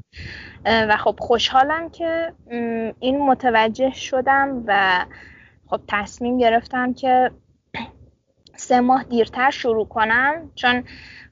و 0.65 0.97
خب 0.97 1.15
خوشحالم 1.19 1.89
که 1.89 2.33
این 2.99 3.25
متوجه 3.25 3.91
شدم 3.93 4.63
و 4.67 5.05
خب 5.67 5.81
تصمیم 5.87 6.37
گرفتم 6.37 6.93
که 6.93 7.31
سه 8.55 8.79
ماه 8.79 9.03
دیرتر 9.03 9.49
شروع 9.49 9.85
کنم. 9.85 10.51
چون 10.55 10.83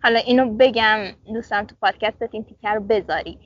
حالا 0.04 0.20
اینو 0.20 0.54
بگم 0.58 0.98
دوستم 1.34 1.66
تو 1.66 1.76
پادکستت 1.82 2.30
این 2.32 2.44
تیکر 2.44 2.74
رو 2.74 2.82
بذاری. 2.82 3.38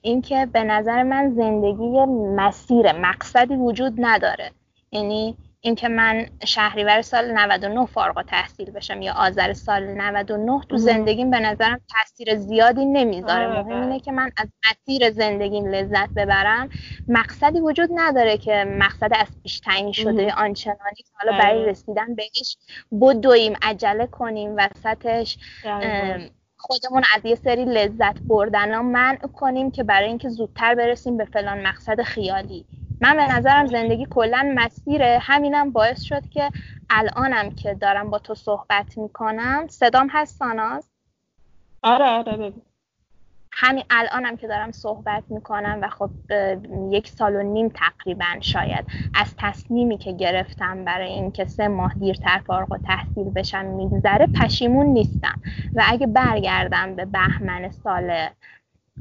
اینکه 0.00 0.46
به 0.52 0.64
نظر 0.64 1.02
من 1.02 1.30
زندگی 1.30 2.04
مسیر 2.36 2.92
مقصدی 2.92 3.56
وجود 3.56 3.92
نداره. 3.98 4.50
یعنی 4.92 5.36
اینکه 5.60 5.88
من 5.88 6.26
شهریور 6.44 7.02
سال 7.02 7.32
99 7.32 7.86
فارغ 7.86 8.22
تحصیل 8.22 8.70
بشم 8.70 9.02
یا 9.02 9.12
آذر 9.12 9.52
سال 9.52 9.82
99 9.82 10.60
تو 10.68 10.76
زندگیم 10.76 11.30
به 11.30 11.40
نظرم 11.40 11.80
تاثیر 11.88 12.36
زیادی 12.36 12.84
نمی‌ذاره. 12.84 13.46
آره، 13.46 13.62
مهم 13.62 13.80
اینه 13.80 14.00
که 14.00 14.12
من 14.12 14.30
از 14.36 14.48
مسیر 14.70 15.10
زندگیم 15.10 15.66
لذت 15.66 16.08
ببرم. 16.16 16.68
مقصدی 17.08 17.60
وجود 17.60 17.90
نداره 17.94 18.38
که 18.38 18.64
مقصد 18.68 19.10
از 19.14 19.26
پیش 19.42 19.60
تعیین 19.60 19.92
شده 19.92 20.32
آنچنانی 20.32 20.96
که 20.96 21.12
حالا 21.14 21.38
برای 21.38 21.58
آره. 21.58 21.70
رسیدن 21.70 22.14
بهش 22.14 22.56
بدویم 23.00 23.52
عجله 23.62 24.06
کنیم 24.06 24.54
وسطش 24.56 25.38
خودمون 26.56 27.02
از 27.16 27.24
یه 27.24 27.34
سری 27.34 27.64
لذت 27.64 28.20
بردن 28.20 28.74
ها 28.74 28.82
منع 28.82 29.18
کنیم 29.18 29.70
که 29.70 29.84
برای 29.84 30.08
اینکه 30.08 30.28
زودتر 30.28 30.74
برسیم 30.74 31.16
به 31.16 31.24
فلان 31.24 31.66
مقصد 31.66 32.02
خیالی. 32.02 32.64
من 33.00 33.16
به 33.16 33.32
نظرم 33.32 33.66
زندگی 33.66 34.06
کلا 34.10 34.52
مسیره. 34.54 35.18
همینم 35.22 35.70
باعث 35.70 36.02
شد 36.02 36.28
که 36.28 36.50
الانم 36.90 37.50
که 37.50 37.74
دارم 37.74 38.10
با 38.10 38.18
تو 38.18 38.34
صحبت 38.34 38.98
می‌کنم. 38.98 39.66
صدام 39.68 40.08
هست 40.12 40.38
ساناز؟ 40.38 40.90
آره 41.82 42.04
آره 42.04 42.52
همین 43.58 43.84
الانم 43.90 44.36
که 44.36 44.48
دارم 44.48 44.72
صحبت 44.72 45.22
می‌کنم 45.28 45.78
و 45.82 45.88
خب 45.88 46.10
یک 46.90 47.08
سال 47.08 47.34
و 47.34 47.42
نیم 47.42 47.68
تقریبا 47.68 48.40
شاید 48.40 48.84
از 49.14 49.34
تصمیمی 49.38 49.98
که 49.98 50.12
گرفتم 50.12 50.84
برای 50.84 51.08
اینکه 51.08 51.44
سه 51.44 51.68
ماه 51.68 51.94
دیرتر 51.94 52.42
فارغ 52.46 52.72
و 52.72 52.78
تحصیل 52.78 53.30
بشم 53.30 53.64
میگذره 53.64 54.26
پشیمون 54.26 54.86
نیستم. 54.86 55.40
و 55.74 55.84
اگه 55.86 56.06
برگردم 56.06 56.96
به 56.96 57.04
بهمن 57.04 57.70
سال 57.70 58.28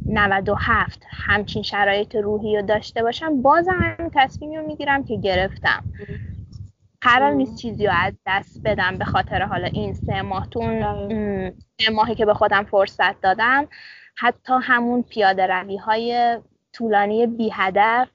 97 0.06 1.04
همچین 1.10 1.64
شرایط 1.64 2.16
روحی 2.16 2.56
رو 2.56 2.62
داشته 2.62 3.04
باشم 3.04 3.42
باز 3.42 3.68
همین 3.68 4.12
تصمیمی 4.14 4.58
رو 4.58 4.68
می‌گیرم 4.68 5.04
که 5.04 5.18
گرفتم. 5.18 5.84
قرار 7.02 7.32
نیست 7.32 7.56
چیزی 7.56 7.86
رو 7.88 7.94
از 7.96 8.14
دست 8.28 8.62
بدم 8.66 8.98
به 8.98 9.06
خاطر 9.06 9.42
حالا 9.42 9.68
این 9.68 9.94
سه 9.94 10.22
ماه 10.22 10.50
تو 10.50 10.60
سه 11.80 11.90
ماهی 11.92 12.16
که 12.16 12.26
به 12.26 12.34
خودم 12.34 12.64
فرصت 12.64 13.22
دادم. 13.22 13.68
حتی 14.16 14.54
همون 14.62 15.04
پیاده 15.04 15.48
روی 15.48 15.78
های 15.78 16.38
طولانی 16.74 17.28
بی 17.28 17.50
هدف. 17.54 18.08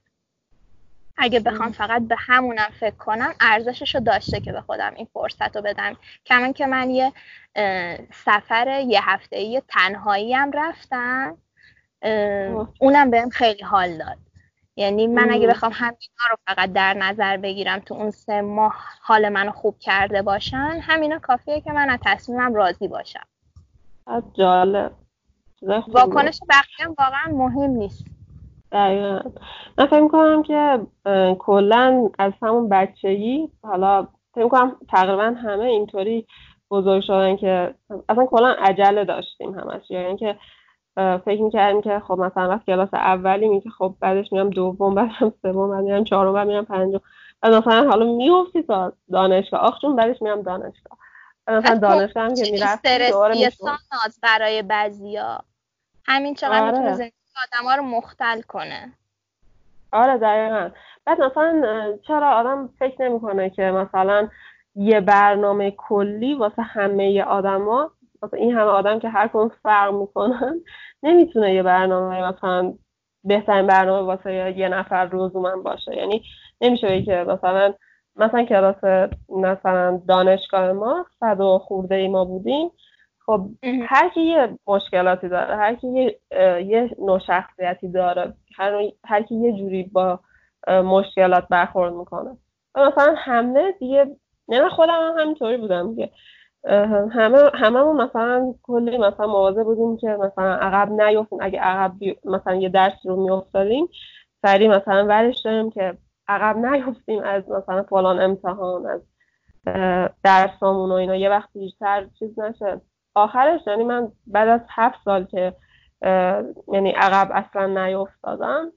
اگه 1.16 1.40
بخوام 1.40 1.72
فقط 1.72 2.02
به 2.02 2.16
همونم 2.18 2.68
فکر 2.80 2.96
کنم 2.96 3.34
ارزشش 3.40 3.94
رو 3.94 4.00
داشته 4.00 4.40
که 4.40 4.52
به 4.52 4.60
خودم 4.60 4.92
این 4.96 5.08
فرصت 5.12 5.56
رو 5.56 5.62
بدم. 5.62 5.96
کمان 6.26 6.52
که 6.52 6.66
من 6.66 6.90
یه 6.90 7.12
سفر 8.12 8.84
یه 8.86 9.10
هفته 9.10 9.36
ای 9.36 9.62
تنهایی 9.68 10.34
هم 10.34 10.50
رفتم. 10.54 11.36
اونم 12.78 13.10
بهم 13.10 13.28
خیلی 13.28 13.62
حال 13.62 13.98
داد. 13.98 14.18
یعنی 14.76 15.06
من 15.06 15.30
اگه 15.30 15.46
بخوام 15.46 15.72
همینا 15.74 16.24
رو 16.30 16.36
فقط 16.46 16.72
در 16.72 16.94
نظر 16.94 17.36
بگیرم 17.36 17.78
تو 17.78 17.94
اون 17.94 18.10
سه 18.10 18.40
ماه 18.40 18.74
حال 19.02 19.28
منو 19.28 19.52
خوب 19.52 19.78
کرده 19.78 20.22
باشن 20.22 20.80
همینا 20.82 21.18
کافیه 21.18 21.60
که 21.60 21.72
من 21.72 21.90
از 21.90 21.98
تصمیمم 22.04 22.54
راضی 22.54 22.88
باشم. 22.88 23.26
جالب. 24.34 24.92
واکنش 25.88 26.40
بقیه 26.48 26.86
هم 26.86 26.94
واقعا 26.98 27.46
مهم 27.46 27.70
نیست. 27.70 28.06
دقیقا. 28.72 29.20
من 29.78 29.86
فکر 29.86 30.08
کنم 30.08 30.42
که 30.42 30.80
کلا 31.38 32.10
از 32.18 32.32
همون 32.42 32.68
بچگی 32.68 33.48
حالا 33.62 34.08
فکر 34.34 34.48
کنم 34.48 34.76
تقریبا 34.88 35.34
همه 35.42 35.64
اینطوری 35.64 36.26
بزرگ 36.70 37.02
شدن 37.02 37.36
که 37.36 37.74
اصلا 38.08 38.26
کلا 38.26 38.56
عجله 38.58 39.04
داشتیم 39.04 39.58
همش. 39.58 39.90
یعنی 39.90 40.06
اینکه 40.06 40.36
فکر 41.24 41.42
می‌کردیم 41.42 41.82
که 41.82 42.02
خب 42.08 42.18
مثلا 42.18 42.48
وقت 42.48 42.66
کلاس 42.66 42.94
اولی 42.94 43.48
می 43.48 43.60
که 43.60 43.70
خب 43.70 43.94
بعدش 44.00 44.32
میام 44.32 44.50
دوم 44.50 44.94
بعدم 44.94 45.32
سوم 45.42 45.70
بعد 45.70 45.84
میام 45.84 46.04
چهارم 46.04 46.32
بعد 46.32 46.46
میام 46.46 46.64
پنجم. 46.64 47.00
بعد 47.40 47.54
مثلا 47.54 47.90
حالا 47.90 48.04
میوفتی 48.12 48.62
تا 48.62 48.92
دانشگاه. 49.12 49.60
آخ 49.60 49.80
چون 49.80 49.96
بعدش 49.96 50.22
میام 50.22 50.42
دانشگاه. 50.42 50.98
مثلا 51.48 51.74
دانشگاه 51.74 52.24
هم 52.24 52.34
که 52.34 52.50
می‌رفتی 52.52 52.88
ناز 53.92 54.18
برای 54.22 54.62
بعضیا؟ 54.62 55.38
همین 56.06 56.34
چقدر 56.34 56.62
آره. 56.62 56.70
می‌تونه 56.70 56.92
زندگی 56.92 57.12
آدم 57.52 57.76
رو 57.76 57.82
مختل 57.82 58.40
کنه. 58.40 58.92
آره 59.92 60.18
دقیقا. 60.18 60.70
بعد 61.04 61.20
مثلا 61.20 61.62
چرا 62.06 62.30
آدم 62.30 62.68
فکر 62.78 63.02
نمی‌کنه 63.02 63.50
که 63.50 63.62
مثلا 63.62 64.28
یه 64.74 65.00
برنامه 65.00 65.70
کلی 65.70 66.34
واسه 66.34 66.62
همه 66.62 67.22
آدما 67.22 67.90
واسه 68.22 68.36
این 68.36 68.52
همه 68.52 68.70
آدم 68.70 68.98
که 68.98 69.08
هر 69.08 69.28
کدوم 69.28 69.50
فرق 69.62 69.94
می‌کنن 69.94 70.60
نمی‌تونه 71.02 71.54
یه 71.54 71.62
برنامه 71.62 72.22
مثلا 72.28 72.74
بهترین 73.24 73.66
برنامه 73.66 74.06
واسه 74.06 74.58
یه 74.58 74.68
نفر 74.68 75.04
روزومن 75.04 75.62
باشه. 75.62 75.96
یعنی 75.96 76.22
نمیشه 76.60 77.02
که 77.02 77.24
مثلا 77.28 77.74
مثلا 78.16 78.44
کلاس 78.44 79.08
مثلا 79.28 80.02
دانشگاه 80.08 80.72
ما 80.72 81.06
صد 81.20 81.40
و 81.40 81.58
خورده 81.58 81.94
ای 81.94 82.08
ما 82.08 82.24
بودیم. 82.24 82.70
خب 83.26 83.48
هر 83.86 84.08
کی 84.08 84.20
یه 84.20 84.58
مشکلاتی 84.66 85.28
داره 85.28 85.56
هر 85.56 85.74
کی 85.74 85.88
یه, 85.88 86.18
یه 86.66 86.90
نوع 86.98 87.18
شخصیتی 87.18 87.88
داره 87.88 88.34
هر, 88.56 88.82
هر 89.04 89.22
کی 89.22 89.34
یه 89.34 89.52
جوری 89.52 89.82
با 89.82 90.20
مشکلات 90.68 91.48
برخورد 91.48 91.92
می‌کنه. 91.92 92.36
مثلا 92.74 93.14
همه 93.16 93.72
دیگه 93.72 94.16
نه 94.48 94.68
خودم 94.68 94.92
هم 94.92 95.18
همینطوری 95.18 95.56
بودم 95.56 95.90
دیگه. 95.90 96.10
همه 97.10 97.50
هممون 97.54 98.02
مثلا 98.02 98.54
کلی 98.62 98.98
مثلا 98.98 99.26
مواظب 99.26 99.62
بودیم 99.62 99.96
که 99.96 100.08
مثلا 100.08 100.54
عقب 100.54 100.92
نیفتیم. 100.92 101.38
اگه 101.40 101.60
عقب 101.60 101.92
مثلا 102.24 102.54
یه 102.54 102.68
درس 102.68 102.92
رو 103.04 103.22
میافتادیم 103.22 103.88
سریع 104.42 104.76
مثلا 104.76 105.06
ورش 105.06 105.40
داریم 105.44 105.70
که 105.70 105.98
عقب 106.28 106.56
نیفتیم 106.56 107.22
از 107.22 107.50
مثلا 107.50 107.82
فلان 107.82 108.20
امتحان 108.20 108.86
از 108.86 109.00
درسامون 110.22 110.90
و 110.90 110.94
اینا. 110.94 111.16
یه 111.16 111.30
وقت 111.30 111.48
بیشتر 111.54 112.06
چیز 112.18 112.38
نشه. 112.38 112.80
آخرش 113.14 113.60
یعنی 113.66 113.84
من 113.84 114.12
بعد 114.26 114.48
از 114.48 114.60
هفت 114.68 114.98
سال 115.04 115.24
که 115.24 115.56
یعنی 116.72 116.90
عقب 116.90 117.30
اصلا 117.32 117.66
نیفتادم 117.66 118.72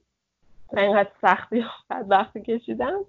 و 0.73 0.79
اینقدر 0.79 1.09
سختی 1.21 1.65
وقتی 2.09 2.41
کشیدم 2.41 2.99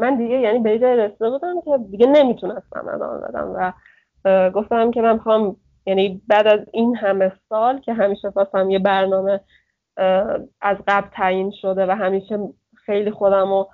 من 0.00 0.16
دیگه 0.18 0.34
یعنی 0.40 0.58
به 0.58 0.78
جای 0.78 0.96
رسیده 0.96 1.30
بودم 1.30 1.60
که 1.64 1.78
دیگه 1.90 2.06
نمی‌تونستم 2.06 2.88
ادامه 2.94 3.18
بدم 3.18 3.52
و 3.54 3.72
گفتم 4.50 4.90
که 4.90 5.00
من 5.02 5.12
می‌خوام 5.12 5.56
یعنی 5.86 6.22
بعد 6.28 6.46
از 6.46 6.60
این 6.72 6.96
همه 6.96 7.32
سال 7.48 7.80
که 7.80 7.92
همیشه 7.92 8.30
خواستم 8.30 8.70
یه 8.70 8.78
برنامه 8.78 9.40
از 10.60 10.76
قبل 10.88 11.08
تعیین 11.12 11.50
شده 11.62 11.86
و 11.86 11.90
همیشه 11.90 12.38
خیلی 12.86 13.10
خودم 13.10 13.52
و 13.52 13.64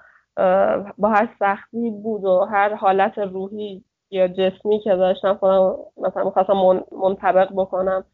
با 0.99 1.09
هر 1.09 1.29
سختی 1.39 1.91
بود 1.91 2.25
و 2.25 2.41
هر 2.45 2.75
حالت 2.75 3.19
روحی 3.19 3.85
یا 4.11 4.29
جسمی 4.29 4.81
که 4.81 4.91
داشتم 4.91 5.35
خودم 5.35 5.77
مثلا 5.97 6.25
می‌خواستم 6.25 6.85
منطبق 7.03 7.53
بکنم 7.53 8.05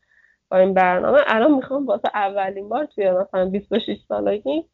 با 0.51 0.57
این 0.57 0.75
برنامه. 0.75 1.19
الان 1.27 1.55
می‌خوام 1.55 1.87
واسه 1.87 2.09
اولین 2.15 2.69
بار 2.69 2.85
توی 2.87 3.11
مثلا 3.11 3.51
26 3.51 3.97
سالگی 4.09 4.65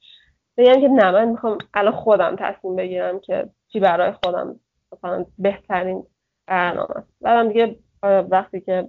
بگم 0.56 0.80
که 0.80 0.88
نه 0.88 1.10
من 1.10 1.28
می‌خوام 1.28 1.58
الان 1.74 1.92
خودم 1.92 2.36
تصمیم 2.36 2.76
بگیرم 2.76 3.20
که 3.20 3.48
چی 3.68 3.80
برای 3.80 4.12
خودم 4.24 4.60
مثلا 4.92 5.24
بهترین 5.38 6.06
برنامه 6.46 6.90
است. 6.90 7.08
بعدم 7.20 7.48
دیگه 7.48 7.76
وقتی 8.02 8.60
که 8.60 8.88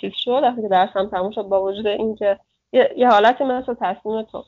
چیز 0.00 0.12
شد 0.14 0.40
وقتی 0.42 0.62
که 0.62 0.68
درسم 0.68 1.08
تموم 1.08 1.30
شد 1.30 1.42
با 1.42 1.62
وجود 1.62 1.86
اینکه 1.86 2.38
یه, 2.72 2.94
یه 2.96 3.08
حالتی 3.08 3.44
مثل 3.44 3.74
تصمیم 3.80 4.22
تو 4.22 4.44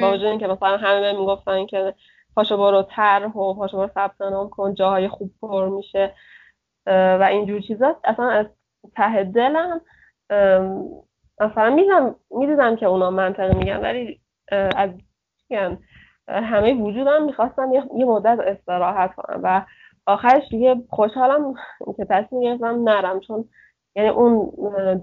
با 0.00 0.12
وجود 0.12 0.24
اینکه 0.24 0.46
مثلا 0.46 0.76
همه 0.76 1.12
می‌گفتن 1.12 1.66
که 1.66 1.94
پاشو 2.36 2.56
برو 2.56 2.82
طرح 2.82 3.32
و 3.32 3.54
پاشو 3.54 3.76
برو 3.76 3.90
ثبت 3.94 4.20
نام 4.20 4.50
کن 4.50 4.74
جاهای 4.74 5.08
خوب 5.08 5.30
پر 5.40 5.68
میشه 5.68 6.14
و 6.86 7.26
اینجور 7.30 7.60
چیزا. 7.60 7.96
اصلا 8.04 8.30
از 8.30 8.46
ته 8.96 9.24
دلم 9.24 9.80
مثلا 11.40 11.70
می‌دونم 11.70 12.14
می‌دونم 12.30 12.76
که 12.76 12.86
اونا 12.86 13.10
منطقه 13.10 13.54
میگن 13.54 13.80
ولی 13.80 14.19
از 14.50 14.90
همه 16.28 16.74
وجودم 16.74 17.22
می‌خواستم 17.24 17.72
یه 17.96 18.04
مدت 18.04 18.38
استراحت 18.40 19.14
کنم 19.14 19.40
و 19.42 19.62
آخرش 20.06 20.48
دیگه 20.50 20.76
خوشحالم 20.90 21.54
که 21.96 22.04
تصمیم 22.04 22.42
گرفتم 22.42 22.88
نرم 22.88 23.20
چون 23.20 23.44
یعنی 23.96 24.08
اون 24.08 24.52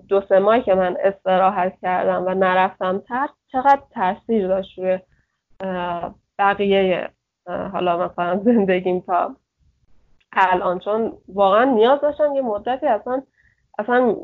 دو 0.07 0.21
سه 0.29 0.39
ماهی 0.39 0.61
که 0.61 0.75
من 0.75 0.97
استراحت 1.03 1.73
کردم 1.81 2.23
و 2.25 2.33
نرفتم 2.33 2.99
تر 2.99 3.27
چقدر 3.51 3.81
تاثیر 3.91 4.47
داشت 4.47 4.79
روی 4.79 4.99
بقیه 6.39 7.09
حالا 7.47 8.07
مثلا 8.07 8.41
زندگیم 8.45 8.99
تا 8.99 9.35
الان. 10.33 10.79
چون 10.79 11.13
واقعا 11.27 11.63
نیاز 11.63 12.01
داشتم 12.01 12.35
یه 12.35 12.41
مدتی 12.41 12.87
اصلا 12.87 13.21
اصلا 13.79 14.15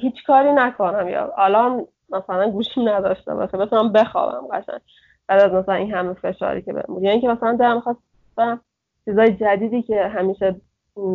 هیچ 0.00 0.24
کاری 0.26 0.52
نکنم 0.52 1.08
یا 1.08 1.34
الان 1.38 1.86
مثلا 2.10 2.50
گوشیم 2.50 2.88
نداشته 2.88 3.34
باشه 3.34 3.56
بتونم 3.58 3.92
بخوابم 3.92 4.46
قشنگ. 4.52 4.80
بعد 5.28 5.40
از 5.40 5.52
مثلا 5.52 5.74
این 5.74 5.94
همه 5.94 6.14
فشاری 6.14 6.62
که 6.62 6.72
بهم 6.72 7.04
یعنی 7.04 7.20
که 7.20 7.28
مثلا 7.28 7.56
دلم 7.56 7.76
می‌خواستم 7.76 8.60
چیزای 9.04 9.32
جدیدی 9.32 9.82
که 9.82 10.06
همیشه 10.06 10.60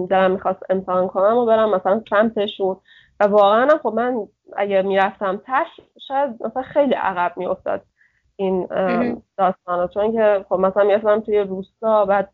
دلم 0.09 0.31
می‌خواست 0.31 0.59
امتحان 0.69 1.07
کنم 1.07 1.37
و 1.37 1.45
برم 1.45 1.75
مثلا 1.75 2.03
سمتشون. 2.09 2.77
و 3.19 3.23
واقعا 3.27 3.67
خب 3.83 3.93
من 3.95 4.27
اگه 4.57 4.81
می‌رفتم 4.81 5.41
تش 5.45 5.67
شاید 6.07 6.43
مثلا 6.43 6.63
خیلی 6.63 6.93
عقب 6.93 7.37
میافتاد 7.37 7.81
این 8.35 8.67
داستان 9.37 9.87
چون 9.87 10.11
که 10.11 10.45
خب 10.49 10.55
مثلا 10.55 10.83
می‌رفتم 10.83 11.19
توی 11.19 11.39
روستا 11.39 12.05
بعد 12.05 12.33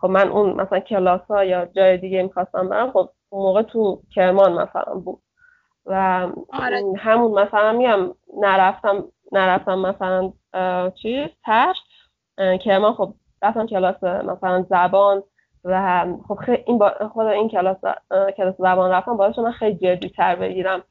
خب 0.00 0.06
من 0.06 0.28
اون 0.28 0.52
مثلا 0.60 0.80
کلاس 0.80 1.20
ها 1.30 1.44
یا 1.44 1.66
جای 1.66 1.98
دیگه 1.98 2.22
می‌خواستم 2.22 2.68
برم 2.68 2.90
خب 2.92 3.08
اون 3.28 3.42
موقع 3.42 3.62
تو 3.62 4.02
کرمان 4.14 4.52
مثلا 4.52 4.94
بود. 4.94 5.22
و 5.88 5.94
آره. 6.52 6.82
همون 6.98 7.40
مثلا 7.40 7.72
میگم 7.72 8.14
نرفتم 8.40 9.04
نرفتم 9.32 9.78
مثلا 9.78 10.32
چیز 11.02 11.28
تش 11.46 11.76
کرمان 12.64 12.94
خب 12.94 13.14
رفتم 13.42 13.66
کلاس 13.66 14.04
مثلا 14.04 14.62
زبان 14.70 15.22
و 15.64 16.06
خب 16.28 16.34
خیلی 16.34 16.62
این 16.66 16.78
با 16.78 16.94
خود 17.12 17.26
این 17.26 17.48
کلاس 17.48 17.76
کلاس 18.36 18.54
زبان 18.58 18.90
رفتم 18.90 19.16
باعث 19.16 19.38
من 19.38 19.52
خیلی 19.52 19.78
جدی 19.78 20.08
تر 20.08 20.36
بگیرم 20.36 20.82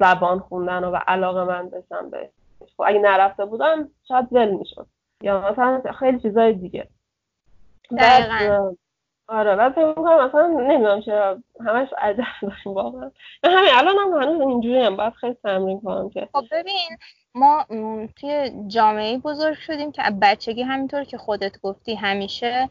زبان 0.00 0.38
خوندن 0.38 0.84
و, 0.84 0.90
و 0.90 0.96
علاقه 1.06 1.44
من 1.44 1.68
بشم 1.68 2.10
به 2.10 2.30
خب 2.76 2.82
اگه 2.86 2.98
نرفته 2.98 3.44
بودم 3.44 3.88
شاید 4.08 4.32
ول 4.32 4.50
می‌شد. 4.50 4.86
یا 5.22 5.50
مثلا 5.50 5.82
خیلی 5.98 6.20
چیزای 6.20 6.52
دیگه. 6.52 6.88
دقیقا. 7.98 8.74
آره 9.28 9.56
بعد 9.56 9.72
فکر 9.72 9.86
می‌کنم 9.86 10.26
مثلا 10.28 10.46
نمی‌دونم 10.46 11.00
چرا 11.00 11.38
همش 11.66 11.88
عجب 11.98 12.24
داریم 12.42 12.74
واقعا. 12.74 13.10
همین 13.44 13.70
الان 13.74 13.94
هم 13.98 14.22
هنوز 14.22 14.40
اینجوری 14.40 14.84
هم 14.84 14.96
باید 14.96 15.12
خیلی 15.12 15.36
تمرین 15.42 15.80
کنم 15.80 16.10
که. 16.10 16.28
خب 16.32 16.44
ببین 16.52 16.98
ما 17.34 17.66
توی 18.20 18.52
جامعه 18.66 19.18
بزرگ 19.18 19.54
شدیم 19.54 19.92
که 19.92 20.02
بچگی 20.22 20.62
همینطور 20.62 21.04
که 21.04 21.18
خودت 21.18 21.60
گفتی 21.60 21.94
همیشه 21.94 22.68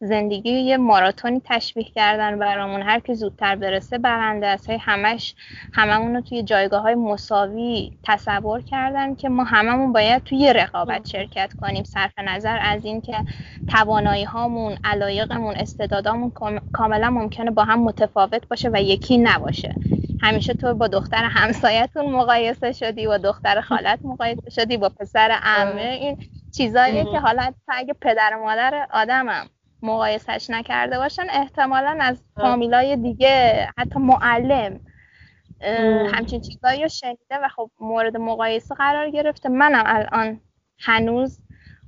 زندگی 0.00 0.50
یه 0.50 0.76
ماراتونی 0.76 1.42
تشبیه 1.44 1.84
کردن 1.84 2.38
برامون. 2.38 2.82
هر 2.82 3.00
کی 3.00 3.14
زودتر 3.14 3.56
برسه 3.56 3.98
برنده 3.98 4.46
است. 4.46 4.70
همش 4.70 5.34
هممون 5.72 6.14
رو 6.14 6.20
توی 6.20 6.42
جایگاه 6.42 6.82
های 6.82 6.94
مساوی 6.94 7.98
تصور 8.04 8.60
کردن 8.60 9.14
که 9.14 9.28
ما 9.28 9.44
هممون 9.44 9.92
باید 9.92 10.24
توی 10.24 10.52
رقابت 10.52 11.08
شرکت 11.08 11.52
کنیم. 11.60 11.84
صرف 11.84 12.18
نظر 12.18 12.58
از 12.62 12.84
اینکه 12.84 13.16
توانایی 13.70 14.24
هامون 14.24 14.78
علایقمون 14.84 15.54
استعدادامون 15.54 16.32
کاملا 16.72 17.10
ممکنه 17.10 17.50
با 17.50 17.64
هم 17.64 17.82
متفاوت 17.82 18.48
باشه 18.48 18.70
و 18.72 18.82
یکی 18.82 19.18
نباشه. 19.18 19.74
همیشه 20.22 20.54
تو 20.54 20.74
با 20.74 20.88
دختر 20.88 21.24
همسایتون 21.24 22.10
مقایسه 22.12 22.72
شدی 22.72 23.06
با 23.06 23.18
دختر 23.18 23.60
خالت 23.60 23.98
مقایسه 24.04 24.50
شدی 24.50 24.76
با 24.76 24.88
پسر 24.88 25.38
عمه. 25.42 25.98
این 26.00 26.16
چیزایی 26.56 27.04
که 27.04 27.18
حالا 27.18 27.52
اگه 27.68 27.94
پدر 28.00 28.36
و 28.36 28.44
مادر 28.44 28.86
آدمم 28.92 29.46
مقایسش 29.84 30.50
نکرده 30.50 30.98
باشن 30.98 31.26
احتمالا 31.30 31.98
از 32.00 32.22
فامیلای 32.34 32.96
دیگه 32.96 33.68
حتی 33.78 33.98
معلم 33.98 34.80
همچین 36.14 36.40
چیزایی 36.40 36.82
رو 36.82 36.88
شنیده 36.88 37.38
و 37.42 37.48
خب 37.48 37.70
مورد 37.80 38.16
مقایسه 38.16 38.74
قرار 38.74 39.10
گرفته. 39.10 39.48
منم 39.48 39.84
الان 39.86 40.40
هنوز 40.78 41.38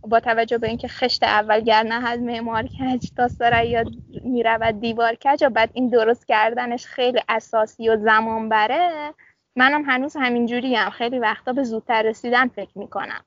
با 0.03 0.21
توجه 0.21 0.59
به 0.59 0.69
اینکه 0.69 0.89
خشت 0.89 1.23
اول 1.23 1.61
گر 1.61 2.01
از 2.07 2.21
معمار 2.21 2.63
کج 2.67 3.11
تا 3.17 3.29
سریا 3.29 3.85
می‌رود 4.25 4.81
دیوار 4.81 5.15
کج 5.15 5.45
و 5.45 5.51
بعد 5.51 5.71
این 5.73 5.89
درست 5.89 6.27
کردنش 6.27 6.87
خیلی 6.87 7.21
اساسی 7.29 7.89
و 7.89 7.97
زمان 7.97 8.49
بره 8.49 9.15
منم 9.57 9.85
هنوز 9.85 10.17
همینجوری 10.21 10.75
هم 10.75 10.91
خیلی 10.91 11.19
وقتا 11.19 11.53
به 11.53 11.63
زودتر 11.63 12.03
رسیدن 12.03 12.49
فکر 12.49 12.79
می‌کنم. 12.79 13.25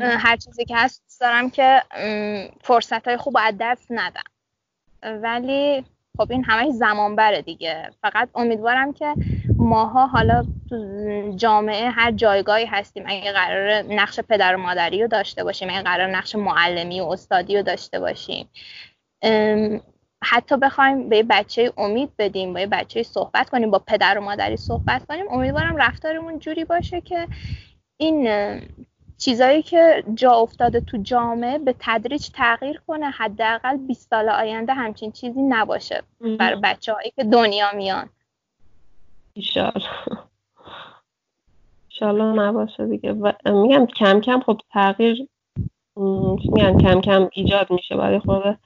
هر 0.00 0.36
چیزی 0.36 0.64
که 0.64 0.76
هست 0.76 1.09
دارم 1.20 1.50
که 1.50 1.82
فرصت 2.60 3.08
های 3.08 3.16
خوب 3.16 3.36
از 3.40 3.54
دست 3.60 3.86
ندم. 3.90 4.22
ولی 5.02 5.84
خب 6.16 6.32
این 6.32 6.44
همه 6.44 6.70
زمان 6.70 7.16
بره 7.16 7.42
دیگه. 7.42 7.90
فقط 8.02 8.28
امیدوارم 8.34 8.92
که 8.92 9.14
ماها 9.56 10.06
حالا 10.06 10.44
جامعه 11.36 11.90
هر 11.90 12.10
جایگاهی 12.10 12.66
هستیم. 12.66 13.04
اگه 13.06 13.32
قرار 13.32 13.82
نقش 13.82 14.20
پدر 14.20 14.56
و 14.56 14.58
مادری 14.58 15.02
رو 15.02 15.08
داشته 15.08 15.44
باشیم 15.44 15.68
اگه 15.70 15.82
قرار 15.82 16.06
نقش 16.06 16.34
معلمی 16.34 17.00
و 17.00 17.04
استادی 17.04 17.56
رو 17.56 17.62
داشته 17.62 18.00
باشیم. 18.00 18.48
حتی 20.24 20.56
بخوایم 20.56 21.08
به 21.08 21.22
بچه 21.22 21.72
امید 21.76 22.10
بدیم 22.18 22.54
با 22.54 22.60
یه 22.60 22.66
بچه 22.66 23.02
صحبت 23.02 23.50
کنیم 23.50 23.70
با 23.70 23.78
پدر 23.78 24.18
و 24.18 24.20
مادری 24.20 24.56
صحبت 24.56 25.06
کنیم. 25.06 25.24
امیدوارم 25.30 25.76
رفتارمون 25.76 26.38
جوری 26.38 26.64
باشه 26.64 27.00
که 27.00 27.28
این 27.96 28.28
چیزایی 29.20 29.62
که 29.62 30.04
جا 30.14 30.30
افتاده 30.30 30.80
تو 30.80 30.96
جامعه 30.96 31.58
به 31.58 31.74
تدریج 31.78 32.28
تغییر 32.34 32.82
کنه 32.86 33.10
حداقل 33.10 33.76
20 33.76 34.10
سال 34.10 34.28
آینده 34.28 34.74
همچین 34.74 35.12
چیزی 35.12 35.42
نباشه 35.42 36.02
برای 36.38 36.60
بچه 36.62 36.92
هایی 36.92 37.12
که 37.16 37.24
دنیا 37.24 37.66
میان. 37.74 38.08
ایشالله. 39.32 39.84
نباشه 42.34 42.86
دیگه. 42.86 43.12
و 43.12 43.32
میگم 43.46 43.86
کم 43.86 44.20
کم 44.20 44.40
خب 44.40 44.60
تغییر 44.72 45.28
میگم 45.96 46.78
کم 46.78 47.00
کم 47.00 47.28
ایجاد 47.32 47.70
میشه. 47.70 47.96
برای 47.96 48.18
خود 48.18 48.58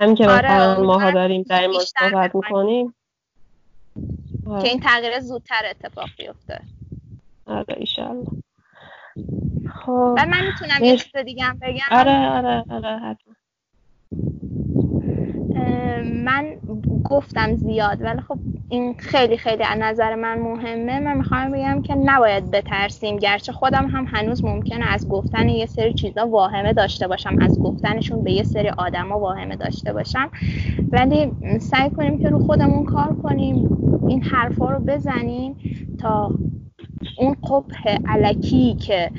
همین 0.00 0.14
که 0.14 0.28
آره 0.28 0.54
مثلا 0.54 0.84
ماها 0.84 1.10
داریم 1.10 1.42
در 1.42 1.60
این 1.60 1.80
صحبت 1.80 2.34
می‌کنیم. 2.34 2.94
که 4.44 4.68
این 4.68 4.80
تغییر 4.80 5.20
زودتر 5.20 5.62
اتفاق 5.70 6.08
بیفته. 6.18 6.60
آره 7.46 7.74
ایشالله. 7.76 8.26
خب. 9.68 10.18
من 10.18 10.46
می‌تونم 10.46 10.84
یه 10.84 10.96
چیز 10.96 11.16
دیگه 11.16 11.44
هم 11.44 11.58
بگم؟ 11.62 11.80
آره 11.90 12.28
آره 12.28 12.64
آره 12.68 12.98
حتما. 12.98 13.34
من 16.04 16.56
گفتم 17.04 17.56
زیاد 17.56 18.02
ولی 18.02 18.20
خب 18.20 18.38
این 18.68 18.94
خیلی 18.98 19.36
خیلی 19.38 19.64
از 19.64 19.78
نظر 19.78 20.14
من 20.14 20.38
مهمه. 20.38 21.00
من 21.00 21.16
می‌خوام 21.16 21.52
بگم 21.52 21.82
که 21.82 21.94
نباید 21.94 22.50
بترسیم 22.50 23.16
گرچه 23.16 23.52
خودم 23.52 23.86
هم 23.86 24.06
هنوز 24.10 24.44
ممکنه 24.44 24.84
از 24.84 25.08
گفتن 25.08 25.48
یه 25.48 25.66
سری 25.66 25.94
چیزا 25.94 26.28
واهمه 26.28 26.72
داشته 26.72 27.08
باشم 27.08 27.36
از 27.40 27.60
گفتنشون 27.60 28.24
به 28.24 28.32
یه 28.32 28.42
سری 28.42 28.68
آدما 28.68 29.18
واهمه 29.20 29.56
داشته 29.56 29.92
باشم. 29.92 30.30
ولی 30.92 31.32
سعی 31.60 31.90
کنیم 31.90 32.18
که 32.18 32.30
رو 32.30 32.38
خودمون 32.38 32.84
کار 32.84 33.16
کنیم 33.22 33.68
این 34.08 34.22
حرفا 34.22 34.70
رو 34.70 34.80
بزنیم 34.80 35.56
تا 35.98 36.32
اون 37.18 37.36
قبح 37.50 37.96
علکی 38.06 38.74
که 38.74 39.10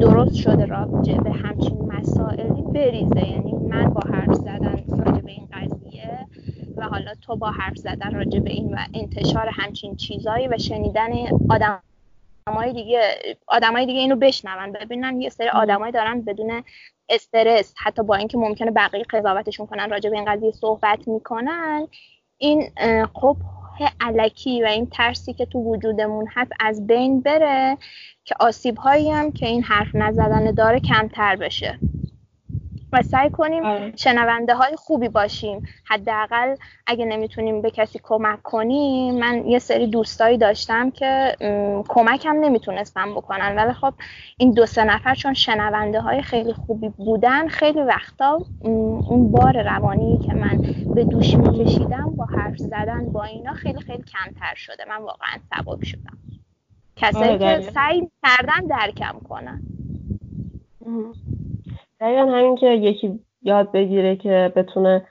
درست 0.00 0.34
شده 0.34 0.66
راجع 0.66 1.16
به 1.16 1.30
همچین 1.30 1.92
مسائلی 1.92 2.62
بریزه. 2.62 3.28
یعنی 3.28 3.52
من 3.52 3.90
با 3.94 4.00
حرف 4.12 4.34
زدن 4.34 4.84
راجع 4.88 5.20
به 5.20 5.30
این 5.30 5.48
قضیه 5.52 6.26
و 6.76 6.88
حالا 6.88 7.14
تو 7.20 7.36
با 7.36 7.50
حرف 7.50 7.76
زدن 7.76 8.14
راجع 8.14 8.40
به 8.40 8.50
این 8.50 8.74
و 8.74 8.78
انتشار 8.94 9.48
همچین 9.52 9.96
چیزایی 9.96 10.48
و 10.48 10.58
شنیدن 10.58 11.10
آدم 11.50 11.82
آدمای 12.46 12.72
دیگه 12.72 13.00
آدمای 13.46 13.86
دیگه 13.86 14.00
اینو 14.00 14.16
بشنون 14.16 14.72
ببینن 14.72 15.20
یه 15.20 15.28
سری 15.28 15.48
آدمایی 15.48 15.92
دارن 15.92 16.22
بدون 16.22 16.62
استرس 17.08 17.74
حتی 17.78 18.02
با 18.02 18.14
اینکه 18.14 18.38
ممکنه 18.38 18.70
بقیه 18.70 19.04
قضاوتشون 19.10 19.66
کنن 19.66 19.90
راجع 19.90 20.10
به 20.10 20.16
این 20.16 20.24
قضیه 20.24 20.50
صحبت 20.50 21.08
می‌کنن. 21.08 21.88
این 22.38 22.70
خب 23.14 23.36
علکی 24.00 24.62
و 24.62 24.66
این 24.66 24.86
ترسی 24.86 25.32
که 25.32 25.46
تو 25.46 25.58
وجودمون 25.58 26.28
هست 26.34 26.52
از 26.60 26.86
بین 26.86 27.20
بره 27.20 27.78
که 28.24 28.34
آسیب 28.40 28.76
هایی 28.76 29.10
هم 29.10 29.32
که 29.32 29.46
این 29.46 29.62
حرف 29.62 29.94
نزدن 29.94 30.50
داره 30.50 30.80
کمتر 30.80 31.36
بشه. 31.36 31.80
و 32.92 33.02
سعی 33.02 33.30
کنیم 33.30 33.64
آره. 33.64 33.92
شنونده 33.96 34.54
های 34.54 34.76
خوبی 34.76 35.08
باشیم. 35.08 35.62
حداقل 35.84 36.54
اگه 36.86 37.04
نمی‌تونیم 37.04 37.62
به 37.62 37.70
کسی 37.70 38.00
کمک 38.02 38.42
کنیم 38.42 39.14
من 39.14 39.46
یه 39.46 39.58
سری 39.58 39.86
دوستایی 39.86 40.38
داشتم 40.38 40.90
که 40.90 41.36
کمک 41.88 42.26
هم 42.26 42.36
نمی‌تونستم 42.36 43.14
بکنن. 43.14 43.56
ولی 43.56 43.72
خب 43.72 43.94
این 44.36 44.50
دو 44.52 44.66
سه 44.66 44.84
نفر 44.84 45.14
چون 45.14 45.34
شنونده 45.34 46.00
های 46.00 46.22
خیلی 46.22 46.52
خوبی 46.52 46.88
بودن 46.88 47.48
خیلی 47.48 47.80
وقتا 47.80 48.38
اون 48.60 49.30
بار 49.30 49.62
روانی 49.62 50.18
که 50.26 50.34
من 50.34 50.62
به 50.94 51.04
دوش 51.04 51.34
میکشیدم 51.34 52.14
با 52.16 52.24
حرف 52.24 52.56
زدن 52.58 53.04
با 53.12 53.24
اینا 53.24 53.52
خیلی 53.52 53.80
خیلی 53.80 54.02
کمتر 54.02 54.54
شده. 54.54 54.84
من 54.88 54.96
واقعا 54.96 55.38
سبب 55.54 55.82
شدم. 55.82 56.18
کسایی 56.96 57.30
آره، 57.30 57.38
که 57.64 57.70
سعی 57.70 58.10
کردن 58.26 58.66
درکم 58.66 59.20
کنن. 59.28 59.62
دقیقا 62.00 62.26
همین 62.26 62.56
که 62.56 62.66
یکی 62.66 63.20
یاد 63.42 63.72
بگیره 63.72 64.16
که 64.16 64.52
بتونه 64.56 65.06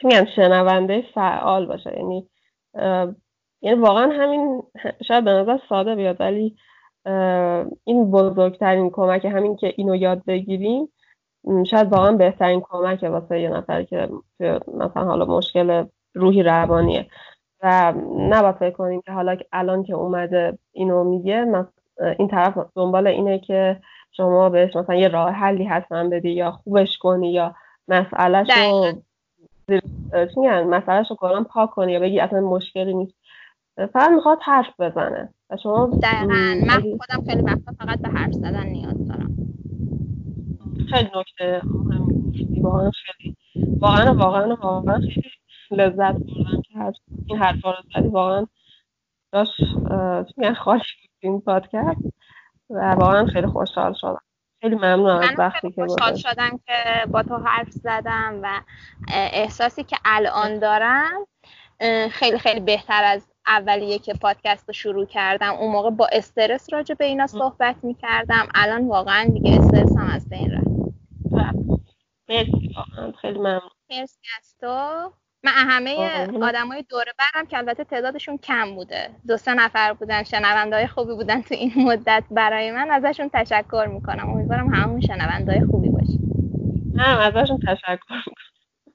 چی 0.00 0.06
میگن 0.06 0.24
شنونده 0.36 1.04
فعال 1.14 1.66
باشه. 1.66 1.92
یعنی 1.96 2.28
یعنی 3.62 3.80
واقعا 3.80 4.10
همین 4.12 4.62
شاید 5.08 5.24
به 5.24 5.30
نظر 5.30 5.58
ساده 5.68 5.94
بیاد 5.94 6.20
ولی 6.20 6.56
این 7.84 8.10
بزرگترین 8.10 8.90
کمک 8.90 9.24
همین 9.24 9.56
که 9.56 9.74
اینو 9.76 9.96
یاد 9.96 10.24
بگیریم 10.24 10.88
شاید 11.66 11.92
واقعا 11.92 12.12
بهترین 12.12 12.60
کمک 12.60 13.02
واسه 13.02 13.40
یه 13.40 13.48
نفر 13.48 13.82
که 13.82 14.08
مثلا 14.74 15.04
حالا 15.04 15.24
مشکل 15.24 15.84
روحی 16.14 16.42
روانیه. 16.42 17.06
و 17.62 17.94
نباید 18.18 18.56
فکر 18.56 18.70
کنیم 18.70 19.00
که 19.00 19.12
حالا 19.12 19.36
الان 19.52 19.82
که 19.82 19.94
اومده 19.94 20.58
اینو 20.72 21.04
میگه 21.04 21.64
این 22.18 22.28
طرف 22.28 22.58
دنبال 22.76 23.06
اینه 23.06 23.38
که 23.38 23.80
شما 24.16 24.48
بهش 24.48 24.76
مثلا 24.76 24.94
یه 24.94 25.08
راه 25.08 25.30
حلی 25.30 25.64
حتما 25.64 26.08
بدی 26.08 26.30
یا 26.30 26.50
خوبش 26.50 26.98
کنی 26.98 27.32
یا 27.32 27.54
مسئلهش 27.88 28.48
رو 29.68 30.64
مسئلهش 30.64 31.10
رو 31.10 31.16
کلا 31.16 31.44
پاک 31.44 31.70
کنی 31.70 31.92
یا 31.92 32.00
بگی 32.00 32.20
اصلا 32.20 32.40
مشکلی 32.40 32.94
نیست. 32.94 33.14
فقط 33.76 34.10
می‌خواد 34.10 34.38
حرف 34.42 34.80
بزنه. 34.80 35.34
و 35.50 35.56
شما 35.56 35.86
دقیقا. 36.02 36.34
من 36.66 36.80
خودم 36.80 37.24
خیلی 37.26 37.42
وقتا 37.42 37.72
فقط 37.78 38.02
به 38.02 38.08
حرف 38.08 38.32
زدن 38.32 38.66
نیاز 38.66 39.08
دارم. 39.08 39.36
خیلی 40.90 41.10
نکته 41.16 41.62
واقعا 42.62 42.90
خیلی 42.90 43.36
واقعا 43.80 44.14
واقعا 44.14 44.54
واقعا 44.54 45.00
خیلی 45.00 45.30
لذت 45.70 46.12
بردم 46.12 46.62
که 46.62 46.92
این 47.26 47.38
حرفا 47.38 47.70
رو 47.70 47.76
زدی. 47.94 48.08
واقعا 48.08 48.46
داشت 49.32 49.60
میگن؟ 50.36 50.54
خالی 50.54 50.78
بود 50.78 51.10
این 51.20 51.40
پادکست. 51.40 52.00
و 52.72 52.94
واقعا 52.94 53.26
خیلی 53.26 53.46
خوشحال 53.46 53.92
شدم. 53.92 54.22
خیلی 54.60 54.74
ممنونم 54.74 55.18
از 55.18 55.38
وقتی 55.38 55.72
که 55.72 55.86
خوشحال 55.86 56.16
شدم 56.16 56.60
که 56.66 57.06
با 57.12 57.22
تو 57.22 57.38
حرف 57.38 57.70
زدم 57.70 58.40
و 58.42 58.60
احساسی 59.08 59.84
که 59.84 59.96
الان 60.04 60.58
دارم 60.58 61.26
خیلی 62.10 62.38
خیلی 62.38 62.60
بهتر 62.60 63.04
از 63.04 63.28
اولیه 63.46 63.98
که 63.98 64.14
پادکست 64.14 64.68
رو 64.68 64.72
شروع 64.72 65.06
کردم. 65.06 65.54
اون 65.54 65.72
موقع 65.72 65.90
با 65.90 66.08
استرس 66.12 66.72
راجع 66.72 66.94
به 66.94 67.04
اینا 67.04 67.26
صحبت 67.26 67.76
می‌کردم. 67.82 68.48
الان 68.54 68.88
واقعا 68.88 69.24
دیگه 69.24 69.58
استرس 69.58 69.96
هم 69.96 70.06
از 70.06 70.28
بین 70.28 70.52
رفت. 70.52 70.66
مرسی. 72.28 72.74
خیلی 73.20 73.38
ممنون. 73.38 73.70
مرسی 73.90 74.20
از 74.38 74.56
تو. 74.60 75.12
من 75.44 75.52
همه 75.52 75.96
های 76.70 76.82
دوره 76.88 77.12
برم 77.18 77.46
که 77.46 77.58
البته 77.58 77.84
تعدادشون 77.84 78.38
کم 78.38 78.74
بوده. 78.74 79.10
دو 79.28 79.36
سه 79.36 79.54
نفر 79.54 79.92
بودن 79.92 80.22
شنونده 80.22 80.76
های 80.76 80.86
خوبی 80.86 81.14
بودن 81.14 81.42
تو 81.42 81.54
این 81.54 81.72
مدت 81.76 82.24
برای 82.30 82.70
من. 82.70 82.90
ازشون 82.90 83.30
تشکر 83.34 83.86
می‌کنم. 83.90 84.30
امیدوارم 84.30 84.74
همون 84.74 85.00
شنونده 85.00 85.52
های 85.52 85.66
خوبی 85.66 85.88
باشی 85.88 86.18
هم 86.98 87.18
ازشون 87.18 87.58
تشکر 87.66 87.92
می‌کنم. 87.92 88.34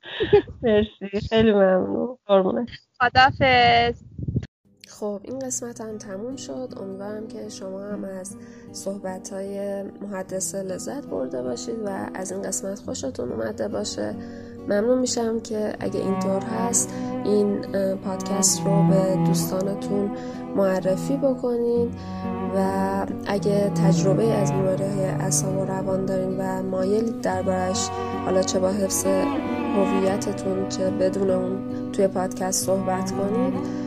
مرسی. 0.64 1.28
خیلی 1.30 1.54
ممنون. 1.54 2.68
خدافز 3.02 4.04
خب 5.00 5.20
این 5.24 5.40
قسمت 5.40 5.82
هم 5.82 5.98
تموم 5.98 6.36
شد. 6.36 6.74
امیدوارم 6.78 7.28
که 7.28 7.50
شما 7.50 7.82
هم 7.82 8.04
از 8.04 8.36
صحبت 8.72 9.34
های 9.34 9.84
محدثه 9.84 10.64
لذت 10.64 11.06
برده 11.06 11.42
باشید 11.42 11.80
و 11.86 12.10
از 12.14 12.32
این 12.32 12.42
قسمت 12.42 12.80
خوشتون 12.80 13.32
اومده 13.32 13.68
باشه. 13.68 14.16
ممنون 14.68 15.00
میشم 15.00 15.40
که 15.40 15.74
اگه 15.80 16.00
اینطور 16.00 16.42
هست 16.42 16.90
این 17.26 17.62
پادکست 17.96 18.62
رو 18.66 18.88
به 18.90 19.26
دوستانتون 19.28 20.12
معرفی 20.56 21.18
بکنید 21.18 21.94
و 22.56 23.06
اگه 23.28 23.70
تجربه 23.70 24.34
از 24.34 24.52
بیماری 24.52 24.84
های 24.84 25.32
و 25.58 25.66
روان 25.66 26.06
دارین 26.06 26.38
و 26.38 26.64
مایلید 26.64 27.22
دربارش 27.22 27.90
حالا 28.26 28.44
چه 28.44 28.60
با 28.60 28.70
حفظ 28.70 29.06
هویتتون 29.76 30.70
چه 30.70 30.90
بدون 30.90 31.30
اون 31.30 31.92
توی 31.92 32.08
پادکست 32.08 32.66
صحبت 32.66 33.12
کنید 33.12 33.87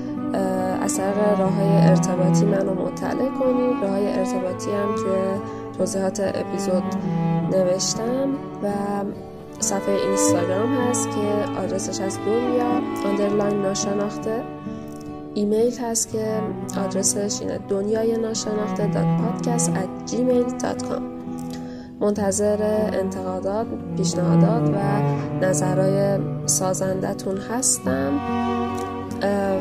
طریق 1.00 1.38
راه 1.38 1.52
های 1.52 1.88
ارتباطی 1.88 2.44
منو 2.44 2.74
مطلع 2.74 3.28
کنید 3.28 3.82
راه 3.82 3.90
های 3.90 4.12
ارتباطی 4.12 4.70
هم 4.70 4.94
توی 4.94 5.40
توضیحات 5.78 6.20
اپیزود 6.34 6.82
نوشتم 7.50 8.28
و 8.62 8.68
صفحه 9.60 9.94
اینستاگرام 9.94 10.74
هست 10.74 11.08
که 11.08 11.60
آدرسش 11.60 12.00
از 12.00 12.18
دنیا 12.18 12.66
underline 13.06 13.62
ناشناخته. 13.62 14.42
ایمیل 15.34 15.78
هست 15.78 16.12
که 16.12 16.40
آدرسش 16.84 17.40
اینه 17.40 17.58
دنیای 17.68 18.16
ناشناخته 18.16 18.86
پادکست 18.86 19.72
at 19.74 20.14
منتظر 22.00 22.88
انتقادات، 22.92 23.66
پیشنهادات 23.96 24.70
و 24.74 24.78
نظرهای 25.44 26.18
سازندتون 26.46 27.36
هستم. 27.36 28.20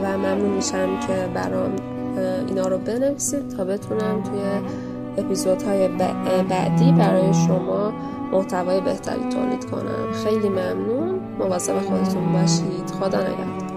و 0.03 0.18
ممنون 0.18 0.49
میشم 0.49 0.99
که 0.99 1.30
برام 1.34 1.72
اینا 2.47 2.68
رو 2.68 2.78
بنویسید 2.78 3.49
تا 3.57 3.64
بتونم 3.64 4.24
توی 4.24 4.39
اپیزودهای 5.18 5.88
بعدی 6.49 6.91
برای 6.91 7.34
شما 7.34 7.93
محتوای 8.32 8.82
بهتری 8.82 9.30
تولید 9.30 9.66
کنم. 9.66 10.12
خیلی 10.24 10.49
ممنون. 10.49 11.20
مواظب 11.39 11.80
خودتون 11.80 12.32
باشید. 12.34 12.89
خدا 12.99 13.18
نگهدار. 13.18 13.68